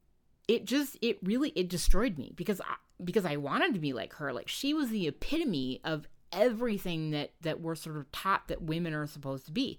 it 0.48 0.64
just 0.64 0.98
it 1.00 1.18
really 1.22 1.50
it 1.54 1.68
destroyed 1.68 2.18
me 2.18 2.32
because 2.34 2.60
I, 2.60 2.74
because 3.02 3.24
I 3.24 3.36
wanted 3.36 3.74
to 3.74 3.80
be 3.80 3.92
like 3.92 4.14
her 4.14 4.32
like 4.32 4.48
she 4.48 4.74
was 4.74 4.90
the 4.90 5.06
epitome 5.08 5.80
of 5.84 6.08
everything 6.32 7.10
that 7.10 7.32
that 7.42 7.60
we're 7.60 7.74
sort 7.74 7.96
of 7.96 8.10
taught 8.12 8.48
that 8.48 8.62
women 8.62 8.94
are 8.94 9.06
supposed 9.06 9.46
to 9.46 9.52
be. 9.52 9.78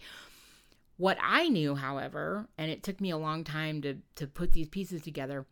What 0.97 1.17
I 1.21 1.49
knew, 1.49 1.75
however, 1.75 2.47
and 2.57 2.69
it 2.69 2.83
took 2.83 3.01
me 3.01 3.09
a 3.09 3.17
long 3.17 3.43
time 3.43 3.81
to 3.81 3.97
to 4.15 4.27
put 4.27 4.53
these 4.53 4.69
pieces 4.69 5.01
together, 5.01 5.45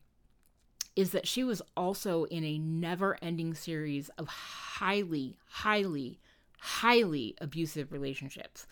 is 0.95 1.11
that 1.11 1.27
she 1.27 1.43
was 1.43 1.61
also 1.75 2.25
in 2.25 2.43
a 2.43 2.59
never-ending 2.59 3.55
series 3.55 4.09
of 4.17 4.27
highly, 4.27 5.37
highly, 5.47 6.19
highly 6.59 7.35
abusive 7.41 7.91
relationships. 7.91 8.67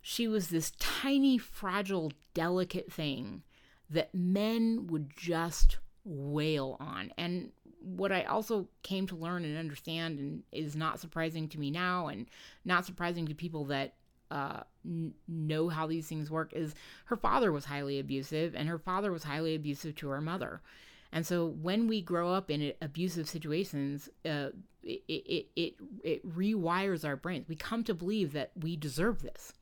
She 0.00 0.26
was 0.26 0.48
this 0.48 0.72
tiny, 0.78 1.38
fragile, 1.38 2.10
delicate 2.34 2.92
thing 2.92 3.42
that 3.88 4.14
men 4.14 4.88
would 4.88 5.12
just 5.16 5.78
wail 6.04 6.76
on. 6.80 7.12
And 7.16 7.50
what 7.80 8.12
I 8.12 8.24
also 8.24 8.68
came 8.82 9.06
to 9.08 9.16
learn 9.16 9.44
and 9.44 9.58
understand, 9.58 10.18
and 10.18 10.42
is 10.52 10.76
not 10.76 11.00
surprising 11.00 11.48
to 11.48 11.60
me 11.60 11.70
now, 11.70 12.08
and 12.08 12.26
not 12.64 12.86
surprising 12.86 13.26
to 13.26 13.34
people 13.34 13.64
that 13.66 13.94
uh, 14.30 14.60
n- 14.84 15.14
know 15.28 15.68
how 15.68 15.86
these 15.86 16.06
things 16.06 16.30
work, 16.30 16.52
is 16.52 16.74
her 17.06 17.16
father 17.16 17.52
was 17.52 17.64
highly 17.64 17.98
abusive, 17.98 18.54
and 18.54 18.68
her 18.68 18.78
father 18.78 19.12
was 19.12 19.24
highly 19.24 19.54
abusive 19.54 19.94
to 19.96 20.08
her 20.08 20.20
mother. 20.20 20.60
And 21.12 21.26
so 21.26 21.46
when 21.46 21.88
we 21.88 22.00
grow 22.00 22.32
up 22.32 22.50
in 22.50 22.72
abusive 22.80 23.28
situations, 23.28 24.08
uh, 24.24 24.48
it, 24.82 25.02
it, 25.08 25.46
it, 25.56 25.74
it 26.02 26.36
rewires 26.36 27.04
our 27.04 27.16
brains. 27.16 27.48
We 27.48 27.56
come 27.56 27.84
to 27.84 27.94
believe 27.94 28.32
that 28.32 28.52
we 28.58 28.76
deserve 28.76 29.22
this. 29.22 29.52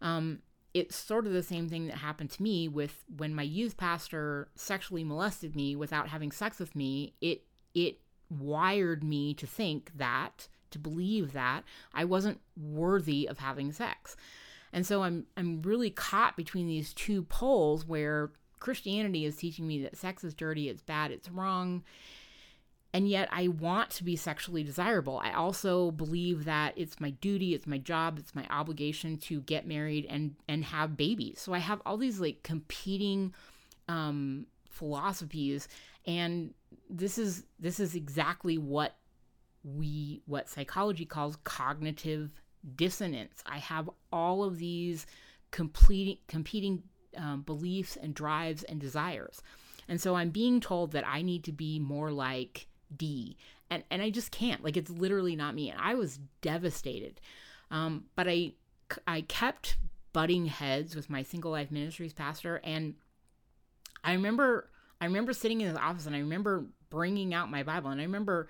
Um, 0.00 0.40
it's 0.74 0.96
sort 0.96 1.26
of 1.26 1.32
the 1.32 1.42
same 1.42 1.68
thing 1.68 1.86
that 1.86 1.96
happened 1.98 2.30
to 2.30 2.42
me 2.42 2.66
with 2.66 3.04
when 3.16 3.34
my 3.34 3.42
youth 3.42 3.76
pastor 3.76 4.48
sexually 4.54 5.04
molested 5.04 5.54
me 5.54 5.76
without 5.76 6.08
having 6.08 6.32
sex 6.32 6.58
with 6.58 6.74
me 6.74 7.14
it 7.20 7.42
it 7.74 7.98
wired 8.30 9.04
me 9.04 9.34
to 9.34 9.46
think 9.46 9.92
that 9.96 10.48
to 10.70 10.78
believe 10.78 11.32
that 11.32 11.62
I 11.94 12.04
wasn't 12.04 12.40
worthy 12.56 13.28
of 13.28 13.38
having 13.38 13.72
sex. 13.72 14.16
And 14.72 14.86
so 14.86 15.02
I'm 15.02 15.26
I'm 15.36 15.62
really 15.62 15.90
caught 15.90 16.36
between 16.36 16.66
these 16.66 16.92
two 16.92 17.22
poles 17.22 17.86
where 17.86 18.30
Christianity 18.58 19.24
is 19.24 19.36
teaching 19.36 19.66
me 19.66 19.82
that 19.82 19.96
sex 19.96 20.24
is 20.24 20.34
dirty, 20.34 20.68
it's 20.68 20.82
bad, 20.82 21.10
it's 21.10 21.30
wrong, 21.30 21.82
and 22.94 23.08
yet 23.08 23.28
I 23.32 23.48
want 23.48 23.90
to 23.90 24.04
be 24.04 24.16
sexually 24.16 24.62
desirable. 24.62 25.20
I 25.24 25.32
also 25.32 25.90
believe 25.92 26.44
that 26.44 26.74
it's 26.76 27.00
my 27.00 27.10
duty, 27.10 27.54
it's 27.54 27.66
my 27.66 27.78
job, 27.78 28.18
it's 28.18 28.34
my 28.34 28.46
obligation 28.50 29.16
to 29.18 29.40
get 29.42 29.66
married 29.66 30.06
and 30.08 30.34
and 30.48 30.64
have 30.64 30.96
babies. 30.96 31.40
So 31.40 31.54
I 31.54 31.58
have 31.58 31.80
all 31.86 31.96
these 31.96 32.20
like 32.20 32.42
competing 32.42 33.32
um, 33.88 34.46
philosophies, 34.68 35.68
and 36.06 36.52
this 36.90 37.16
is 37.18 37.44
this 37.58 37.80
is 37.80 37.94
exactly 37.94 38.58
what 38.58 38.96
we 39.64 40.22
what 40.26 40.48
psychology 40.48 41.06
calls 41.06 41.36
cognitive 41.44 42.32
dissonance. 42.76 43.42
I 43.46 43.58
have 43.58 43.88
all 44.12 44.44
of 44.44 44.58
these 44.58 45.06
competing 45.50 46.18
competing 46.28 46.82
um, 47.16 47.42
beliefs 47.42 47.96
and 47.96 48.14
drives 48.14 48.64
and 48.64 48.80
desires. 48.80 49.42
And 49.88 50.00
so 50.00 50.14
I'm 50.14 50.30
being 50.30 50.60
told 50.60 50.92
that 50.92 51.06
I 51.06 51.22
need 51.22 51.44
to 51.44 51.52
be 51.52 51.78
more 51.78 52.10
like 52.10 52.68
D. 52.96 53.36
And, 53.70 53.84
and 53.90 54.02
I 54.02 54.10
just 54.10 54.30
can't. 54.30 54.62
Like, 54.62 54.76
it's 54.76 54.90
literally 54.90 55.36
not 55.36 55.54
me. 55.54 55.70
And 55.70 55.80
I 55.80 55.94
was 55.94 56.18
devastated. 56.40 57.20
Um, 57.70 58.04
but 58.16 58.28
I, 58.28 58.52
I 59.06 59.22
kept 59.22 59.76
butting 60.12 60.46
heads 60.46 60.94
with 60.94 61.08
my 61.08 61.22
single 61.22 61.50
life 61.50 61.70
ministries 61.70 62.12
pastor. 62.12 62.60
And 62.64 62.94
I 64.04 64.12
remember, 64.12 64.68
I 65.00 65.06
remember 65.06 65.32
sitting 65.32 65.60
in 65.60 65.68
his 65.68 65.76
office 65.76 66.06
and 66.06 66.14
I 66.14 66.18
remember 66.18 66.66
bringing 66.90 67.32
out 67.32 67.50
my 67.50 67.62
Bible. 67.62 67.90
And 67.90 68.00
I 68.00 68.04
remember 68.04 68.48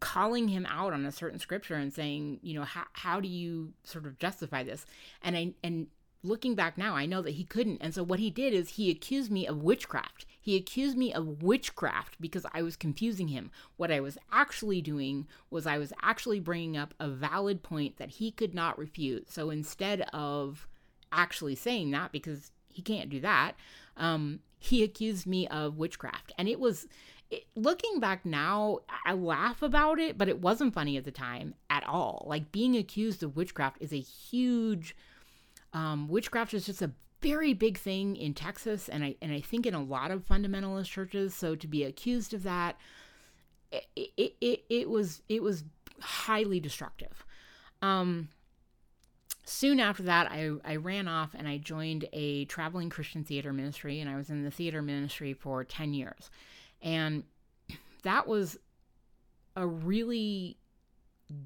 calling 0.00 0.48
him 0.48 0.66
out 0.66 0.92
on 0.92 1.06
a 1.06 1.12
certain 1.12 1.38
scripture 1.38 1.74
and 1.76 1.92
saying, 1.92 2.40
you 2.42 2.54
know, 2.54 2.64
how, 2.64 2.84
how 2.92 3.20
do 3.20 3.28
you 3.28 3.72
sort 3.84 4.04
of 4.04 4.18
justify 4.18 4.62
this? 4.62 4.84
And 5.22 5.36
I, 5.36 5.54
and 5.62 5.86
looking 6.22 6.54
back 6.54 6.76
now, 6.76 6.94
I 6.94 7.06
know 7.06 7.22
that 7.22 7.30
he 7.30 7.44
couldn't. 7.44 7.78
And 7.80 7.94
so 7.94 8.02
what 8.02 8.18
he 8.18 8.30
did 8.30 8.52
is 8.52 8.70
he 8.70 8.90
accused 8.90 9.30
me 9.30 9.46
of 9.46 9.62
witchcraft. 9.62 10.26
He 10.46 10.54
accused 10.54 10.96
me 10.96 11.12
of 11.12 11.42
witchcraft 11.42 12.20
because 12.20 12.46
I 12.54 12.62
was 12.62 12.76
confusing 12.76 13.26
him. 13.26 13.50
What 13.78 13.90
I 13.90 13.98
was 13.98 14.16
actually 14.30 14.80
doing 14.80 15.26
was 15.50 15.66
I 15.66 15.76
was 15.76 15.92
actually 16.02 16.38
bringing 16.38 16.76
up 16.76 16.94
a 17.00 17.08
valid 17.08 17.64
point 17.64 17.96
that 17.96 18.10
he 18.10 18.30
could 18.30 18.54
not 18.54 18.78
refute. 18.78 19.28
So 19.28 19.50
instead 19.50 20.02
of 20.12 20.68
actually 21.10 21.56
saying 21.56 21.90
that, 21.90 22.12
because 22.12 22.52
he 22.68 22.80
can't 22.80 23.10
do 23.10 23.18
that, 23.22 23.54
um, 23.96 24.38
he 24.56 24.84
accused 24.84 25.26
me 25.26 25.48
of 25.48 25.78
witchcraft. 25.78 26.32
And 26.38 26.48
it 26.48 26.60
was. 26.60 26.86
It, 27.28 27.46
looking 27.56 27.98
back 27.98 28.24
now, 28.24 28.78
I 29.04 29.14
laugh 29.14 29.62
about 29.62 29.98
it, 29.98 30.16
but 30.16 30.28
it 30.28 30.40
wasn't 30.40 30.74
funny 30.74 30.96
at 30.96 31.02
the 31.02 31.10
time 31.10 31.56
at 31.68 31.82
all. 31.82 32.24
Like 32.28 32.52
being 32.52 32.76
accused 32.76 33.24
of 33.24 33.34
witchcraft 33.34 33.78
is 33.80 33.92
a 33.92 33.98
huge 33.98 34.94
um, 35.72 36.06
witchcraft 36.06 36.54
is 36.54 36.66
just 36.66 36.82
a 36.82 36.92
very 37.20 37.54
big 37.54 37.78
thing 37.78 38.16
in 38.16 38.34
Texas, 38.34 38.88
and 38.88 39.04
I 39.04 39.16
and 39.22 39.32
I 39.32 39.40
think 39.40 39.66
in 39.66 39.74
a 39.74 39.82
lot 39.82 40.10
of 40.10 40.26
fundamentalist 40.26 40.86
churches. 40.86 41.34
So 41.34 41.54
to 41.54 41.66
be 41.66 41.84
accused 41.84 42.34
of 42.34 42.42
that, 42.42 42.76
it 43.72 43.86
it, 44.16 44.34
it, 44.40 44.64
it 44.68 44.90
was 44.90 45.22
it 45.28 45.42
was 45.42 45.64
highly 46.00 46.60
destructive. 46.60 47.24
Um, 47.82 48.28
soon 49.44 49.80
after 49.80 50.02
that, 50.02 50.30
I, 50.30 50.50
I 50.64 50.76
ran 50.76 51.08
off 51.08 51.34
and 51.34 51.48
I 51.48 51.58
joined 51.58 52.06
a 52.12 52.44
traveling 52.46 52.90
Christian 52.90 53.24
theater 53.24 53.52
ministry, 53.52 54.00
and 54.00 54.10
I 54.10 54.16
was 54.16 54.28
in 54.28 54.44
the 54.44 54.50
theater 54.50 54.82
ministry 54.82 55.32
for 55.32 55.64
10 55.64 55.94
years. 55.94 56.30
And 56.82 57.24
that 58.02 58.26
was 58.26 58.58
a 59.54 59.66
really 59.66 60.58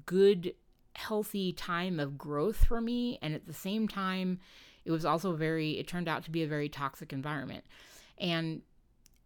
good 0.05 0.53
healthy 0.95 1.53
time 1.53 1.99
of 1.99 2.17
growth 2.17 2.65
for 2.65 2.81
me. 2.81 3.17
And 3.21 3.33
at 3.33 3.47
the 3.47 3.53
same 3.53 3.87
time, 3.87 4.39
it 4.85 4.91
was 4.91 5.05
also 5.05 5.33
very, 5.33 5.79
it 5.79 5.87
turned 5.87 6.07
out 6.07 6.23
to 6.25 6.31
be 6.31 6.43
a 6.43 6.47
very 6.47 6.69
toxic 6.69 7.13
environment. 7.13 7.63
And 8.17 8.61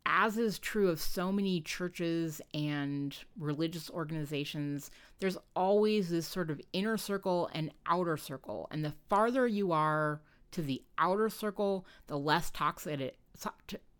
as 0.06 0.38
is 0.38 0.60
true 0.60 0.90
of 0.90 1.02
so 1.02 1.32
many 1.32 1.62
churches 1.62 2.42
and 2.54 3.18
religious 3.40 3.90
organizations, 3.90 4.92
there's 5.20 5.38
always 5.56 6.10
this 6.10 6.28
sort 6.28 6.52
of 6.52 6.62
inner 6.74 6.98
circle 6.98 7.50
and 7.54 7.72
outer 7.88 8.18
circle. 8.18 8.68
And 8.72 8.86
the 8.86 8.94
farther 9.10 9.48
you 9.48 9.72
are 9.72 10.22
to 10.52 10.62
the 10.62 10.84
outer 10.98 11.30
circle, 11.30 11.86
the 12.08 12.20
less 12.20 12.52
toxic 12.52 13.02
it 13.02 13.18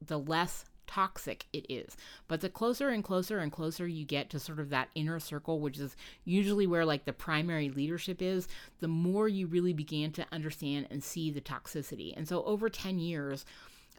the 0.06 0.20
less 0.20 0.66
toxic 0.88 1.46
it 1.54 1.66
is. 1.70 1.96
But 2.28 2.42
the 2.42 2.50
closer 2.50 2.90
and 2.90 3.04
closer 3.04 3.40
and 3.40 3.52
closer 3.52 3.88
you 3.88 4.06
get 4.06 4.30
to 4.32 4.40
sort 4.40 4.60
of 4.60 4.70
that 4.70 4.90
inner 4.96 5.20
circle, 5.20 5.60
which 5.60 5.80
is 5.80 5.96
usually 6.24 6.68
where 6.68 6.86
like 6.86 7.06
the 7.06 7.14
primary 7.14 7.70
leadership 7.70 8.22
is, 8.22 8.48
the 8.80 8.88
more 8.88 9.28
you 9.28 9.48
really 9.48 9.74
began 9.74 10.12
to 10.14 10.26
understand 10.32 10.88
and 10.90 11.04
see 11.04 11.32
the 11.32 11.42
toxicity. 11.42 12.14
And 12.16 12.28
so 12.28 12.44
over 12.44 12.70
10 12.70 13.00
years, 13.00 13.46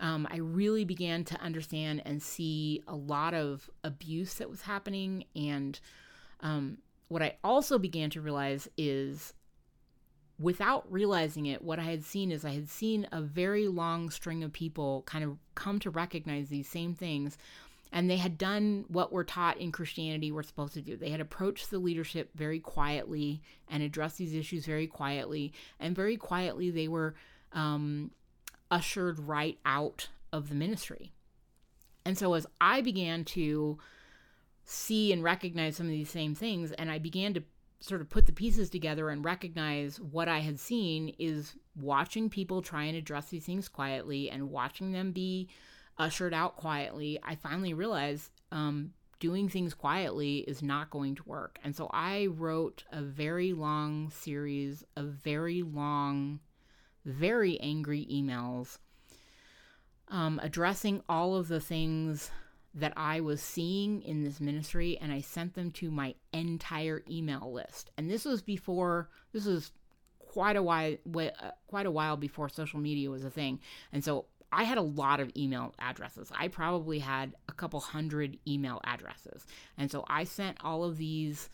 um, 0.00 0.28
I 0.30 0.38
really 0.38 0.84
began 0.84 1.24
to 1.24 1.40
understand 1.40 2.02
and 2.04 2.22
see 2.22 2.82
a 2.86 2.94
lot 2.94 3.34
of 3.34 3.70
abuse 3.82 4.34
that 4.34 4.50
was 4.50 4.62
happening. 4.62 5.24
And 5.34 5.78
um, 6.40 6.78
what 7.08 7.22
I 7.22 7.36
also 7.42 7.78
began 7.78 8.10
to 8.10 8.20
realize 8.20 8.68
is 8.76 9.32
without 10.38 10.90
realizing 10.90 11.46
it, 11.46 11.62
what 11.62 11.78
I 11.78 11.84
had 11.84 12.04
seen 12.04 12.30
is 12.30 12.44
I 12.44 12.50
had 12.50 12.68
seen 12.68 13.06
a 13.10 13.20
very 13.20 13.68
long 13.68 14.10
string 14.10 14.44
of 14.44 14.52
people 14.52 15.02
kind 15.06 15.24
of 15.24 15.38
come 15.54 15.78
to 15.80 15.90
recognize 15.90 16.48
these 16.48 16.68
same 16.68 16.94
things. 16.94 17.38
And 17.92 18.10
they 18.10 18.16
had 18.16 18.36
done 18.36 18.84
what 18.88 19.12
we're 19.12 19.24
taught 19.24 19.58
in 19.58 19.72
Christianity 19.72 20.30
we're 20.30 20.42
supposed 20.42 20.74
to 20.74 20.82
do. 20.82 20.96
They 20.96 21.10
had 21.10 21.20
approached 21.20 21.70
the 21.70 21.78
leadership 21.78 22.30
very 22.34 22.58
quietly 22.58 23.40
and 23.68 23.82
addressed 23.82 24.18
these 24.18 24.34
issues 24.34 24.66
very 24.66 24.86
quietly. 24.86 25.52
And 25.80 25.96
very 25.96 26.16
quietly, 26.16 26.70
they 26.70 26.88
were 26.88 27.14
um, 27.52 28.10
ushered 28.70 29.20
right 29.20 29.58
out 29.64 30.08
of 30.32 30.48
the 30.48 30.54
ministry. 30.54 31.12
And 32.04 32.18
so, 32.18 32.34
as 32.34 32.46
I 32.60 32.82
began 32.82 33.24
to 33.26 33.78
see 34.64 35.12
and 35.12 35.22
recognize 35.22 35.76
some 35.76 35.86
of 35.86 35.92
these 35.92 36.10
same 36.10 36.34
things, 36.34 36.72
and 36.72 36.90
I 36.90 36.98
began 36.98 37.34
to 37.34 37.42
sort 37.80 38.00
of 38.00 38.08
put 38.08 38.26
the 38.26 38.32
pieces 38.32 38.70
together 38.70 39.10
and 39.10 39.24
recognize 39.24 40.00
what 40.00 40.28
I 40.28 40.38
had 40.38 40.58
seen 40.58 41.14
is 41.18 41.54
watching 41.74 42.30
people 42.30 42.62
try 42.62 42.84
and 42.84 42.96
address 42.96 43.26
these 43.26 43.44
things 43.44 43.68
quietly 43.68 44.30
and 44.30 44.50
watching 44.50 44.92
them 44.92 45.12
be 45.12 45.48
ushered 45.98 46.34
out 46.34 46.56
quietly. 46.56 47.18
I 47.22 47.34
finally 47.34 47.74
realized 47.74 48.30
um, 48.50 48.92
doing 49.20 49.48
things 49.48 49.74
quietly 49.74 50.38
is 50.38 50.62
not 50.62 50.90
going 50.90 51.14
to 51.16 51.28
work. 51.28 51.58
And 51.64 51.76
so 51.76 51.88
I 51.92 52.26
wrote 52.26 52.84
a 52.92 53.02
very 53.02 53.52
long 53.52 54.10
series 54.10 54.84
of 54.96 55.06
very 55.06 55.62
long, 55.62 56.40
very 57.04 57.60
angry 57.60 58.06
emails 58.10 58.78
um, 60.08 60.40
addressing 60.42 61.02
all 61.08 61.34
of 61.34 61.48
the 61.48 61.60
things 61.60 62.30
that 62.76 62.92
I 62.94 63.20
was 63.20 63.40
seeing 63.40 64.02
in 64.02 64.22
this 64.22 64.38
ministry 64.38 64.98
and 65.00 65.10
I 65.10 65.22
sent 65.22 65.54
them 65.54 65.70
to 65.72 65.90
my 65.90 66.14
entire 66.32 67.02
email 67.10 67.50
list. 67.52 67.90
And 67.96 68.08
this 68.08 68.24
was 68.24 68.42
before 68.42 69.08
this 69.32 69.46
was 69.46 69.72
quite 70.18 70.56
a 70.56 70.62
while 70.62 70.94
uh, 71.16 71.50
quite 71.66 71.86
a 71.86 71.90
while 71.90 72.18
before 72.18 72.50
social 72.50 72.78
media 72.78 73.10
was 73.10 73.24
a 73.24 73.30
thing. 73.30 73.60
And 73.92 74.04
so 74.04 74.26
I 74.52 74.64
had 74.64 74.76
a 74.76 74.82
lot 74.82 75.20
of 75.20 75.32
email 75.36 75.74
addresses. 75.78 76.30
I 76.38 76.48
probably 76.48 76.98
had 76.98 77.34
a 77.48 77.52
couple 77.52 77.80
hundred 77.80 78.38
email 78.46 78.80
addresses. 78.84 79.46
And 79.78 79.90
so 79.90 80.04
I 80.06 80.24
sent 80.24 80.58
all 80.62 80.84
of 80.84 80.98
these 80.98 81.48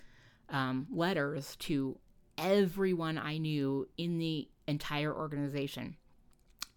um, 0.50 0.88
letters 0.90 1.56
to 1.60 1.98
everyone 2.36 3.16
I 3.16 3.38
knew 3.38 3.88
in 3.96 4.18
the 4.18 4.48
entire 4.66 5.14
organization. 5.14 5.96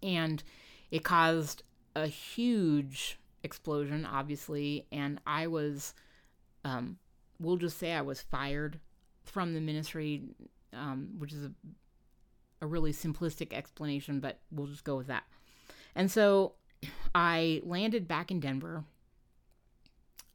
And 0.03 0.43
it 0.91 1.03
caused 1.03 1.63
a 1.95 2.07
huge 2.07 3.19
explosion, 3.45 4.05
obviously, 4.05 4.85
and 4.91 5.21
I 5.25 5.47
was, 5.47 5.93
um, 6.65 6.97
we'll 7.39 7.55
just 7.55 7.77
say 7.77 7.93
I 7.93 8.01
was 8.01 8.21
fired 8.21 8.79
from 9.23 9.53
the 9.53 9.61
ministry, 9.61 10.23
um, 10.73 11.09
which 11.17 11.31
is 11.31 11.45
a, 11.45 11.51
a 12.61 12.67
really 12.67 12.91
simplistic 12.91 13.53
explanation, 13.53 14.19
but 14.19 14.39
we'll 14.51 14.67
just 14.67 14.83
go 14.83 14.97
with 14.97 15.07
that. 15.07 15.23
And 15.95 16.11
so 16.11 16.55
I 17.13 17.61
landed 17.63 18.07
back 18.07 18.31
in 18.31 18.39
Denver. 18.39 18.83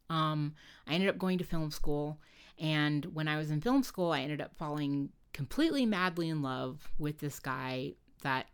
Um, 0.09 0.55
I 0.89 0.95
ended 0.95 1.11
up 1.11 1.19
going 1.19 1.39
to 1.39 1.45
film 1.45 1.71
school, 1.71 2.19
and 2.59 3.05
when 3.15 3.29
I 3.29 3.37
was 3.37 3.51
in 3.51 3.61
film 3.61 3.83
school, 3.83 4.13
I 4.13 4.21
ended 4.21 4.41
up 4.41 4.57
falling 4.57 5.11
completely 5.33 5.87
madly 5.87 6.29
in 6.29 6.43
love 6.43 6.89
with 6.99 7.19
this 7.19 7.39
guy 7.39 7.93
that 8.23 8.47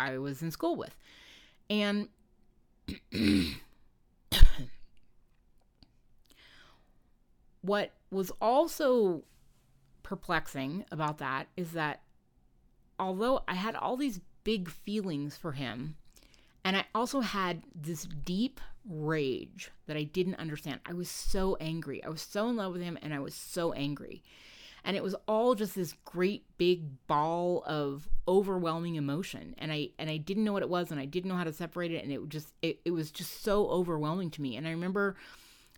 I 0.00 0.18
was 0.18 0.42
in 0.42 0.50
school 0.50 0.76
with. 0.76 0.96
And 1.70 2.08
what 7.62 7.92
was 8.10 8.30
also 8.40 9.24
perplexing 10.02 10.84
about 10.90 11.18
that 11.18 11.46
is 11.56 11.72
that 11.72 12.02
although 12.98 13.42
I 13.48 13.54
had 13.54 13.74
all 13.74 13.96
these 13.96 14.20
big 14.44 14.68
feelings 14.70 15.36
for 15.36 15.52
him, 15.52 15.96
and 16.64 16.76
I 16.76 16.84
also 16.94 17.20
had 17.20 17.62
this 17.74 18.04
deep 18.04 18.60
rage 18.88 19.70
that 19.86 19.96
I 19.96 20.02
didn't 20.04 20.36
understand. 20.36 20.80
I 20.86 20.92
was 20.92 21.10
so 21.10 21.56
angry. 21.60 22.04
I 22.04 22.08
was 22.08 22.22
so 22.22 22.48
in 22.48 22.56
love 22.56 22.72
with 22.72 22.82
him, 22.82 22.98
and 23.02 23.14
I 23.14 23.18
was 23.18 23.34
so 23.34 23.72
angry 23.72 24.22
and 24.84 24.96
it 24.96 25.02
was 25.02 25.14
all 25.26 25.54
just 25.54 25.74
this 25.74 25.94
great 26.04 26.44
big 26.58 27.06
ball 27.06 27.62
of 27.66 28.08
overwhelming 28.28 28.96
emotion. 28.96 29.54
And 29.58 29.72
i 29.72 29.88
and 29.98 30.10
i 30.10 30.18
didn't 30.18 30.44
know 30.44 30.52
what 30.52 30.62
it 30.62 30.68
was 30.68 30.90
and 30.90 31.00
i 31.00 31.04
didn't 31.04 31.28
know 31.28 31.36
how 31.36 31.44
to 31.44 31.52
separate 31.52 31.92
it 31.92 32.04
and 32.04 32.12
it 32.12 32.28
just 32.28 32.52
it, 32.62 32.80
it 32.84 32.90
was 32.90 33.10
just 33.10 33.42
so 33.42 33.68
overwhelming 33.68 34.30
to 34.32 34.42
me. 34.42 34.56
And 34.56 34.66
i 34.66 34.70
remember 34.70 35.16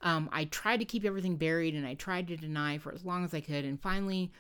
um, 0.03 0.29
i 0.33 0.45
tried 0.47 0.79
to 0.79 0.85
keep 0.85 1.05
everything 1.05 1.37
buried 1.37 1.75
and 1.75 1.87
i 1.87 1.95
tried 1.95 2.29
to 2.29 2.37
deny 2.37 2.79
for 2.79 2.93
as 2.93 3.05
long 3.05 3.25
as 3.25 3.33
i 3.33 3.41
could. 3.41 3.65
And 3.65 3.81
finally 3.81 4.33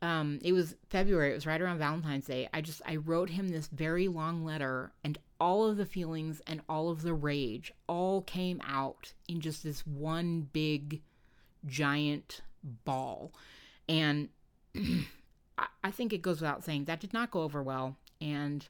um, 0.00 0.38
it 0.42 0.52
was 0.52 0.76
february 0.90 1.32
it 1.32 1.34
was 1.34 1.46
right 1.46 1.60
around 1.60 1.78
valentine's 1.78 2.26
day. 2.26 2.48
I 2.54 2.60
just 2.60 2.82
i 2.86 2.96
wrote 2.96 3.30
him 3.30 3.48
this 3.48 3.68
very 3.68 4.08
long 4.08 4.44
letter 4.44 4.92
and 5.04 5.18
all 5.40 5.66
of 5.68 5.76
the 5.76 5.86
feelings 5.86 6.40
and 6.46 6.60
all 6.68 6.88
of 6.88 7.02
the 7.02 7.14
rage 7.14 7.72
all 7.86 8.22
came 8.22 8.60
out 8.66 9.12
in 9.28 9.40
just 9.40 9.62
this 9.62 9.86
one 9.86 10.48
big 10.52 11.00
giant 11.66 12.42
ball 12.84 13.32
and 13.88 14.28
I 15.82 15.90
think 15.90 16.12
it 16.12 16.22
goes 16.22 16.40
without 16.40 16.64
saying 16.64 16.84
that 16.84 17.00
did 17.00 17.12
not 17.12 17.30
go 17.30 17.42
over 17.42 17.62
well. 17.62 17.96
And 18.20 18.66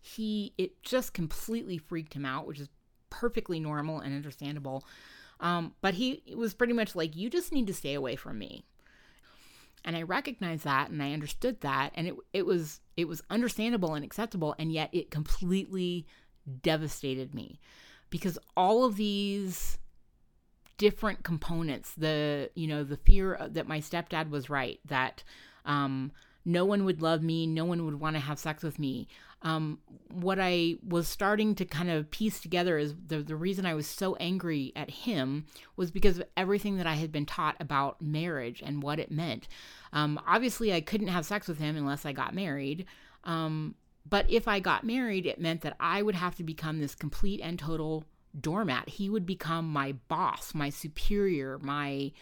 he, 0.00 0.52
it 0.58 0.82
just 0.82 1.14
completely 1.14 1.78
freaked 1.78 2.14
him 2.14 2.24
out, 2.24 2.46
which 2.46 2.60
is 2.60 2.68
perfectly 3.10 3.60
normal 3.60 4.00
and 4.00 4.14
understandable. 4.14 4.84
Um, 5.40 5.74
but 5.80 5.94
he 5.94 6.22
was 6.36 6.54
pretty 6.54 6.72
much 6.72 6.94
like, 6.94 7.16
you 7.16 7.30
just 7.30 7.52
need 7.52 7.66
to 7.66 7.74
stay 7.74 7.94
away 7.94 8.16
from 8.16 8.38
me. 8.38 8.64
And 9.84 9.96
I 9.96 10.02
recognized 10.02 10.64
that 10.64 10.90
and 10.90 11.02
I 11.02 11.12
understood 11.12 11.62
that. 11.62 11.92
And 11.94 12.06
it, 12.06 12.14
it 12.32 12.46
was, 12.46 12.80
it 12.96 13.08
was 13.08 13.22
understandable 13.30 13.94
and 13.94 14.04
acceptable. 14.04 14.54
And 14.58 14.70
yet 14.70 14.90
it 14.92 15.10
completely 15.10 16.06
devastated 16.62 17.34
me 17.34 17.58
because 18.10 18.38
all 18.56 18.84
of 18.84 18.96
these 18.96 19.78
different 20.80 21.22
components. 21.22 21.92
The 21.94 22.50
you 22.54 22.66
know 22.66 22.82
the 22.82 22.96
fear 22.96 23.38
that 23.50 23.68
my 23.68 23.80
stepdad 23.80 24.30
was 24.30 24.48
right 24.48 24.80
that 24.86 25.22
um, 25.66 26.10
no 26.46 26.64
one 26.64 26.86
would 26.86 27.02
love 27.02 27.22
me 27.22 27.46
no 27.46 27.66
one 27.66 27.84
would 27.84 28.00
want 28.00 28.16
to 28.16 28.20
have 28.20 28.38
sex 28.38 28.62
with 28.62 28.78
me. 28.78 29.06
Um, 29.42 29.78
what 30.10 30.38
i 30.38 30.76
was 30.86 31.08
starting 31.08 31.54
to 31.54 31.64
kind 31.64 31.90
of 31.90 32.10
piece 32.10 32.40
together 32.40 32.76
is 32.76 32.94
the, 33.06 33.22
the 33.22 33.36
reason 33.36 33.64
i 33.64 33.72
was 33.72 33.86
so 33.86 34.14
angry 34.16 34.70
at 34.76 34.90
him 34.90 35.46
was 35.76 35.90
because 35.90 36.18
of 36.18 36.26
everything 36.36 36.76
that 36.76 36.86
i 36.86 36.92
had 36.92 37.10
been 37.10 37.24
taught 37.24 37.56
about 37.58 38.02
marriage 38.02 38.62
and 38.64 38.82
what 38.82 38.98
it 38.98 39.10
meant. 39.10 39.48
Um, 39.94 40.20
obviously 40.26 40.74
i 40.74 40.82
couldn't 40.82 41.08
have 41.08 41.24
sex 41.24 41.48
with 41.48 41.58
him 41.58 41.76
unless 41.76 42.04
i 42.04 42.12
got 42.12 42.34
married. 42.34 42.84
Um, 43.24 43.76
but 44.08 44.30
if 44.30 44.46
i 44.46 44.60
got 44.60 44.84
married 44.84 45.26
it 45.26 45.40
meant 45.40 45.62
that 45.62 45.76
i 45.80 46.02
would 46.02 46.16
have 46.16 46.36
to 46.36 46.44
become 46.44 46.78
this 46.78 46.94
complete 46.94 47.40
and 47.42 47.58
total 47.58 48.04
doormat. 48.38 48.88
He 48.88 49.08
would 49.08 49.26
become 49.26 49.68
my 49.68 49.92
boss, 50.08 50.54
my 50.54 50.70
superior, 50.70 51.58
my 51.60 52.12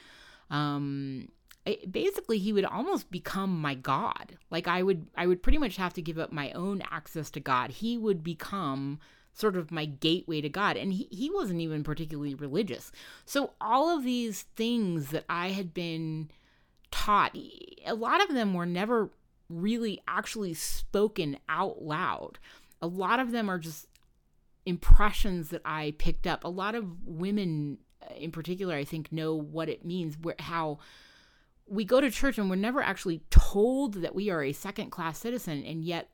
um 0.50 1.28
it, 1.66 1.92
basically 1.92 2.38
he 2.38 2.52
would 2.52 2.64
almost 2.64 3.10
become 3.10 3.60
my 3.60 3.74
god. 3.74 4.36
Like 4.50 4.68
I 4.68 4.82
would 4.82 5.06
I 5.16 5.26
would 5.26 5.42
pretty 5.42 5.58
much 5.58 5.76
have 5.76 5.94
to 5.94 6.02
give 6.02 6.18
up 6.18 6.32
my 6.32 6.50
own 6.52 6.82
access 6.90 7.30
to 7.32 7.40
God. 7.40 7.70
He 7.70 7.98
would 7.98 8.22
become 8.22 8.98
sort 9.38 9.56
of 9.56 9.70
my 9.70 9.84
gateway 9.84 10.40
to 10.40 10.48
God. 10.48 10.76
And 10.76 10.92
he, 10.92 11.08
he 11.10 11.30
wasn't 11.30 11.60
even 11.60 11.84
particularly 11.84 12.34
religious. 12.34 12.90
So 13.24 13.52
all 13.60 13.96
of 13.96 14.02
these 14.02 14.42
things 14.56 15.10
that 15.10 15.24
I 15.28 15.50
had 15.50 15.72
been 15.72 16.30
taught, 16.90 17.36
a 17.86 17.94
lot 17.94 18.20
of 18.22 18.34
them 18.34 18.52
were 18.52 18.66
never 18.66 19.10
really 19.48 20.00
actually 20.08 20.54
spoken 20.54 21.38
out 21.48 21.82
loud. 21.82 22.38
A 22.82 22.88
lot 22.88 23.20
of 23.20 23.30
them 23.30 23.48
are 23.48 23.58
just 23.58 23.86
impressions 24.68 25.48
that 25.50 25.62
I 25.64 25.94
picked 25.98 26.26
up. 26.26 26.44
A 26.44 26.48
lot 26.48 26.74
of 26.74 27.06
women, 27.06 27.78
uh, 28.02 28.14
in 28.14 28.30
particular, 28.30 28.74
I 28.74 28.84
think, 28.84 29.10
know 29.10 29.34
what 29.34 29.68
it 29.68 29.84
means, 29.84 30.16
where, 30.20 30.36
how 30.38 30.78
we 31.66 31.84
go 31.84 32.00
to 32.00 32.10
church 32.10 32.38
and 32.38 32.48
we're 32.48 32.56
never 32.56 32.82
actually 32.82 33.22
told 33.30 33.94
that 33.94 34.14
we 34.14 34.30
are 34.30 34.42
a 34.42 34.52
second 34.52 34.90
class 34.90 35.18
citizen, 35.18 35.64
and 35.64 35.84
yet 35.84 36.10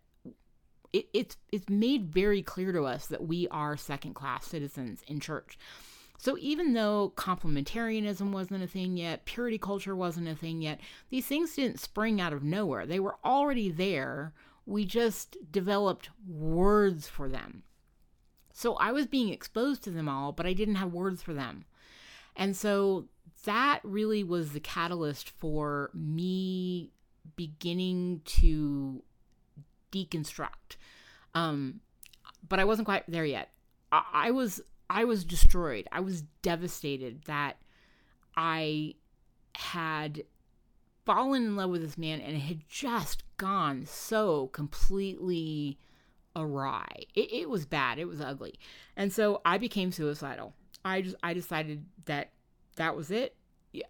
it, 0.92 1.06
it's 1.12 1.36
it's 1.52 1.68
made 1.68 2.06
very 2.06 2.42
clear 2.42 2.72
to 2.72 2.84
us 2.84 3.06
that 3.08 3.26
we 3.26 3.48
are 3.48 3.76
second 3.76 4.14
class 4.14 4.46
citizens 4.46 5.02
in 5.06 5.20
church. 5.20 5.58
So 6.18 6.38
even 6.38 6.72
though 6.72 7.12
complementarianism 7.16 8.30
wasn't 8.30 8.62
a 8.62 8.68
thing 8.68 8.96
yet, 8.96 9.26
purity 9.26 9.58
culture 9.58 9.96
wasn't 9.96 10.28
a 10.28 10.34
thing 10.34 10.62
yet, 10.62 10.80
these 11.10 11.26
things 11.26 11.56
didn't 11.56 11.80
spring 11.80 12.20
out 12.20 12.32
of 12.32 12.42
nowhere. 12.44 12.86
They 12.86 13.00
were 13.00 13.16
already 13.24 13.70
there. 13.70 14.32
We 14.64 14.86
just 14.86 15.36
developed 15.50 16.08
words 16.26 17.08
for 17.08 17.28
them. 17.28 17.64
So 18.54 18.76
I 18.76 18.92
was 18.92 19.06
being 19.06 19.30
exposed 19.30 19.82
to 19.82 19.90
them 19.90 20.08
all, 20.08 20.30
but 20.30 20.46
I 20.46 20.52
didn't 20.52 20.76
have 20.76 20.92
words 20.92 21.20
for 21.20 21.34
them. 21.34 21.64
And 22.36 22.56
so 22.56 23.06
that 23.44 23.80
really 23.82 24.22
was 24.22 24.52
the 24.52 24.60
catalyst 24.60 25.28
for 25.28 25.90
me 25.92 26.92
beginning 27.34 28.22
to 28.24 29.02
deconstruct. 29.90 30.76
Um, 31.34 31.80
but 32.48 32.60
I 32.60 32.64
wasn't 32.64 32.86
quite 32.86 33.02
there 33.08 33.24
yet. 33.24 33.50
I, 33.90 34.02
I 34.12 34.30
was 34.30 34.60
I 34.88 35.04
was 35.04 35.24
destroyed. 35.24 35.88
I 35.90 36.00
was 36.00 36.22
devastated 36.42 37.22
that 37.24 37.56
I 38.36 38.94
had 39.56 40.22
fallen 41.04 41.44
in 41.44 41.56
love 41.56 41.70
with 41.70 41.82
this 41.82 41.98
man 41.98 42.20
and 42.20 42.36
it 42.36 42.40
had 42.40 42.68
just 42.68 43.24
gone 43.36 43.84
so 43.84 44.46
completely 44.48 45.78
awry. 46.36 46.86
It, 47.14 47.32
it 47.32 47.50
was 47.50 47.66
bad. 47.66 47.98
It 47.98 48.06
was 48.06 48.20
ugly. 48.20 48.58
And 48.96 49.12
so 49.12 49.40
I 49.44 49.58
became 49.58 49.92
suicidal. 49.92 50.54
I 50.84 51.02
just 51.02 51.16
I 51.22 51.34
decided 51.34 51.84
that 52.04 52.30
that 52.76 52.96
was 52.96 53.10
it. 53.10 53.36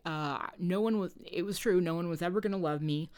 Uh, 0.06 0.46
no 0.58 0.80
one 0.80 0.98
was. 0.98 1.12
It 1.24 1.42
was 1.42 1.58
true. 1.58 1.80
No 1.80 1.94
one 1.94 2.08
was 2.08 2.22
ever 2.22 2.40
going 2.40 2.52
to 2.52 2.58
love 2.58 2.80
me, 2.80 3.10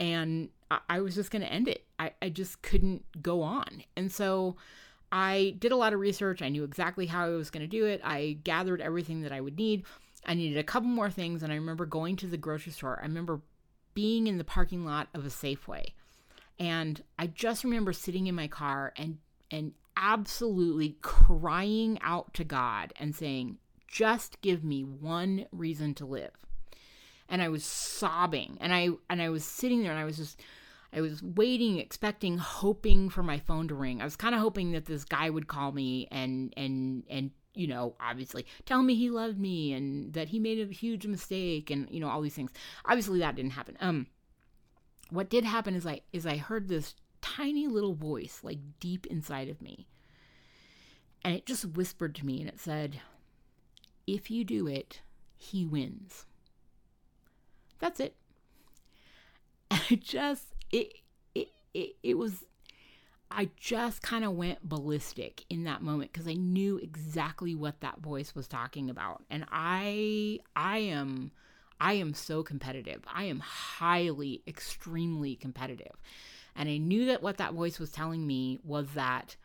and 0.00 0.48
I, 0.70 0.78
I 0.88 1.00
was 1.00 1.14
just 1.14 1.30
going 1.30 1.42
to 1.42 1.52
end 1.52 1.68
it. 1.68 1.84
I 1.98 2.12
I 2.20 2.28
just 2.30 2.62
couldn't 2.62 3.04
go 3.22 3.42
on. 3.42 3.84
And 3.96 4.10
so 4.10 4.56
I 5.12 5.54
did 5.58 5.72
a 5.72 5.76
lot 5.76 5.92
of 5.92 6.00
research. 6.00 6.42
I 6.42 6.48
knew 6.48 6.64
exactly 6.64 7.06
how 7.06 7.26
I 7.26 7.30
was 7.30 7.50
going 7.50 7.62
to 7.62 7.68
do 7.68 7.84
it. 7.84 8.00
I 8.02 8.38
gathered 8.44 8.80
everything 8.80 9.22
that 9.22 9.32
I 9.32 9.40
would 9.40 9.56
need. 9.56 9.84
I 10.26 10.34
needed 10.34 10.58
a 10.58 10.64
couple 10.64 10.88
more 10.88 11.10
things, 11.10 11.42
and 11.42 11.52
I 11.52 11.56
remember 11.56 11.86
going 11.86 12.16
to 12.16 12.26
the 12.26 12.36
grocery 12.36 12.72
store. 12.72 12.98
I 13.00 13.06
remember 13.06 13.40
being 13.94 14.26
in 14.26 14.38
the 14.38 14.44
parking 14.44 14.84
lot 14.84 15.08
of 15.14 15.24
a 15.24 15.28
Safeway, 15.28 15.92
and 16.58 17.02
I 17.18 17.26
just 17.26 17.64
remember 17.64 17.92
sitting 17.92 18.26
in 18.26 18.34
my 18.34 18.48
car 18.48 18.92
and 18.96 19.18
and 19.50 19.72
absolutely 19.96 20.96
crying 21.00 21.98
out 22.02 22.34
to 22.34 22.44
God 22.44 22.92
and 22.98 23.14
saying, 23.14 23.58
"Just 23.86 24.40
give 24.40 24.64
me 24.64 24.82
one 24.84 25.46
reason 25.52 25.94
to 25.94 26.06
live." 26.06 26.32
And 27.28 27.42
I 27.42 27.48
was 27.48 27.64
sobbing, 27.64 28.58
and 28.60 28.74
I 28.74 28.90
and 29.08 29.20
I 29.22 29.28
was 29.28 29.44
sitting 29.44 29.82
there, 29.82 29.92
and 29.92 30.00
I 30.00 30.04
was 30.04 30.16
just 30.16 30.40
I 30.92 31.00
was 31.00 31.22
waiting, 31.22 31.78
expecting, 31.78 32.38
hoping 32.38 33.10
for 33.10 33.22
my 33.22 33.38
phone 33.38 33.68
to 33.68 33.74
ring. 33.74 34.00
I 34.00 34.04
was 34.04 34.16
kind 34.16 34.34
of 34.34 34.40
hoping 34.40 34.72
that 34.72 34.86
this 34.86 35.04
guy 35.04 35.28
would 35.28 35.46
call 35.46 35.72
me 35.72 36.08
and 36.10 36.52
and 36.56 37.04
and 37.08 37.30
you 37.54 37.66
know, 37.66 37.96
obviously 38.00 38.46
tell 38.66 38.82
me 38.82 38.94
he 38.94 39.10
loved 39.10 39.38
me 39.38 39.72
and 39.72 40.12
that 40.12 40.28
he 40.28 40.38
made 40.38 40.60
a 40.60 40.72
huge 40.72 41.06
mistake 41.06 41.70
and 41.70 41.88
you 41.90 42.00
know 42.00 42.08
all 42.08 42.22
these 42.22 42.34
things. 42.34 42.52
Obviously 42.84 43.18
that 43.20 43.36
didn't 43.36 43.52
happen. 43.52 43.76
Um 43.80 44.06
what 45.10 45.30
did 45.30 45.44
happen 45.44 45.74
is 45.74 45.86
I 45.86 46.00
is 46.12 46.26
I 46.26 46.36
heard 46.36 46.68
this 46.68 46.94
tiny 47.20 47.66
little 47.66 47.94
voice 47.94 48.40
like 48.42 48.58
deep 48.80 49.06
inside 49.06 49.48
of 49.48 49.62
me. 49.62 49.86
And 51.22 51.34
it 51.34 51.46
just 51.46 51.64
whispered 51.64 52.14
to 52.16 52.26
me 52.26 52.40
and 52.40 52.48
it 52.48 52.60
said, 52.60 53.00
"If 54.06 54.30
you 54.30 54.44
do 54.44 54.66
it, 54.66 55.02
he 55.36 55.64
wins." 55.64 56.26
That's 57.78 58.00
it. 58.00 58.14
I 59.70 59.98
just 60.00 60.54
it 60.70 60.92
it 61.34 61.48
it, 61.74 61.96
it 62.02 62.18
was 62.18 62.44
I 63.30 63.50
just 63.56 64.00
kind 64.00 64.24
of 64.24 64.32
went 64.32 64.66
ballistic 64.66 65.44
in 65.50 65.64
that 65.64 65.82
moment 65.82 66.12
because 66.12 66.26
I 66.26 66.34
knew 66.34 66.78
exactly 66.78 67.54
what 67.54 67.80
that 67.80 68.00
voice 68.00 68.34
was 68.34 68.48
talking 68.48 68.88
about. 68.88 69.24
And 69.28 69.44
I 69.50 70.40
I 70.56 70.78
am 70.78 71.32
I 71.80 71.94
am 71.94 72.14
so 72.14 72.42
competitive. 72.42 73.02
I 73.12 73.24
am 73.24 73.40
highly 73.40 74.42
extremely 74.46 75.36
competitive. 75.36 75.96
And 76.56 76.68
I 76.68 76.78
knew 76.78 77.06
that 77.06 77.22
what 77.22 77.36
that 77.38 77.54
voice 77.54 77.78
was 77.78 77.90
telling 77.90 78.26
me 78.26 78.58
was 78.64 78.88
that 78.94 79.36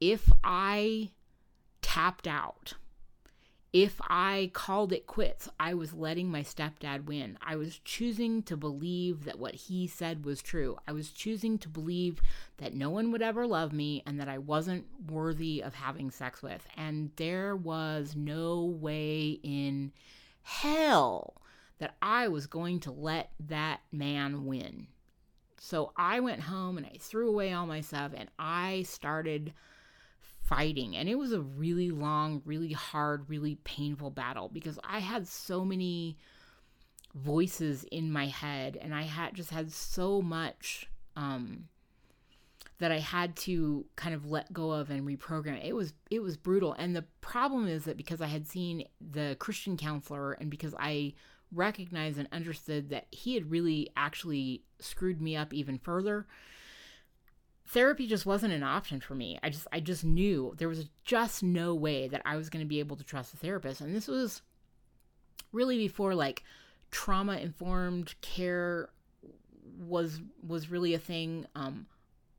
if 0.00 0.30
I 0.42 1.10
tapped 1.80 2.26
out 2.26 2.74
if 3.72 3.98
I 4.02 4.50
called 4.52 4.92
it 4.92 5.06
quits, 5.06 5.48
I 5.58 5.72
was 5.72 5.94
letting 5.94 6.30
my 6.30 6.42
stepdad 6.42 7.06
win. 7.06 7.38
I 7.40 7.56
was 7.56 7.78
choosing 7.78 8.42
to 8.42 8.56
believe 8.56 9.24
that 9.24 9.38
what 9.38 9.54
he 9.54 9.86
said 9.86 10.26
was 10.26 10.42
true. 10.42 10.76
I 10.86 10.92
was 10.92 11.10
choosing 11.10 11.56
to 11.58 11.70
believe 11.70 12.20
that 12.58 12.74
no 12.74 12.90
one 12.90 13.10
would 13.12 13.22
ever 13.22 13.46
love 13.46 13.72
me 13.72 14.02
and 14.06 14.20
that 14.20 14.28
I 14.28 14.36
wasn't 14.36 14.84
worthy 15.08 15.62
of 15.62 15.72
having 15.72 16.10
sex 16.10 16.42
with. 16.42 16.66
And 16.76 17.12
there 17.16 17.56
was 17.56 18.14
no 18.14 18.62
way 18.62 19.40
in 19.42 19.92
hell 20.42 21.40
that 21.82 21.96
I 22.00 22.28
was 22.28 22.46
going 22.46 22.78
to 22.78 22.92
let 22.92 23.32
that 23.48 23.80
man 23.90 24.46
win. 24.46 24.86
So 25.58 25.92
I 25.96 26.20
went 26.20 26.40
home 26.40 26.76
and 26.76 26.86
I 26.86 26.96
threw 27.00 27.28
away 27.28 27.52
all 27.52 27.66
my 27.66 27.80
stuff 27.80 28.12
and 28.16 28.28
I 28.38 28.84
started 28.84 29.52
fighting. 30.44 30.96
And 30.96 31.08
it 31.08 31.16
was 31.16 31.32
a 31.32 31.40
really 31.40 31.90
long, 31.90 32.40
really 32.44 32.70
hard, 32.70 33.28
really 33.28 33.56
painful 33.64 34.10
battle 34.10 34.48
because 34.48 34.78
I 34.84 35.00
had 35.00 35.26
so 35.26 35.64
many 35.64 36.18
voices 37.16 37.82
in 37.90 38.12
my 38.12 38.26
head 38.26 38.78
and 38.80 38.94
I 38.94 39.02
had 39.02 39.34
just 39.34 39.50
had 39.50 39.72
so 39.72 40.22
much 40.22 40.88
um 41.16 41.64
that 42.78 42.92
I 42.92 43.00
had 43.00 43.34
to 43.38 43.86
kind 43.96 44.14
of 44.14 44.30
let 44.30 44.52
go 44.52 44.70
of 44.70 44.88
and 44.90 45.04
reprogram. 45.04 45.64
It 45.64 45.74
was 45.74 45.94
it 46.12 46.20
was 46.20 46.36
brutal. 46.36 46.74
And 46.74 46.94
the 46.94 47.06
problem 47.22 47.66
is 47.66 47.86
that 47.86 47.96
because 47.96 48.20
I 48.20 48.28
had 48.28 48.46
seen 48.46 48.84
the 49.00 49.36
Christian 49.40 49.76
counselor 49.76 50.34
and 50.34 50.48
because 50.48 50.76
I 50.78 51.14
recognized 51.52 52.18
and 52.18 52.28
understood 52.32 52.90
that 52.90 53.06
he 53.10 53.34
had 53.34 53.50
really 53.50 53.90
actually 53.96 54.62
screwed 54.80 55.20
me 55.20 55.36
up 55.36 55.52
even 55.52 55.78
further, 55.78 56.26
therapy 57.66 58.06
just 58.06 58.26
wasn't 58.26 58.52
an 58.52 58.62
option 58.62 59.00
for 59.00 59.14
me. 59.14 59.38
I 59.42 59.50
just 59.50 59.66
I 59.72 59.80
just 59.80 60.04
knew 60.04 60.54
there 60.56 60.68
was 60.68 60.88
just 61.04 61.42
no 61.42 61.74
way 61.74 62.08
that 62.08 62.22
I 62.24 62.36
was 62.36 62.50
going 62.50 62.64
to 62.64 62.68
be 62.68 62.80
able 62.80 62.96
to 62.96 63.04
trust 63.04 63.34
a 63.34 63.36
therapist. 63.36 63.80
And 63.80 63.94
this 63.94 64.08
was 64.08 64.42
really 65.52 65.78
before 65.78 66.14
like 66.14 66.42
trauma 66.90 67.36
informed 67.36 68.14
care 68.20 68.90
was 69.78 70.20
was 70.46 70.70
really 70.70 70.94
a 70.94 70.98
thing. 70.98 71.46
Um 71.54 71.86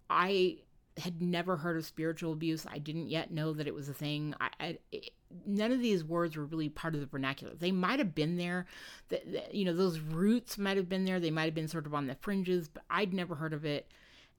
I 0.10 0.58
had 0.98 1.22
never 1.22 1.58
heard 1.58 1.78
of 1.78 1.86
spiritual 1.86 2.34
abuse. 2.34 2.66
I 2.70 2.78
didn't 2.78 3.10
yet 3.10 3.32
know 3.32 3.54
that 3.54 3.68
it 3.68 3.74
was 3.74 3.90
a 3.90 3.94
thing. 3.94 4.36
I, 4.40 4.50
I 4.60 4.78
it, 4.92 5.10
none 5.46 5.72
of 5.72 5.82
these 5.82 6.04
words 6.04 6.38
were 6.38 6.46
really 6.46 6.70
part 6.70 6.94
of 6.94 7.00
the 7.00 7.08
vernacular. 7.08 7.54
They 7.56 7.72
might 7.72 8.00
have 8.00 8.14
been 8.14 8.38
there, 8.38 8.68
that 9.10 9.54
you 9.54 9.66
know, 9.66 9.74
those 9.74 10.00
roots 10.00 10.58
might 10.58 10.78
have 10.78 10.90
been 10.90 11.06
there. 11.06 11.20
They 11.20 11.32
might 11.32 11.46
have 11.46 11.56
been 11.56 11.68
sort 11.68 11.86
of 11.86 11.94
on 11.94 12.08
the 12.08 12.16
fringes, 12.16 12.68
but 12.68 12.84
I'd 12.90 13.14
never 13.14 13.36
heard 13.36 13.54
of 13.54 13.66
it. 13.66 13.88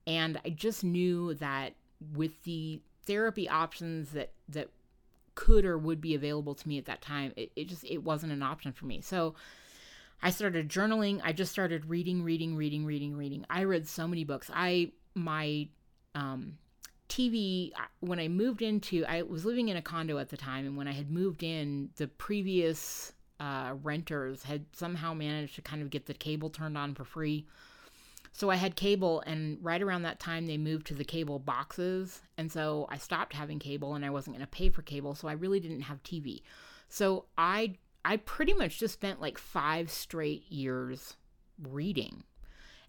And 0.07 0.39
I 0.45 0.49
just 0.49 0.83
knew 0.83 1.33
that 1.35 1.73
with 2.13 2.43
the 2.43 2.79
therapy 3.05 3.49
options 3.49 4.11
that 4.11 4.31
that 4.49 4.69
could 5.33 5.65
or 5.65 5.77
would 5.77 5.99
be 5.99 6.15
available 6.15 6.55
to 6.55 6.67
me 6.67 6.77
at 6.77 6.85
that 6.85 7.01
time, 7.01 7.33
it, 7.35 7.51
it 7.55 7.67
just 7.67 7.83
it 7.83 8.03
wasn't 8.03 8.31
an 8.31 8.43
option 8.43 8.71
for 8.71 8.85
me. 8.85 9.01
So 9.01 9.35
I 10.21 10.29
started 10.29 10.69
journaling. 10.69 11.19
I 11.23 11.33
just 11.33 11.51
started 11.51 11.89
reading, 11.89 12.23
reading, 12.23 12.55
reading, 12.55 12.85
reading, 12.85 13.15
reading. 13.15 13.45
I 13.49 13.63
read 13.63 13.87
so 13.87 14.07
many 14.07 14.23
books. 14.23 14.49
I 14.53 14.91
my 15.13 15.67
um, 16.15 16.57
TV 17.09 17.71
when 17.99 18.19
I 18.19 18.27
moved 18.27 18.61
into 18.61 19.05
I 19.05 19.21
was 19.21 19.45
living 19.45 19.69
in 19.69 19.77
a 19.77 19.81
condo 19.81 20.17
at 20.17 20.29
the 20.29 20.37
time, 20.37 20.65
and 20.65 20.75
when 20.75 20.87
I 20.87 20.93
had 20.93 21.11
moved 21.11 21.43
in, 21.43 21.89
the 21.97 22.07
previous 22.07 23.13
uh, 23.39 23.73
renters 23.83 24.43
had 24.43 24.65
somehow 24.73 25.13
managed 25.13 25.55
to 25.55 25.61
kind 25.61 25.81
of 25.81 25.89
get 25.89 26.05
the 26.05 26.13
cable 26.13 26.49
turned 26.49 26.77
on 26.77 26.95
for 26.95 27.03
free. 27.03 27.45
So 28.31 28.49
I 28.49 28.55
had 28.55 28.75
cable, 28.75 29.21
and 29.25 29.57
right 29.61 29.81
around 29.81 30.01
that 30.01 30.19
time, 30.19 30.45
they 30.45 30.57
moved 30.57 30.87
to 30.87 30.93
the 30.93 31.05
cable 31.05 31.39
boxes. 31.39 32.21
And 32.37 32.51
so 32.51 32.85
I 32.89 32.97
stopped 32.97 33.33
having 33.33 33.59
cable, 33.59 33.95
and 33.95 34.03
I 34.03 34.09
wasn't 34.09 34.35
going 34.35 34.45
to 34.45 34.51
pay 34.51 34.69
for 34.69 34.81
cable. 34.81 35.15
So 35.15 35.27
I 35.27 35.33
really 35.33 35.59
didn't 35.59 35.81
have 35.81 36.03
TV. 36.03 36.41
So 36.89 37.25
I 37.37 37.75
I 38.03 38.17
pretty 38.17 38.53
much 38.53 38.77
just 38.77 38.93
spent 38.93 39.21
like 39.21 39.37
five 39.37 39.89
straight 39.89 40.51
years 40.51 41.15
reading. 41.61 42.23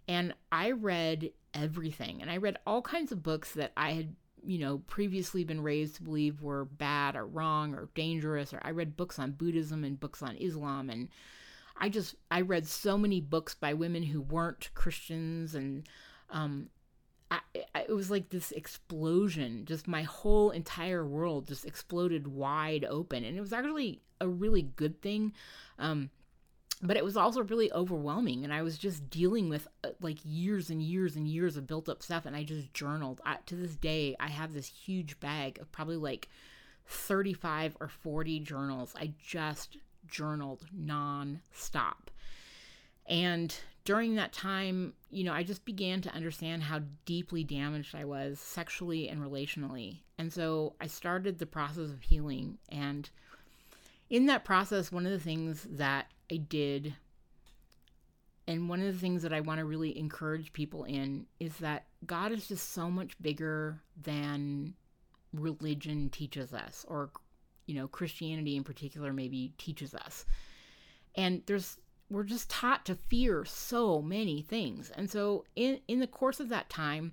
And 0.08 0.34
I 0.52 0.72
read 0.72 1.30
everything. 1.56 2.20
And 2.22 2.30
I 2.30 2.36
read 2.36 2.58
all 2.66 2.82
kinds 2.82 3.12
of 3.12 3.22
books 3.22 3.52
that 3.52 3.72
I 3.76 3.92
had, 3.92 4.14
you 4.44 4.58
know, 4.58 4.78
previously 4.86 5.44
been 5.44 5.62
raised 5.62 5.96
to 5.96 6.02
believe 6.02 6.42
were 6.42 6.64
bad 6.64 7.16
or 7.16 7.26
wrong 7.26 7.74
or 7.74 7.88
dangerous. 7.94 8.52
Or 8.52 8.60
I 8.62 8.70
read 8.70 8.96
books 8.96 9.18
on 9.18 9.32
Buddhism 9.32 9.84
and 9.84 9.98
books 9.98 10.22
on 10.22 10.36
Islam 10.36 10.90
and 10.90 11.08
I 11.78 11.88
just 11.88 12.14
I 12.30 12.40
read 12.40 12.66
so 12.66 12.96
many 12.96 13.20
books 13.20 13.54
by 13.54 13.74
women 13.74 14.02
who 14.02 14.22
weren't 14.22 14.70
Christians, 14.74 15.54
and 15.54 15.86
um, 16.30 16.68
I, 17.30 17.40
I, 17.74 17.80
it 17.82 17.92
was 17.92 18.10
like 18.10 18.30
this 18.30 18.50
explosion. 18.52 19.64
Just 19.66 19.86
my 19.86 20.02
whole 20.02 20.50
entire 20.50 21.04
world 21.04 21.46
just 21.48 21.66
exploded 21.66 22.26
wide 22.26 22.84
open, 22.84 23.24
and 23.24 23.36
it 23.36 23.40
was 23.40 23.52
actually 23.52 24.00
a 24.20 24.28
really 24.28 24.62
good 24.62 25.02
thing. 25.02 25.32
Um, 25.78 26.10
but 26.82 26.96
it 26.96 27.04
was 27.04 27.16
also 27.16 27.42
really 27.42 27.72
overwhelming 27.72 28.44
and 28.44 28.52
i 28.52 28.62
was 28.62 28.76
just 28.76 29.08
dealing 29.08 29.48
with 29.48 29.66
uh, 29.84 29.88
like 30.00 30.18
years 30.24 30.70
and 30.70 30.82
years 30.82 31.16
and 31.16 31.26
years 31.26 31.56
of 31.56 31.66
built 31.66 31.88
up 31.88 32.02
stuff 32.02 32.26
and 32.26 32.36
i 32.36 32.42
just 32.42 32.72
journaled. 32.74 33.20
I, 33.24 33.38
to 33.46 33.54
this 33.54 33.76
day 33.76 34.14
i 34.20 34.28
have 34.28 34.52
this 34.52 34.66
huge 34.66 35.18
bag 35.20 35.58
of 35.58 35.72
probably 35.72 35.96
like 35.96 36.28
35 36.88 37.76
or 37.80 37.88
40 37.88 38.40
journals. 38.40 38.94
I 38.96 39.12
just 39.20 39.76
journaled 40.06 40.66
non-stop. 40.72 42.10
And 43.08 43.54
during 43.84 44.16
that 44.16 44.32
time 44.32 44.92
you 45.10 45.22
know 45.22 45.32
i 45.32 45.44
just 45.44 45.64
began 45.64 46.00
to 46.02 46.12
understand 46.12 46.64
how 46.64 46.80
deeply 47.04 47.44
damaged 47.44 47.94
i 47.94 48.04
was 48.04 48.38
sexually 48.40 49.08
and 49.08 49.20
relationally. 49.20 50.00
And 50.18 50.32
so 50.32 50.74
i 50.80 50.86
started 50.86 51.38
the 51.38 51.46
process 51.46 51.90
of 51.90 52.02
healing 52.02 52.58
and 52.68 53.08
in 54.10 54.26
that 54.26 54.44
process 54.44 54.92
one 54.92 55.06
of 55.06 55.12
the 55.12 55.18
things 55.18 55.66
that 55.70 56.10
I 56.30 56.36
did. 56.36 56.94
And 58.48 58.68
one 58.68 58.80
of 58.80 58.86
the 58.86 58.98
things 58.98 59.22
that 59.22 59.32
I 59.32 59.40
want 59.40 59.58
to 59.58 59.64
really 59.64 59.98
encourage 59.98 60.52
people 60.52 60.84
in 60.84 61.26
is 61.40 61.56
that 61.58 61.86
God 62.06 62.32
is 62.32 62.46
just 62.46 62.72
so 62.72 62.90
much 62.90 63.20
bigger 63.20 63.80
than 64.00 64.74
religion 65.32 66.10
teaches 66.10 66.52
us, 66.54 66.84
or, 66.88 67.10
you 67.66 67.74
know, 67.74 67.88
Christianity 67.88 68.56
in 68.56 68.64
particular 68.64 69.12
maybe 69.12 69.52
teaches 69.58 69.94
us. 69.94 70.24
And 71.16 71.42
there's, 71.46 71.78
we're 72.08 72.22
just 72.22 72.48
taught 72.48 72.86
to 72.86 72.94
fear 72.94 73.44
so 73.44 74.00
many 74.00 74.42
things. 74.42 74.90
And 74.94 75.10
so 75.10 75.44
in, 75.56 75.80
in 75.88 75.98
the 75.98 76.06
course 76.06 76.38
of 76.38 76.50
that 76.50 76.70
time, 76.70 77.12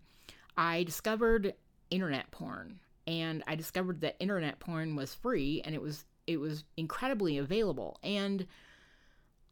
I 0.55 0.83
discovered 0.83 1.55
internet 1.89 2.29
porn 2.31 2.79
and 3.07 3.43
I 3.47 3.55
discovered 3.55 4.01
that 4.01 4.15
internet 4.19 4.59
porn 4.59 4.95
was 4.95 5.13
free 5.13 5.61
and 5.65 5.75
it 5.75 5.81
was 5.81 6.05
it 6.25 6.37
was 6.37 6.63
incredibly 6.77 7.37
available 7.37 7.99
and 8.01 8.47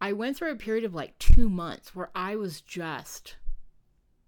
I 0.02 0.14
went 0.14 0.36
through 0.36 0.52
a 0.52 0.56
period 0.56 0.84
of 0.84 0.96
like 0.96 1.18
two 1.20 1.48
months 1.48 1.96
where 1.96 2.10
I 2.16 2.36
was 2.36 2.60
just 2.62 3.36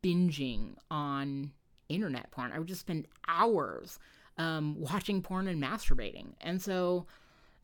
binging 0.04 0.76
on 0.92 1.52
internet 1.90 2.30
porn. 2.30 2.52
I 2.54 2.60
would 2.60 2.68
just 2.68 2.82
spend 2.82 3.08
hours 3.28 3.98
um, 4.38 4.80
watching 4.80 5.24
porn 5.24 5.48
and 5.48 5.62
masturbating. 5.62 6.34
And 6.42 6.62
so 6.62 7.08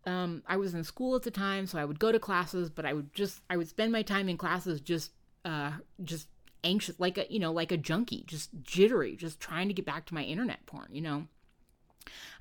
um, 0.07 0.41
I 0.47 0.57
was 0.57 0.73
in 0.73 0.83
school 0.83 1.15
at 1.15 1.21
the 1.21 1.31
time, 1.31 1.67
so 1.67 1.77
I 1.77 1.85
would 1.85 1.99
go 1.99 2.11
to 2.11 2.19
classes, 2.19 2.69
but 2.69 2.85
I 2.85 2.93
would 2.93 3.13
just 3.13 3.41
I 3.49 3.57
would 3.57 3.67
spend 3.67 3.91
my 3.91 4.01
time 4.01 4.27
in 4.27 4.37
classes 4.37 4.81
just 4.81 5.11
uh, 5.45 5.73
just 6.03 6.27
anxious, 6.63 6.99
like 6.99 7.17
a 7.19 7.31
you 7.31 7.39
know 7.39 7.51
like 7.51 7.71
a 7.71 7.77
junkie, 7.77 8.23
just 8.25 8.49
jittery, 8.63 9.15
just 9.15 9.39
trying 9.39 9.67
to 9.67 9.73
get 9.73 9.85
back 9.85 10.05
to 10.07 10.15
my 10.15 10.23
internet 10.23 10.65
porn, 10.65 10.87
you 10.91 11.01
know. 11.01 11.27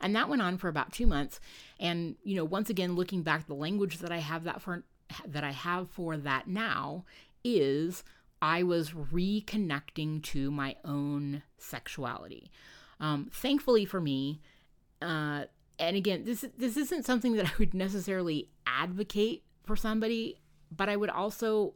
And 0.01 0.17
that 0.17 0.31
went 0.31 0.41
on 0.41 0.57
for 0.57 0.69
about 0.69 0.93
two 0.93 1.07
months. 1.07 1.41
And 1.79 2.17
you 2.23 2.37
know, 2.37 2.45
once 2.45 2.71
again, 2.71 2.97
looking 2.97 3.23
back, 3.23 3.47
the 3.47 3.55
language 3.55 3.99
that 3.99 4.13
I 4.13 4.19
have 4.19 4.45
that 4.45 4.63
for 4.63 4.85
that 5.27 5.45
I 5.45 5.53
have 5.53 5.91
for 5.91 6.17
that 6.17 6.49
now 6.49 7.05
is 7.45 8.05
I 8.41 8.63
was 8.63 8.91
reconnecting 8.91 10.23
to 10.25 10.51
my 10.51 10.77
own 10.85 11.43
sexuality. 11.59 12.51
Um, 13.01 13.29
thankfully 13.33 13.85
for 13.85 14.01
me, 14.01 14.41
uh, 15.01 15.45
and 15.79 15.97
again, 15.97 16.25
this 16.25 16.45
this 16.57 16.77
isn't 16.77 17.05
something 17.05 17.35
that 17.37 17.47
I 17.47 17.53
would 17.59 17.75
necessarily 17.75 18.49
advocate 18.67 19.45
for 19.65 19.77
somebody, 19.77 20.41
but 20.71 20.89
I 20.89 20.97
would 20.97 21.11
also 21.11 21.75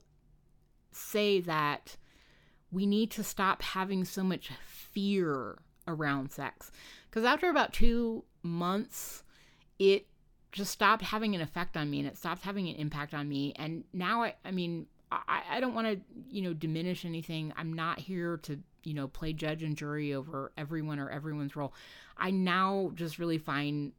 say 0.90 1.40
that 1.40 1.96
we 2.70 2.86
need 2.86 3.10
to 3.12 3.22
stop 3.22 3.62
having 3.62 4.04
so 4.04 4.22
much 4.22 4.50
fear 4.66 5.58
around 5.86 6.32
sex. 6.32 6.70
Because 7.08 7.24
after 7.24 7.50
about 7.50 7.72
two 7.72 8.24
months, 8.42 9.22
it 9.78 10.06
just 10.52 10.70
stopped 10.70 11.02
having 11.02 11.34
an 11.34 11.40
effect 11.40 11.76
on 11.76 11.90
me 11.90 11.98
and 11.98 12.08
it 12.08 12.16
stopped 12.16 12.42
having 12.42 12.68
an 12.68 12.76
impact 12.76 13.14
on 13.14 13.28
me. 13.28 13.54
And 13.56 13.84
now 13.92 14.22
I, 14.22 14.34
I 14.44 14.50
mean, 14.50 14.86
I, 15.10 15.42
I 15.50 15.60
don't 15.60 15.74
want 15.74 15.86
to, 15.88 16.00
you 16.30 16.42
know, 16.42 16.52
diminish 16.52 17.04
anything. 17.04 17.52
I'm 17.56 17.72
not 17.72 17.98
here 17.98 18.36
to, 18.38 18.58
you 18.84 18.94
know, 18.94 19.08
play 19.08 19.32
judge 19.32 19.62
and 19.62 19.76
jury 19.76 20.14
over 20.14 20.52
everyone 20.56 20.98
or 20.98 21.10
everyone's 21.10 21.56
role. 21.56 21.72
I 22.16 22.30
now 22.30 22.92
just 22.94 23.18
really 23.18 23.38
find 23.38 23.92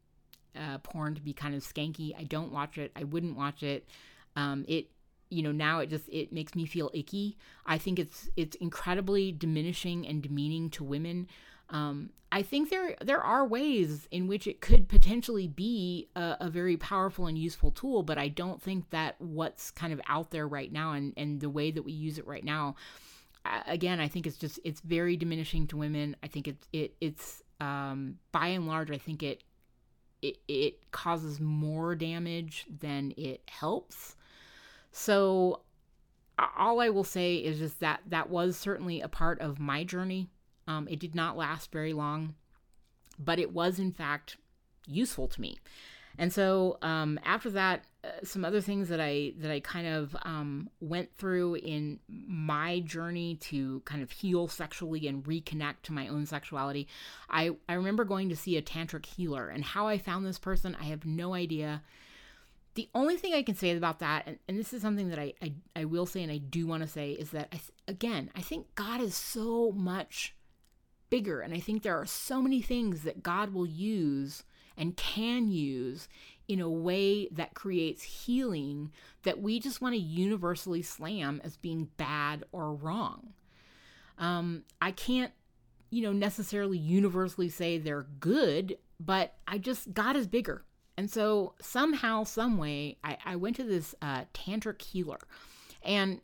uh, 0.56 0.78
porn 0.80 1.16
to 1.16 1.22
be 1.22 1.34
kind 1.34 1.56
of 1.56 1.64
skanky. 1.64 2.16
I 2.18 2.24
don't 2.24 2.52
watch 2.52 2.78
it. 2.78 2.92
I 2.96 3.04
wouldn't 3.04 3.36
watch 3.36 3.64
it. 3.64 3.88
Um, 4.36 4.66
it, 4.68 4.88
you 5.30 5.42
know, 5.42 5.52
now 5.52 5.80
it 5.80 5.90
just 5.90 6.08
it 6.10 6.32
makes 6.32 6.54
me 6.54 6.66
feel 6.66 6.92
icky. 6.94 7.38
I 7.66 7.80
think 7.80 7.98
it's 7.98 8.30
it's 8.36 8.56
incredibly 8.58 9.32
diminishing 9.32 10.08
and 10.08 10.22
demeaning 10.22 10.70
to 10.72 10.84
women. 10.84 11.28
Um, 11.70 12.10
I 12.32 12.42
think 12.42 12.72
there 12.72 12.96
there 13.00 13.22
are 13.22 13.46
ways 13.46 14.08
in 14.10 14.28
which 14.28 14.48
it 14.48 14.60
could 14.60 14.88
potentially 14.90 15.48
be 15.48 16.10
a, 16.16 16.38
a, 16.42 16.50
very 16.50 16.78
powerful 16.78 17.28
and 17.28 17.38
useful 17.38 17.70
tool, 17.70 18.02
but 18.02 18.18
I 18.18 18.28
don't 18.28 18.60
think 18.60 18.90
that 18.90 19.22
what's 19.22 19.70
kind 19.70 19.94
of 19.94 20.02
out 20.08 20.32
there 20.32 20.48
right 20.48 20.72
now 20.72 20.94
and, 20.94 21.14
and 21.16 21.40
the 21.40 21.50
way 21.50 21.70
that 21.70 21.84
we 21.84 21.92
use 21.92 22.18
it 22.18 22.26
right 22.26 22.44
now, 22.44 22.76
again, 23.68 24.00
I 24.00 24.08
think 24.08 24.26
it's 24.26 24.38
just 24.38 24.60
it's 24.64 24.82
very 24.82 25.16
diminishing 25.16 25.68
to 25.68 25.78
women. 25.78 26.16
I 26.24 26.28
think 26.28 26.48
it's 26.48 26.68
it 26.74 26.96
it's 27.00 27.44
um, 27.60 28.18
by 28.32 28.48
and 28.48 28.68
large, 28.68 28.90
I 28.90 28.98
think 28.98 29.22
it 29.22 29.44
it 30.24 30.38
it 30.48 30.92
causes 30.92 31.40
more 31.40 31.94
damage 31.94 32.66
than 32.80 33.14
it 33.16 33.42
helps. 33.48 34.16
So 34.92 35.62
all 36.58 36.82
I 36.82 36.90
will 36.90 37.04
say 37.04 37.36
is 37.36 37.60
just 37.60 37.80
that 37.82 38.02
that 38.08 38.32
was 38.32 38.58
certainly 38.58 39.02
a 39.02 39.08
part 39.08 39.40
of 39.40 39.60
my 39.60 39.84
journey 39.84 40.30
um, 40.68 40.88
it 40.90 41.00
did 41.00 41.16
not 41.16 41.38
last 41.38 41.72
very 41.72 41.94
long, 41.94 42.36
but 43.20 43.40
it 43.40 43.54
was, 43.54 43.80
in 43.80 43.92
fact, 43.92 44.38
useful 44.88 45.28
to 45.28 45.42
me. 45.42 45.58
And 46.18 46.32
so 46.32 46.78
um, 46.82 47.20
after 47.24 47.50
that, 47.52 47.86
uh, 48.04 48.10
some 48.24 48.44
other 48.44 48.62
things 48.62 48.90
that 48.90 49.00
I 49.00 49.34
that 49.40 49.50
I 49.50 49.62
kind 49.62 49.88
of 49.88 50.16
um, 50.24 50.70
went 50.80 51.16
through 51.16 51.56
in 51.56 52.00
my 52.08 52.82
journey 52.82 53.36
to 53.36 53.82
kind 53.86 54.04
of 54.04 54.12
heal 54.12 54.48
sexually 54.48 55.08
and 55.08 55.24
reconnect 55.24 55.84
to 55.84 55.94
my 55.94 56.08
own 56.08 56.26
sexuality. 56.26 56.88
I 57.30 57.52
I 57.68 57.74
remember 57.74 58.04
going 58.04 58.30
to 58.30 58.36
see 58.36 58.58
a 58.58 58.62
tantric 58.62 59.06
healer, 59.06 59.48
and 59.48 59.64
how 59.64 59.88
I 59.88 59.98
found 59.98 60.26
this 60.26 60.40
person, 60.40 60.78
I 60.80 60.86
have 60.86 61.06
no 61.06 61.34
idea. 61.34 61.82
The 62.76 62.90
only 62.94 63.18
thing 63.18 63.34
I 63.34 63.44
can 63.44 63.56
say 63.56 63.76
about 63.76 64.00
that, 64.00 64.24
and, 64.26 64.40
and 64.48 64.58
this 64.58 64.74
is 64.74 64.82
something 64.82 65.10
that 65.10 65.20
I, 65.20 65.34
I, 65.44 65.54
I 65.76 65.86
will 65.86 66.08
say 66.08 66.24
and 66.24 66.32
I 66.32 66.40
do 66.40 66.66
want 66.66 66.82
to 66.82 66.90
say, 66.90 67.12
is 67.12 67.30
that 67.30 67.48
I 67.54 67.62
again, 67.88 68.30
I 68.36 68.42
think 68.42 68.76
God 68.76 69.00
is 69.00 69.16
so 69.16 69.72
much 69.72 70.36
bigger. 71.14 71.42
And 71.42 71.54
I 71.54 71.60
think 71.60 71.84
there 71.84 71.96
are 71.96 72.08
so 72.08 72.42
many 72.42 72.60
things 72.60 73.04
that 73.04 73.22
God 73.22 73.54
will 73.54 73.68
use 73.68 74.42
and 74.76 74.98
can 74.98 75.52
use 75.52 76.08
in 76.48 76.60
a 76.60 76.68
way 76.68 77.28
that 77.28 77.54
creates 77.54 78.02
healing 78.02 78.92
that 79.22 79.40
we 79.40 79.60
just 79.60 79.80
want 79.80 79.94
to 79.94 80.02
universally 80.02 80.82
slam 80.82 81.40
as 81.44 81.56
being 81.56 81.88
bad 81.98 82.46
or 82.52 82.74
wrong. 82.74 83.34
Um, 84.18 84.64
I 84.82 84.90
can't, 84.90 85.32
you 85.92 86.02
know, 86.02 86.14
necessarily 86.14 86.80
universally 86.80 87.48
say 87.48 87.78
they're 87.78 88.08
good, 88.20 88.80
but 89.00 89.36
I 89.48 89.60
just, 89.60 89.94
God 89.94 90.16
is 90.16 90.26
bigger. 90.26 90.66
And 90.98 91.12
so 91.12 91.54
somehow, 91.62 92.24
some 92.24 92.58
way, 92.58 92.98
I, 93.04 93.20
I 93.24 93.36
went 93.36 93.56
to 93.58 93.64
this 93.64 93.94
uh, 94.02 94.26
tantric 94.34 94.82
healer, 94.82 95.20
and 95.84 96.22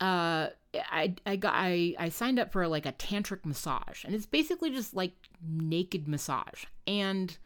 uh, 0.00 0.48
I 0.74 1.14
I 1.26 1.36
got 1.36 1.54
I 1.54 1.94
I 1.98 2.08
signed 2.08 2.38
up 2.38 2.52
for 2.52 2.66
like 2.68 2.86
a 2.86 2.92
tantric 2.92 3.44
massage, 3.44 4.04
and 4.04 4.14
it's 4.14 4.26
basically 4.26 4.70
just 4.70 4.94
like 4.94 5.12
naked 5.42 6.06
massage. 6.06 6.64
And 6.86 7.36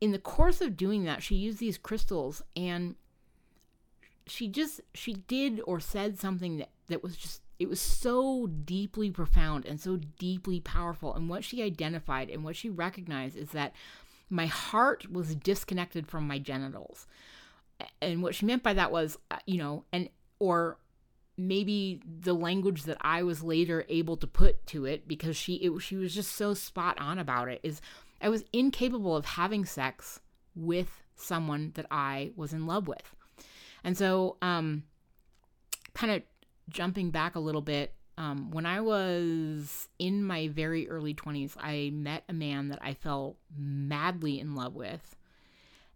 in 0.00 0.12
the 0.12 0.18
course 0.18 0.60
of 0.60 0.76
doing 0.76 1.04
that, 1.04 1.22
she 1.22 1.34
used 1.34 1.58
these 1.58 1.78
crystals, 1.78 2.42
and 2.56 2.94
she 4.26 4.48
just 4.48 4.80
she 4.94 5.14
did 5.14 5.60
or 5.66 5.80
said 5.80 6.18
something 6.18 6.58
that 6.58 6.70
that 6.88 7.02
was 7.02 7.16
just 7.16 7.42
it 7.58 7.68
was 7.68 7.80
so 7.80 8.46
deeply 8.46 9.10
profound 9.10 9.66
and 9.66 9.80
so 9.80 9.98
deeply 10.18 10.60
powerful. 10.60 11.14
And 11.14 11.28
what 11.28 11.44
she 11.44 11.62
identified 11.62 12.30
and 12.30 12.44
what 12.44 12.56
she 12.56 12.70
recognized 12.70 13.36
is 13.36 13.50
that 13.50 13.74
my 14.30 14.46
heart 14.46 15.10
was 15.10 15.34
disconnected 15.34 16.06
from 16.06 16.26
my 16.26 16.38
genitals. 16.38 17.06
And 18.00 18.22
what 18.22 18.34
she 18.34 18.46
meant 18.46 18.62
by 18.62 18.74
that 18.74 18.92
was, 18.92 19.18
uh, 19.30 19.38
you 19.46 19.58
know, 19.58 19.84
and 19.92 20.08
or 20.38 20.78
maybe 21.38 22.02
the 22.20 22.34
language 22.34 22.82
that 22.82 22.98
I 23.00 23.22
was 23.22 23.42
later 23.42 23.84
able 23.88 24.16
to 24.18 24.26
put 24.26 24.66
to 24.66 24.84
it 24.84 25.06
because 25.06 25.36
she 25.36 25.54
it, 25.54 25.78
she 25.80 25.96
was 25.96 26.14
just 26.14 26.32
so 26.32 26.52
spot 26.52 26.98
on 27.00 27.18
about 27.18 27.48
it 27.48 27.60
is 27.62 27.80
I 28.20 28.28
was 28.28 28.44
incapable 28.52 29.14
of 29.16 29.24
having 29.24 29.64
sex 29.64 30.20
with 30.56 31.02
someone 31.14 31.72
that 31.76 31.86
I 31.90 32.32
was 32.36 32.52
in 32.52 32.66
love 32.66 32.88
with. 32.88 33.14
And 33.84 33.96
so 33.96 34.36
um 34.42 34.82
kind 35.94 36.12
of 36.12 36.22
jumping 36.68 37.10
back 37.10 37.36
a 37.36 37.40
little 37.40 37.62
bit 37.62 37.94
um, 38.18 38.50
when 38.50 38.66
I 38.66 38.80
was 38.80 39.86
in 40.00 40.24
my 40.24 40.48
very 40.48 40.88
early 40.88 41.14
20s, 41.14 41.56
I 41.56 41.90
met 41.94 42.24
a 42.28 42.32
man 42.32 42.68
that 42.70 42.80
I 42.82 42.94
fell 42.94 43.36
madly 43.56 44.40
in 44.40 44.56
love 44.56 44.74
with. 44.74 45.16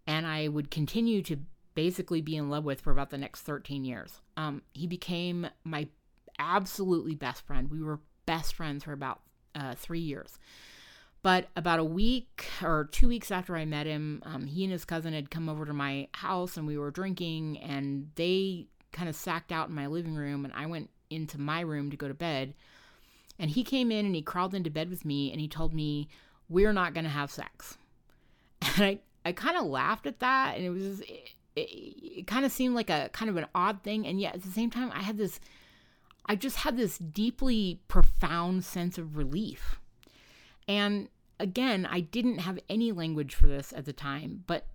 And 0.07 0.25
I 0.25 0.47
would 0.47 0.71
continue 0.71 1.23
to 1.23 1.41
basically 1.75 2.21
be 2.21 2.37
in 2.37 2.51
love 2.51 2.65
with 2.65 2.81
for 2.81 2.91
about 2.91 3.11
the 3.11 3.19
next 3.19 3.43
13 3.43 3.85
years. 3.85 4.21
Um, 4.37 4.63
he 4.73 4.87
became 4.87 5.47
my 5.65 5.89
absolutely 6.39 7.15
best 7.15 7.47
friend. 7.47 7.71
We 7.71 7.83
were 7.83 8.01
best 8.27 8.55
friends 8.55 8.85
for 8.85 8.93
about 8.93 9.21
uh, 9.55 9.75
three 9.75 10.01
years. 10.01 10.39
But 11.23 11.49
about 11.55 11.79
a 11.79 11.85
week 11.85 12.47
or 12.63 12.89
two 12.91 13.07
weeks 13.07 13.31
after 13.31 13.57
I 13.57 13.65
met 13.65 13.87
him, 13.87 14.23
um, 14.27 14.47
he 14.47 14.65
and 14.65 14.73
his 14.73 14.85
cousin 14.85 15.13
had 15.13 15.31
come 15.31 15.49
over 15.49 15.65
to 15.65 15.73
my 15.73 16.09
house 16.15 16.57
and 16.57 16.67
we 16.67 16.77
were 16.77 16.91
drinking, 16.91 17.59
and 17.59 18.11
they 18.17 18.67
kind 18.91 19.09
of 19.09 19.15
sacked 19.15 19.53
out 19.53 19.69
in 19.69 19.75
my 19.75 19.87
living 19.87 20.17
room, 20.17 20.45
and 20.45 20.53
I 20.53 20.67
went 20.67 20.91
into 21.11 21.41
my 21.41 21.61
room 21.61 21.91
to 21.91 21.97
go 21.97 22.09
to 22.09 22.15
bed. 22.15 22.55
And 23.39 23.51
he 23.51 23.63
came 23.63 23.93
in 23.93 24.05
and 24.05 24.15
he 24.15 24.23
crawled 24.23 24.55
into 24.55 24.71
bed 24.71 24.91
with 24.91 25.05
me 25.05 25.31
and 25.33 25.41
he 25.41 25.49
told 25.49 25.73
me, 25.73 26.09
We're 26.49 26.73
not 26.73 26.93
going 26.95 27.05
to 27.05 27.11
have 27.11 27.31
sex. 27.31 27.79
And 28.77 28.85
I, 28.85 29.01
I 29.25 29.33
kind 29.33 29.57
of 29.57 29.67
laughed 29.67 30.07
at 30.07 30.21
that, 30.21 30.57
and 30.57 30.65
it 30.65 30.71
was, 30.71 31.01
it, 31.01 31.33
it, 31.57 31.61
it 31.61 32.27
kind 32.27 32.45
of 32.45 32.53
seemed 32.53 32.75
like 32.75 32.91
a 32.91 33.11
kind 33.13 33.31
of 33.31 33.37
an 33.37 33.47
odd 33.55 33.83
thing. 33.83 34.07
And 34.07 34.21
yet 34.21 34.35
at 34.35 34.43
the 34.43 34.51
same 34.51 34.71
time, 34.71 34.91
I 34.93 35.03
had 35.03 35.19
this, 35.19 35.41
I 36.27 36.37
just 36.37 36.57
had 36.59 36.77
this 36.77 36.99
deeply 36.99 37.81
profound 37.89 38.65
sense 38.65 38.99
of 38.99 39.17
relief. 39.17 39.81
And 40.69 41.09
again, 41.39 41.87
I 41.91 42.01
didn't 42.01 42.39
have 42.39 42.59
any 42.69 42.93
language 42.93 43.35
for 43.35 43.47
this 43.47 43.73
at 43.77 43.85
the 43.85 43.93
time, 43.93 44.45
but 44.47 44.67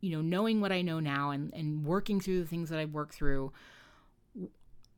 you 0.00 0.10
know, 0.10 0.20
knowing 0.20 0.60
what 0.60 0.72
I 0.72 0.82
know 0.82 0.98
now 0.98 1.30
and, 1.30 1.54
and 1.54 1.84
working 1.84 2.20
through 2.20 2.40
the 2.40 2.48
things 2.48 2.68
that 2.70 2.80
I've 2.80 2.92
worked 2.92 3.14
through, 3.14 3.52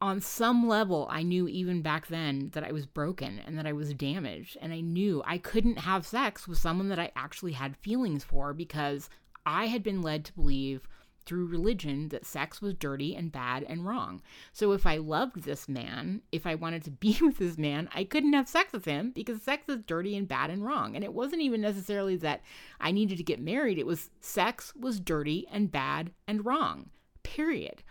on 0.01 0.21
some 0.21 0.67
level, 0.67 1.07
I 1.11 1.23
knew 1.23 1.47
even 1.47 1.83
back 1.83 2.07
then 2.07 2.51
that 2.55 2.65
I 2.65 2.73
was 2.73 2.87
broken 2.87 3.39
and 3.47 3.59
that 3.59 3.67
I 3.67 3.75
was 3.75 3.93
damaged. 3.93 4.57
And 4.61 4.73
I 4.73 4.81
knew 4.81 5.23
I 5.27 5.37
couldn't 5.37 5.81
have 5.81 6.07
sex 6.07 6.49
with 6.49 6.59
someone 6.59 6.89
that 6.89 6.99
I 6.99 7.13
actually 7.15 7.53
had 7.53 7.77
feelings 7.77 8.25
for 8.25 8.55
because 8.55 9.11
I 9.45 9.67
had 9.67 9.83
been 9.83 10.01
led 10.01 10.25
to 10.25 10.33
believe 10.33 10.89
through 11.27 11.47
religion 11.47 12.09
that 12.09 12.27
sex 12.27 12.61
was 12.61 12.75
dirty 12.75 13.15
and 13.15 13.31
bad 13.33 13.65
and 13.69 13.87
wrong. 13.87 14.23
So 14.53 14.73
if 14.73 14.87
I 14.87 14.97
loved 14.97 15.43
this 15.43 15.69
man, 15.69 16.23
if 16.33 16.47
I 16.47 16.55
wanted 16.55 16.85
to 16.85 16.91
be 16.91 17.19
with 17.21 17.39
this 17.39 17.59
man, 17.59 17.89
I 17.95 18.05
couldn't 18.05 18.33
have 18.33 18.49
sex 18.49 18.73
with 18.73 18.85
him 18.85 19.13
because 19.15 19.43
sex 19.43 19.69
is 19.69 19.83
dirty 19.87 20.17
and 20.17 20.27
bad 20.27 20.51
and 20.51 20.65
wrong. 20.65 20.95
And 20.95 21.05
it 21.05 21.15
wasn't 21.15 21.43
even 21.43 21.61
necessarily 21.61 22.17
that 22.17 22.43
I 22.81 22.91
needed 22.91 23.19
to 23.19 23.25
get 23.25 23.41
married, 23.41 23.79
it 23.79 23.87
was 23.87 24.11
sex 24.21 24.73
was 24.75 25.01
dirty 25.01 25.47
and 25.51 25.71
bad 25.71 26.13
and 26.27 26.45
wrong. 26.45 26.91
Period. 27.23 27.83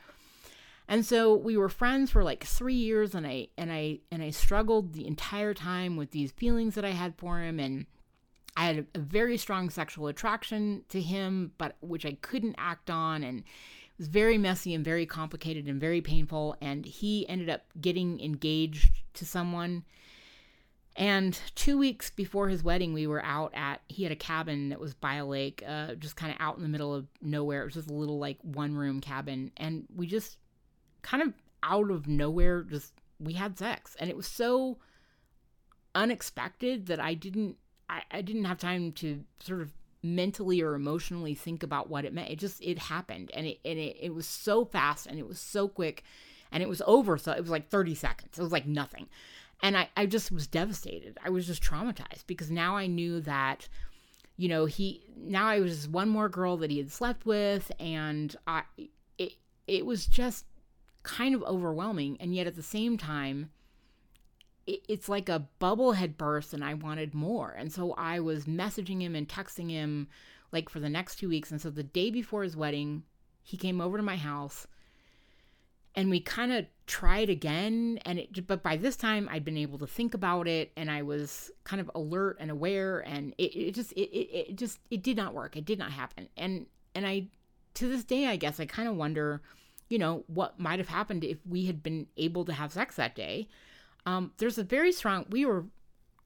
And 0.88 1.05
so 1.05 1.36
we 1.36 1.55
were 1.55 1.69
friends 1.69 2.09
for 2.09 2.23
like 2.23 2.43
3 2.43 2.73
years 2.73 3.13
and 3.13 3.27
I 3.27 3.49
and 3.57 3.71
I 3.71 3.99
and 4.11 4.23
I 4.23 4.32
struggled 4.32 4.93
the 4.93 5.05
entire 5.05 5.53
time 5.53 5.97
with 5.97 6.09
these 6.09 6.32
feelings 6.32 6.73
that 6.75 6.84
I 6.84 6.91
had 6.91 7.15
for 7.15 7.39
him 7.39 7.59
and 7.59 7.86
I 8.60 8.66
had 8.66 8.88
a, 8.93 8.99
very 8.99 9.38
strong 9.38 9.70
sexual 9.70 10.07
attraction 10.07 10.84
to 10.89 10.99
him, 10.99 11.53
but 11.57 11.78
which 11.80 12.05
I 12.05 12.18
couldn't 12.22 12.55
act 12.57 12.89
on, 12.89 13.24
and 13.24 13.39
it 13.39 13.45
was 13.97 14.10
very 14.10 14.38
messy 14.38 14.74
and 14.74 14.84
very 14.84 15.05
complicated 15.05 15.68
and 15.68 15.80
very 15.80 16.01
painful. 16.01 16.57
And 16.60 16.84
he 16.84 17.28
ended 17.30 17.49
up 17.49 17.62
getting 17.80 18.20
engaged 18.20 19.01
to 19.14 19.26
someone. 19.26 19.86
And 20.97 21.39
two 21.55 21.78
weeks 21.78 22.10
before 22.10 22.49
his 22.49 22.62
wedding, 22.62 22.91
we 22.91 23.07
were 23.07 23.24
out 23.24 23.53
at, 23.55 23.80
he 23.88 24.03
had 24.03 24.12
a 24.12 24.18
cabin 24.18 24.68
that 24.70 24.80
was 24.82 24.93
by 24.93 25.16
a 25.16 25.26
lake, 25.26 25.64
uh, 25.66 25.95
just 25.95 26.18
kind 26.18 26.34
of 26.34 26.41
out 26.41 26.57
in 26.57 26.62
the 26.62 26.68
middle 26.68 26.93
of 26.93 27.07
nowhere. 27.22 27.62
It 27.62 27.66
was 27.66 27.76
just 27.76 27.89
a 27.89 27.93
little 27.93 28.20
like 28.20 28.39
one 28.41 28.76
room 28.76 28.99
cabin. 28.99 29.51
And 29.55 29.86
we 29.95 30.05
just 30.05 30.38
kind 31.01 31.24
of 31.24 31.34
out 31.64 31.91
of 31.91 32.10
nowhere, 32.10 32.64
just, 32.64 32.91
we 33.22 33.32
had 33.32 33.57
sex. 33.57 33.95
And 34.01 34.10
it 34.10 34.18
was 34.18 34.28
so 34.28 34.80
unexpected 35.95 36.88
that 36.88 36.99
I 36.99 37.14
didn't 37.14 37.55
I, 37.89 38.03
I 38.11 38.21
didn't 38.21 38.45
have 38.45 38.59
time 38.59 38.91
to 38.93 39.23
sort 39.39 39.61
of 39.61 39.73
mentally 40.01 40.61
or 40.61 40.75
emotionally 40.75 41.35
think 41.35 41.63
about 41.63 41.89
what 41.89 42.05
it 42.05 42.13
meant. 42.13 42.29
It 42.29 42.39
just 42.39 42.61
it 42.63 42.77
happened 42.77 43.31
and 43.33 43.47
it 43.47 43.59
and 43.65 43.77
it, 43.77 43.97
it 43.99 44.13
was 44.13 44.25
so 44.25 44.63
fast 44.63 45.07
and 45.07 45.19
it 45.19 45.27
was 45.27 45.39
so 45.39 45.67
quick 45.67 46.03
and 46.51 46.63
it 46.63 46.69
was 46.69 46.81
over. 46.85 47.17
So 47.17 47.31
it 47.31 47.41
was 47.41 47.49
like 47.49 47.69
30 47.69 47.95
seconds. 47.95 48.37
It 48.37 48.41
was 48.41 48.51
like 48.51 48.65
nothing. 48.65 49.07
And 49.61 49.77
I, 49.77 49.89
I 49.97 50.05
just 50.05 50.31
was 50.31 50.47
devastated. 50.47 51.17
I 51.23 51.29
was 51.29 51.45
just 51.45 51.61
traumatized 51.61 52.25
because 52.27 52.49
now 52.49 52.77
I 52.77 52.87
knew 52.87 53.19
that, 53.21 53.67
you 54.37 54.47
know, 54.47 54.65
he 54.65 55.03
now 55.17 55.47
I 55.47 55.59
was 55.59 55.87
one 55.87 56.07
more 56.09 56.29
girl 56.29 56.57
that 56.57 56.71
he 56.71 56.77
had 56.77 56.91
slept 56.91 57.25
with 57.25 57.71
and 57.79 58.35
I 58.47 58.63
it 59.17 59.33
it 59.67 59.85
was 59.85 60.05
just 60.07 60.45
kind 61.03 61.35
of 61.35 61.43
overwhelming. 61.43 62.17
And 62.19 62.33
yet 62.33 62.47
at 62.47 62.55
the 62.55 62.63
same 62.63 62.97
time, 62.97 63.49
it's 64.68 65.10
like 65.10 65.30
a 65.30 65.47
bubble 65.60 65.93
had 65.93 66.18
burst 66.18 66.53
and 66.53 66.64
I 66.64 66.74
wanted 66.74 67.14
more. 67.14 67.51
And 67.51 67.72
so 67.72 67.93
I 67.93 68.20
was 68.20 68.45
messaging 68.45 69.01
him 69.01 69.16
and 69.16 69.28
texting 69.28 69.70
him 69.70 70.07
like 70.51 70.70
for 70.70 70.80
the 70.80 70.89
next 70.89 71.18
two 71.18 71.30
weeks. 71.30 71.51
And 71.51 71.62
so 71.62 71.70
the 71.70 71.84
day 71.84 72.10
before 72.12 72.43
his 72.43 72.55
wedding, 72.55 73.03
he 73.41 73.57
came 73.57 73.82
over 73.82 73.97
to 73.97 74.03
my 74.03 74.16
house 74.16 74.68
and 75.95 76.10
we 76.10 76.20
kind 76.20 76.51
of 76.51 76.66
tried 76.86 77.30
again. 77.30 77.99
And 78.03 78.20
it, 78.20 78.47
but 78.47 78.62
by 78.62 78.78
this 78.78 78.95
time 78.95 79.28
I'd 79.32 79.45
been 79.45 79.57
able 79.57 79.80
to 79.80 79.88
think 79.88 80.14
about 80.14 80.47
it 80.47 80.72
and 80.76 80.91
I 80.91 81.01
was 81.01 81.51
kind 81.64 81.82
of 81.82 81.89
alert 81.95 82.38
and 82.39 82.51
aware 82.51 82.99
and 82.99 83.34
it, 83.38 83.55
it 83.55 83.76
just, 83.76 83.91
it, 83.93 84.10
it, 84.12 84.49
it 84.49 84.55
just, 84.55 84.80
it 84.91 85.01
did 85.01 85.18
not 85.18 85.34
work. 85.34 85.57
It 85.57 85.66
did 85.66 85.80
not 85.80 85.91
happen. 85.91 86.30
And, 86.38 86.68
and 86.93 87.07
I, 87.07 87.28
to 87.76 87.88
this 87.88 88.03
day, 88.03 88.28
I 88.28 88.36
guess 88.36 88.60
I 88.60 88.66
kind 88.66 88.88
of 88.88 88.95
wonder, 88.95 89.41
you 89.89 89.97
know, 89.97 90.24
what 90.28 90.60
might 90.60 90.80
have 90.80 90.89
happened 90.89 91.24
if 91.24 91.38
we 91.47 91.66
had 91.66 91.82
been 91.82 92.07
able 92.18 92.45
to 92.45 92.53
have 92.53 92.72
sex 92.72 92.95
that 92.97 93.16
day 93.16 93.47
um, 94.10 94.32
there's 94.38 94.57
a 94.57 94.64
very 94.64 94.91
strong 94.91 95.26
we 95.30 95.45
were 95.45 95.66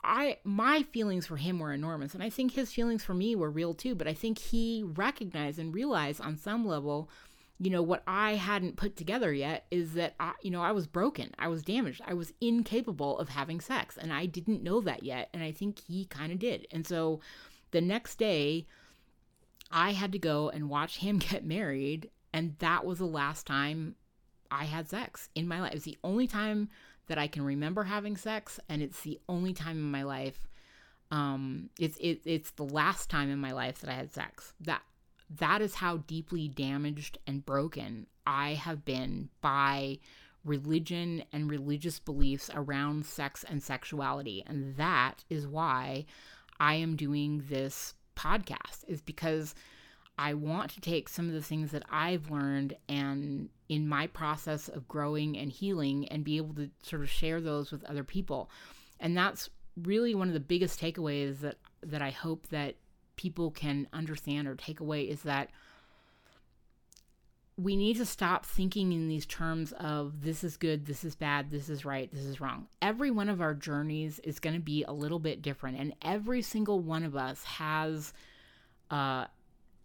I 0.03 0.37
my 0.43 0.83
feelings 0.83 1.27
for 1.27 1.37
him 1.37 1.59
were 1.59 1.73
enormous 1.73 2.13
and 2.13 2.23
I 2.23 2.29
think 2.29 2.53
his 2.53 2.71
feelings 2.71 3.03
for 3.03 3.13
me 3.13 3.35
were 3.35 3.49
real 3.49 3.73
too 3.73 3.93
but 3.93 4.07
I 4.07 4.13
think 4.13 4.39
he 4.39 4.83
recognized 4.85 5.59
and 5.59 5.73
realized 5.73 6.21
on 6.21 6.37
some 6.37 6.65
level 6.65 7.09
you 7.59 7.69
know 7.69 7.81
what 7.81 8.03
I 8.07 8.35
hadn't 8.35 8.77
put 8.77 8.95
together 8.95 9.33
yet 9.33 9.65
is 9.69 9.93
that 9.93 10.15
I 10.19 10.33
you 10.41 10.51
know 10.51 10.61
I 10.61 10.71
was 10.71 10.87
broken 10.87 11.31
I 11.37 11.49
was 11.49 11.61
damaged 11.61 12.01
I 12.05 12.13
was 12.13 12.33
incapable 12.39 13.19
of 13.19 13.29
having 13.29 13.59
sex 13.59 13.97
and 13.97 14.13
I 14.13 14.27
didn't 14.27 14.63
know 14.63 14.79
that 14.81 15.03
yet 15.03 15.29
and 15.33 15.43
I 15.43 15.51
think 15.51 15.79
he 15.85 16.05
kind 16.05 16.31
of 16.31 16.39
did. 16.39 16.67
And 16.71 16.87
so 16.87 17.19
the 17.71 17.81
next 17.81 18.17
day 18.17 18.65
I 19.71 19.91
had 19.91 20.13
to 20.13 20.19
go 20.19 20.49
and 20.49 20.69
watch 20.69 20.97
him 20.97 21.17
get 21.31 21.45
married 21.45 22.09
and 22.31 22.55
that 22.59 22.85
was 22.85 22.99
the 22.99 23.05
last 23.05 23.45
time 23.45 23.95
I 24.49 24.65
had 24.65 24.87
sex 24.87 25.29
in 25.35 25.47
my 25.47 25.59
life. 25.59 25.71
It 25.71 25.75
was 25.75 25.83
the 25.83 25.97
only 26.03 26.27
time 26.27 26.69
that 27.07 27.17
I 27.17 27.27
can 27.27 27.43
remember 27.43 27.83
having 27.83 28.17
sex, 28.17 28.59
and 28.69 28.81
it's 28.81 29.01
the 29.01 29.19
only 29.27 29.53
time 29.53 29.77
in 29.77 29.91
my 29.91 30.03
life. 30.03 30.47
Um, 31.11 31.69
it's 31.79 31.97
it, 31.97 32.21
it's 32.25 32.51
the 32.51 32.63
last 32.63 33.09
time 33.09 33.29
in 33.29 33.39
my 33.39 33.51
life 33.51 33.79
that 33.81 33.89
I 33.89 33.93
had 33.93 34.13
sex. 34.13 34.53
That 34.61 34.81
that 35.39 35.61
is 35.61 35.75
how 35.75 35.97
deeply 35.97 36.47
damaged 36.47 37.17
and 37.27 37.45
broken 37.45 38.07
I 38.25 38.53
have 38.53 38.85
been 38.85 39.29
by 39.41 39.99
religion 40.45 41.23
and 41.31 41.49
religious 41.49 41.99
beliefs 41.99 42.49
around 42.53 43.05
sex 43.05 43.45
and 43.47 43.61
sexuality, 43.61 44.43
and 44.47 44.75
that 44.77 45.23
is 45.29 45.47
why 45.47 46.05
I 46.59 46.75
am 46.75 46.95
doing 46.95 47.43
this 47.49 47.93
podcast. 48.15 48.83
Is 48.87 49.01
because 49.01 49.55
I 50.17 50.35
want 50.35 50.71
to 50.71 50.81
take 50.81 51.09
some 51.09 51.27
of 51.27 51.33
the 51.33 51.41
things 51.41 51.71
that 51.71 51.83
I've 51.89 52.29
learned 52.29 52.75
and 52.87 53.49
in 53.73 53.87
my 53.87 54.05
process 54.05 54.69
of 54.69 54.87
growing 54.87 55.35
and 55.35 55.51
healing 55.51 56.07
and 56.09 56.23
be 56.23 56.37
able 56.37 56.53
to 56.53 56.69
sort 56.83 57.01
of 57.01 57.09
share 57.09 57.41
those 57.41 57.71
with 57.71 57.83
other 57.85 58.03
people. 58.03 58.51
And 58.99 59.17
that's 59.17 59.49
really 59.81 60.13
one 60.13 60.27
of 60.27 60.35
the 60.35 60.39
biggest 60.39 60.79
takeaways 60.79 61.39
that 61.39 61.57
that 61.81 62.01
I 62.01 62.11
hope 62.11 62.47
that 62.49 62.75
people 63.15 63.49
can 63.49 63.87
understand 63.91 64.47
or 64.47 64.55
take 64.55 64.79
away 64.79 65.03
is 65.03 65.23
that 65.23 65.49
we 67.57 67.75
need 67.75 67.97
to 67.97 68.05
stop 68.05 68.45
thinking 68.45 68.91
in 68.91 69.07
these 69.07 69.25
terms 69.25 69.73
of 69.73 70.21
this 70.21 70.43
is 70.43 70.55
good, 70.55 70.85
this 70.85 71.03
is 71.03 71.15
bad, 71.15 71.49
this 71.49 71.69
is 71.69 71.83
right, 71.83 72.11
this 72.11 72.23
is 72.25 72.39
wrong. 72.39 72.67
Every 72.81 73.09
one 73.11 73.29
of 73.29 73.41
our 73.41 73.53
journeys 73.55 74.19
is 74.19 74.39
going 74.39 74.55
to 74.55 74.61
be 74.61 74.83
a 74.83 74.93
little 74.93 75.19
bit 75.19 75.41
different, 75.41 75.79
and 75.79 75.93
every 76.01 76.41
single 76.43 76.79
one 76.79 77.03
of 77.03 77.15
us 77.15 77.43
has 77.43 78.13
uh, 78.91 79.25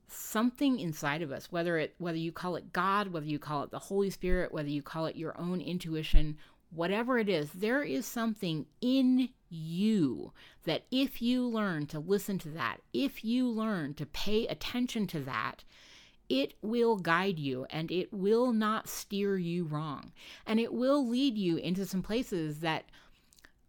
something 0.09 0.79
inside 0.79 1.23
of 1.23 1.31
us 1.33 1.51
whether 1.51 1.79
it 1.79 1.95
whether 1.99 2.19
you 2.19 2.33
call 2.33 2.57
it 2.57 2.73
god 2.73 3.09
whether 3.09 3.27
you 3.27 3.39
call 3.39 3.63
it 3.63 3.71
the 3.71 3.79
holy 3.79 4.11
spirit 4.11 4.53
whether 4.53 4.69
you 4.69 4.83
call 4.83 5.07
it 5.07 5.17
your 5.17 5.39
own 5.39 5.61
intuition 5.61 6.37
whatever 6.71 7.19
it 7.19 7.29
is 7.29 7.51
there 7.53 7.83
is 7.83 8.05
something 8.05 8.67
in 8.81 9.29
you 9.49 10.33
that 10.65 10.85
if 10.91 11.23
you 11.23 11.47
learn 11.47 11.87
to 11.87 11.99
listen 11.99 12.39
to 12.39 12.49
that 12.51 12.79
if 12.93 13.25
you 13.25 13.49
learn 13.49 13.95
to 13.95 14.05
pay 14.07 14.47
attention 14.47 15.07
to 15.07 15.21
that 15.21 15.65
it 16.29 16.55
will 16.61 16.97
guide 16.97 17.39
you 17.39 17.67
and 17.71 17.91
it 17.91 18.13
will 18.13 18.53
not 18.53 18.89
steer 18.89 19.39
you 19.39 19.65
wrong. 19.65 20.13
And 20.47 20.61
it 20.61 20.73
will 20.73 21.09
lead 21.09 21.39
you 21.39 21.57
into 21.57 21.87
some 21.87 22.03
places 22.03 22.61
that 22.61 22.85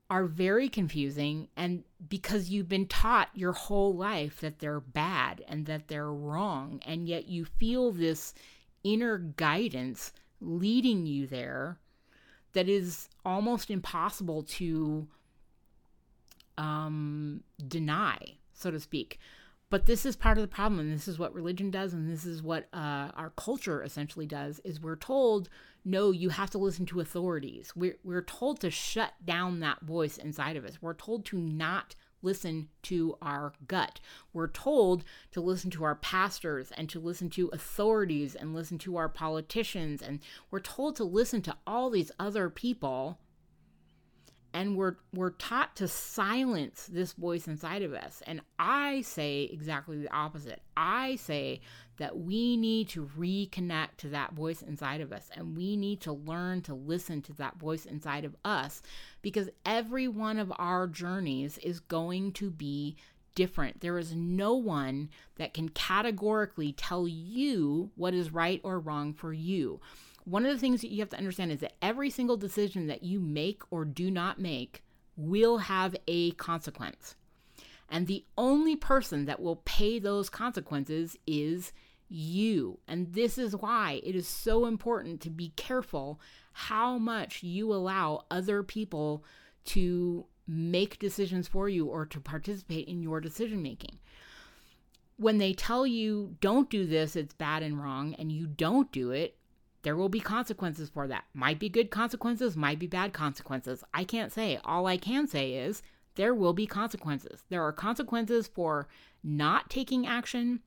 are 0.10 0.26
very 0.26 0.70
confusing 0.70 1.48
and 1.56 1.84
because 2.08 2.50
you've 2.50 2.70
been 2.70 2.88
taught 2.88 3.30
your 3.36 3.52
whole 3.52 3.96
life 3.96 4.42
that 4.42 4.60
they're 4.60 4.80
bad 4.80 5.44
and 5.48 5.66
that 5.68 5.88
they're 5.88 6.12
wrong 6.12 6.82
and 6.86 7.08
yet 7.08 7.28
you 7.28 7.46
feel 7.46 7.92
this 7.92 8.34
inner 8.84 9.18
guidance 9.18 10.12
leading 10.42 11.06
you 11.06 11.28
there 11.28 11.78
that 12.54 12.68
is 12.68 13.08
almost 13.24 13.70
impossible 13.70 14.42
to 14.44 15.08
um, 16.58 17.44
deny 17.68 18.18
so 18.54 18.72
to 18.72 18.80
speak 18.80 19.20
but 19.70 19.86
this 19.86 20.06
is 20.06 20.16
part 20.16 20.38
of 20.38 20.42
the 20.42 20.48
problem 20.48 20.80
and 20.80 20.94
this 20.94 21.08
is 21.08 21.20
what 21.20 21.34
religion 21.34 21.70
does 21.72 21.94
and 21.94 22.12
this 22.12 22.26
is 22.26 22.42
what 22.42 22.68
uh, 22.74 23.10
our 23.16 23.32
culture 23.38 23.84
essentially 23.84 24.26
does 24.26 24.60
is 24.64 24.82
we're 24.82 24.96
told 24.96 25.50
no 25.86 26.12
you 26.12 26.30
have 26.30 26.50
to 26.50 26.58
listen 26.58 26.86
to 26.86 27.00
authorities 27.00 27.74
we're, 27.76 27.98
we're 28.04 28.22
told 28.22 28.60
to 28.60 28.70
shut 28.70 29.14
down 29.26 29.60
that 29.60 29.82
voice 29.82 30.18
inside 30.18 30.56
of 30.56 30.66
us 30.66 30.82
we're 30.82 30.94
told 30.94 31.26
to 31.26 31.38
not 31.38 31.96
listen 32.22 32.68
to 32.84 33.18
our 33.22 33.54
gut. 33.68 34.00
We're 34.34 34.48
told 34.48 35.04
to 35.32 35.42
listen 35.42 35.70
to 35.72 35.84
our 35.84 35.96
pastors 35.96 36.72
and 36.76 36.90
to 36.90 37.00
listen 37.00 37.30
to 37.32 37.50
authorities 37.54 38.36
and 38.36 38.54
listen 38.54 38.78
to 38.80 38.98
our 38.98 39.10
politicians. 39.10 40.02
And 40.02 40.20
we're 40.52 40.60
told 40.60 40.96
to 40.98 41.04
listen 41.04 41.42
to 41.44 41.56
all 41.66 41.90
these 41.90 42.12
other 42.20 42.50
people 42.50 43.20
and 44.54 44.76
we're 44.76 44.96
we're 45.14 45.32
taught 45.32 45.76
to 45.76 45.88
silence 45.88 46.88
this 46.92 47.14
voice 47.14 47.48
inside 47.48 47.82
of 47.82 47.94
us. 47.94 48.22
And 48.26 48.42
i 48.58 49.02
say 49.02 49.50
exactly 49.52 49.98
the 50.00 50.14
opposite. 50.14 50.62
I 50.76 51.18
say 51.18 51.62
that 51.98 52.18
we 52.18 52.58
need 52.58 52.90
to 52.90 53.10
reconnect 53.18 53.98
to 53.98 54.10
that 54.10 54.34
voice 54.34 54.62
inside 54.62 55.02
of 55.02 55.12
us 55.12 55.30
and 55.36 55.56
we 55.56 55.76
need 55.76 56.02
to 56.02 56.14
learn 56.14 56.62
to 56.64 56.74
listen 56.74 57.22
to 57.24 57.34
that 57.34 57.60
voice 57.60 57.86
inside 57.86 58.26
of 58.26 58.36
us 58.46 58.82
because 59.22 59.50
every 59.66 60.08
one 60.08 60.40
of 60.40 60.52
our 60.58 60.88
journeys 60.88 61.58
is 61.60 61.80
going 61.82 62.32
to 62.34 62.50
be 62.50 62.96
different. 63.36 63.82
There 63.82 63.98
is 63.98 64.14
no 64.16 64.56
one 64.56 65.10
that 65.36 65.54
can 65.54 65.70
categorically 65.70 66.74
tell 66.74 67.08
you 67.08 67.92
what 67.96 68.14
is 68.14 68.34
right 68.34 68.60
or 68.64 68.80
wrong 68.80 69.14
for 69.14 69.34
you 69.34 69.80
one 70.30 70.46
of 70.46 70.52
the 70.52 70.60
things 70.60 70.82
that 70.82 70.92
you 70.92 71.00
have 71.00 71.10
to 71.10 71.18
understand 71.18 71.52
is 71.52 71.60
that 71.62 71.74
every 71.82 72.12
single 72.12 72.38
decision 72.38 72.86
that 72.88 73.04
you 73.04 73.20
make 73.20 73.64
or 73.72 73.84
do 73.84 74.12
not 74.12 74.40
make 74.40 74.84
will 75.18 75.58
have 75.58 75.96
a 76.08 76.32
consequence. 76.32 77.16
And 77.90 78.06
the 78.06 78.24
only 78.38 78.76
person 78.76 79.26
that 79.26 79.42
will 79.42 79.62
pay 79.66 79.98
those 79.98 80.30
consequences 80.30 81.18
is 81.26 81.74
you. 82.10 82.78
And 82.88 83.14
this 83.14 83.40
is 83.40 83.56
why 83.56 84.02
it 84.04 84.16
is 84.16 84.28
so 84.28 84.66
important 84.66 85.20
to 85.22 85.32
be 85.32 85.52
careful 85.56 86.20
how 86.52 87.00
much 87.00 87.42
you 87.42 87.74
allow 87.74 88.26
other 88.30 88.62
people 88.62 89.24
to 89.66 90.26
make 90.48 91.00
decisions 91.00 91.48
for 91.48 91.70
you 91.70 91.88
or 91.88 92.06
to 92.06 92.20
participate 92.20 92.88
in 92.88 93.02
your 93.02 93.20
decision 93.20 93.64
making. 93.64 93.98
When 95.18 95.40
they 95.40 95.54
tell 95.54 95.88
you, 95.88 96.36
don't 96.40 96.70
do 96.70 96.86
this, 96.86 97.16
it's 97.16 97.34
bad 97.34 97.64
and 97.64 97.82
wrong, 97.82 98.16
and 98.20 98.32
you 98.32 98.46
don't 98.46 98.92
do 98.92 99.12
it, 99.12 99.39
there 99.82 99.96
will 99.96 100.10
be 100.10 100.20
consequences 100.20 100.90
for 100.90 101.08
that. 101.08 101.26
Might 101.34 101.60
be 101.60 101.70
good 101.70 101.90
consequences, 101.90 102.58
might 102.58 102.80
be 102.80 102.88
bad 102.88 103.14
consequences. 103.14 103.84
I 103.94 104.04
can't 104.04 104.32
say. 104.32 104.60
All 104.66 104.88
I 104.88 104.98
can 104.98 105.28
say 105.28 105.54
is 105.54 105.82
there 106.16 106.34
will 106.34 106.54
be 106.54 106.68
consequences. 106.68 107.44
There 107.50 107.64
are 107.64 107.72
consequences 107.72 108.48
for 108.48 108.88
not 109.24 109.70
taking 109.70 110.06
action, 110.06 110.62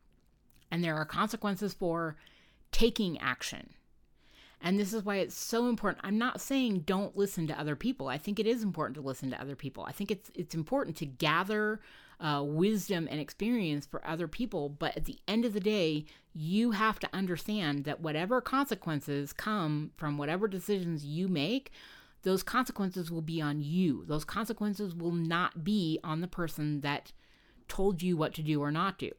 and 0.71 0.83
there 0.83 0.97
are 0.97 1.05
consequences 1.05 1.75
for 1.75 2.17
taking 2.71 3.19
action. 3.19 3.75
And 4.63 4.79
this 4.79 4.95
is 4.95 5.05
why 5.05 5.17
it's 5.17 5.35
so 5.35 5.69
important. 5.69 6.05
I'm 6.07 6.19
not 6.19 6.41
saying 6.41 6.85
don't 6.87 7.17
listen 7.17 7.47
to 7.49 7.59
other 7.59 7.75
people. 7.75 8.09
I 8.09 8.17
think 8.17 8.39
it 8.39 8.47
is 8.47 8.63
important 8.63 8.95
to 8.95 9.01
listen 9.03 9.31
to 9.31 9.41
other 9.41 9.57
people. 9.57 9.85
I 9.85 9.93
think 9.93 10.11
it's 10.11 10.31
it's 10.35 10.55
important 10.55 10.97
to 10.99 11.07
gather 11.07 11.81
uh, 12.23 12.43
wisdom 12.43 13.09
and 13.11 13.21
experience 13.21 13.85
for 13.85 14.07
other 14.07 14.29
people. 14.29 14.69
But 14.69 14.97
at 14.97 15.05
the 15.05 15.19
end 15.27 15.45
of 15.45 15.53
the 15.53 15.61
day, 15.61 16.07
you 16.33 16.71
have 16.71 16.99
to 17.01 17.09
understand 17.13 17.85
that 17.85 18.01
whatever 18.01 18.41
consequences 18.41 19.33
come 19.33 19.91
from 19.97 20.17
whatever 20.17 20.47
decisions 20.47 21.05
you 21.05 21.27
make, 21.29 21.73
those 22.23 22.45
consequences 22.45 23.11
will 23.11 23.23
be 23.23 23.41
on 23.43 23.61
you. 23.61 24.05
Those 24.07 24.25
consequences 24.25 24.95
will 24.95 25.13
not 25.13 25.65
be 25.65 25.99
on 26.05 26.21
the 26.21 26.29
person 26.29 26.81
that 26.83 27.13
told 27.67 28.03
you 28.03 28.17
what 28.17 28.35
to 28.35 28.43
do 28.43 28.63
or 28.63 28.71
not 28.71 28.99
do. 28.99 29.11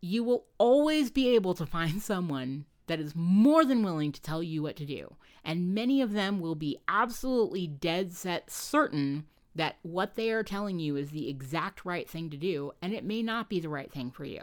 You 0.00 0.24
will 0.24 0.46
always 0.56 1.10
be 1.10 1.34
able 1.34 1.54
to 1.54 1.66
find 1.66 2.00
someone 2.02 2.64
that 2.86 2.98
is 2.98 3.14
more 3.14 3.66
than 3.66 3.82
willing 3.82 4.12
to 4.12 4.22
tell 4.22 4.42
you 4.42 4.62
what 4.62 4.76
to 4.76 4.86
do. 4.86 5.16
And 5.44 5.74
many 5.74 6.00
of 6.00 6.12
them 6.12 6.40
will 6.40 6.54
be 6.54 6.78
absolutely 6.88 7.66
dead 7.66 8.14
set 8.14 8.50
certain 8.50 9.26
that 9.58 9.76
what 9.82 10.14
they 10.14 10.30
are 10.30 10.42
telling 10.42 10.78
you 10.80 10.96
is 10.96 11.10
the 11.10 11.28
exact 11.28 11.84
right 11.84 12.08
thing 12.08 12.30
to 12.30 12.36
do, 12.36 12.72
and 12.80 12.92
it 12.94 13.04
may 13.04 13.22
not 13.22 13.48
be 13.48 13.60
the 13.60 13.68
right 13.68 13.92
thing 13.92 14.10
for 14.10 14.24
you. 14.24 14.40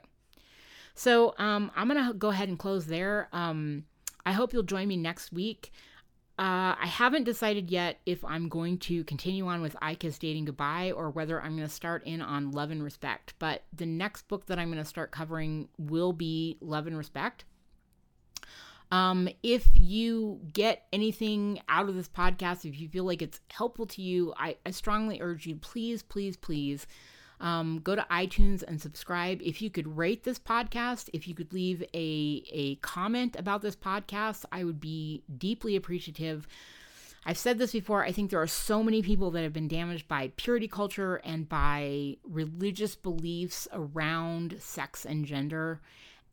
So 0.94 1.34
um, 1.38 1.72
I'm 1.76 1.90
going 1.90 2.06
to 2.06 2.14
go 2.14 2.30
ahead 2.30 2.48
and 2.48 2.58
close 2.58 2.86
there. 2.86 3.28
Um, 3.34 3.86
I 4.26 4.32
hope 4.32 4.54
you'll 4.54 4.64
join 4.64 4.88
me 4.88 4.98
next 4.98 5.34
week. 5.34 5.72
Uh, 6.38 6.76
I 6.80 6.88
haven't 6.88 7.24
decided 7.24 7.72
yet 7.72 8.00
if 8.06 8.24
I'm 8.26 8.50
going 8.50 8.78
to 8.80 9.06
continue 9.06 9.48
on 9.48 9.62
with 9.62 9.76
I 9.82 9.96
Kissed 9.96 10.22
Dating 10.22 10.46
Goodbye 10.46 10.92
or 10.92 11.10
whether 11.10 11.42
I'm 11.42 11.56
going 11.56 11.68
to 11.68 11.74
start 11.74 12.06
in 12.06 12.22
on 12.22 12.52
Love 12.52 12.72
and 12.72 12.84
Respect. 12.84 13.34
But 13.40 13.64
the 13.72 13.86
next 13.86 14.28
book 14.28 14.46
that 14.48 14.60
I'm 14.60 14.70
going 14.70 14.84
to 14.84 14.90
start 14.90 15.12
covering 15.12 15.70
will 15.78 16.12
be 16.12 16.58
Love 16.60 16.88
and 16.88 16.98
Respect. 16.98 17.46
Um, 18.92 19.28
if 19.42 19.68
you 19.74 20.40
get 20.54 20.86
anything 20.94 21.62
out 21.68 21.90
of 21.90 21.96
this 21.96 22.08
podcast, 22.08 22.66
if 22.66 22.80
you 22.80 22.88
feel 22.88 23.04
like 23.04 23.22
it's 23.22 23.42
helpful 23.52 23.88
to 23.88 24.02
you, 24.02 24.34
I, 24.38 24.58
I 24.66 24.72
strongly 24.72 25.22
urge 25.22 25.46
you, 25.46 25.56
please, 25.56 26.04
please, 26.04 26.38
please 26.38 26.86
um, 27.40 27.80
go 27.84 27.96
to 27.96 28.06
iTunes 28.12 28.64
and 28.64 28.82
subscribe. 28.82 29.42
If 29.42 29.62
you 29.62 29.70
could 29.70 29.98
rate 29.98 30.24
this 30.24 30.40
podcast, 30.40 31.10
if 31.14 31.28
you 31.28 31.36
could 31.36 31.52
leave 31.54 31.84
a, 31.94 32.44
a 32.52 32.76
comment 32.76 33.36
about 33.38 33.62
this 33.62 33.76
podcast, 33.76 34.46
I 34.52 34.64
would 34.64 34.80
be 34.80 35.24
deeply 35.38 35.76
appreciative. 35.76 36.48
I've 37.26 37.38
said 37.38 37.58
this 37.58 37.72
before. 37.72 38.04
I 38.04 38.12
think 38.12 38.30
there 38.30 38.42
are 38.42 38.48
so 38.48 38.84
many 38.84 39.02
people 39.02 39.32
that 39.32 39.42
have 39.42 39.54
been 39.54 39.68
damaged 39.68 40.08
by 40.08 40.32
purity 40.38 40.68
culture 40.68 41.16
and 41.18 41.50
by 41.50 42.18
religious 42.24 42.96
beliefs 42.96 43.68
around 43.74 44.58
sex 44.60 45.06
and 45.06 45.26
gender. 45.26 45.82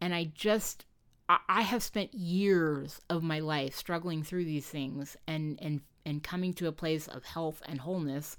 And 0.02 0.14
I 0.14 0.30
just 0.34 0.84
I 1.28 1.62
have 1.62 1.82
spent 1.82 2.12
years 2.14 3.00
of 3.08 3.22
my 3.22 3.40
life 3.40 3.74
struggling 3.74 4.22
through 4.22 4.44
these 4.44 4.66
things 4.66 5.16
and 5.26 5.58
and 5.62 5.80
and 6.04 6.22
coming 6.22 6.52
to 6.54 6.66
a 6.66 6.72
place 6.72 7.08
of 7.08 7.24
health 7.24 7.62
and 7.66 7.80
wholeness 7.80 8.36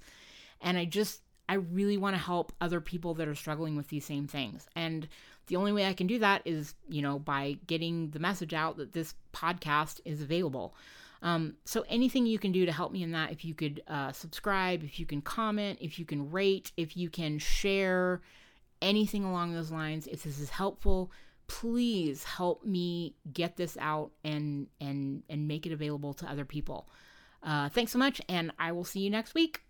and 0.62 0.78
I 0.78 0.86
just 0.86 1.22
I 1.48 1.56
really 1.56 1.98
want 1.98 2.16
to 2.16 2.22
help 2.22 2.54
other 2.62 2.80
people 2.80 3.14
that 3.16 3.28
are 3.28 3.36
struggling 3.36 3.76
with 3.76 3.90
these 3.90 4.06
same 4.06 4.28
things. 4.28 4.68
And 4.76 5.08
the 5.48 5.58
only 5.58 5.74
way 5.74 5.86
I 5.86 5.94
can 5.94 6.08
do 6.08 6.20
that 6.20 6.42
is, 6.46 6.74
you 6.88 7.02
know, 7.02 7.20
by 7.20 7.58
getting 7.68 8.12
the 8.12 8.20
message 8.20 8.54
out 8.54 8.78
that 8.78 8.94
this 8.94 9.14
podcast 9.34 10.00
is 10.06 10.22
available. 10.22 10.74
Um, 11.22 11.56
so 11.66 11.84
anything 11.90 12.26
you 12.26 12.40
can 12.40 12.52
do 12.52 12.66
to 12.66 12.72
help 12.72 12.92
me 12.92 13.04
in 13.04 13.12
that, 13.12 13.32
if 13.32 13.44
you 13.44 13.54
could 13.54 13.84
uh, 13.88 14.14
subscribe, 14.14 14.84
if 14.84 15.00
you 15.00 15.06
can 15.06 15.22
comment, 15.22 15.80
if 15.82 16.00
you 16.00 16.06
can 16.06 16.32
rate, 16.32 16.72
if 16.78 16.96
you 16.96 17.10
can 17.10 17.40
share 17.40 18.22
anything 18.82 19.24
along 19.24 19.54
those 19.54 19.72
lines, 19.72 20.08
if 20.08 20.24
this 20.24 20.40
is 20.40 20.50
helpful, 20.50 21.12
please 21.54 22.24
help 22.24 22.66
me 22.66 23.16
get 23.32 23.58
this 23.58 23.78
out 23.80 24.12
and 24.24 24.68
and 24.82 25.22
and 25.30 25.48
make 25.48 25.68
it 25.68 25.72
available 25.72 26.14
to 26.16 26.26
other 26.26 26.46
people. 26.46 26.90
Uh, 27.44 27.70
thanks 27.70 27.92
so 27.92 28.00
much, 28.00 28.22
and 28.28 28.52
I 28.58 28.72
will 28.72 28.86
see 28.86 29.02
you 29.02 29.10
next 29.10 29.36
week. 29.36 29.63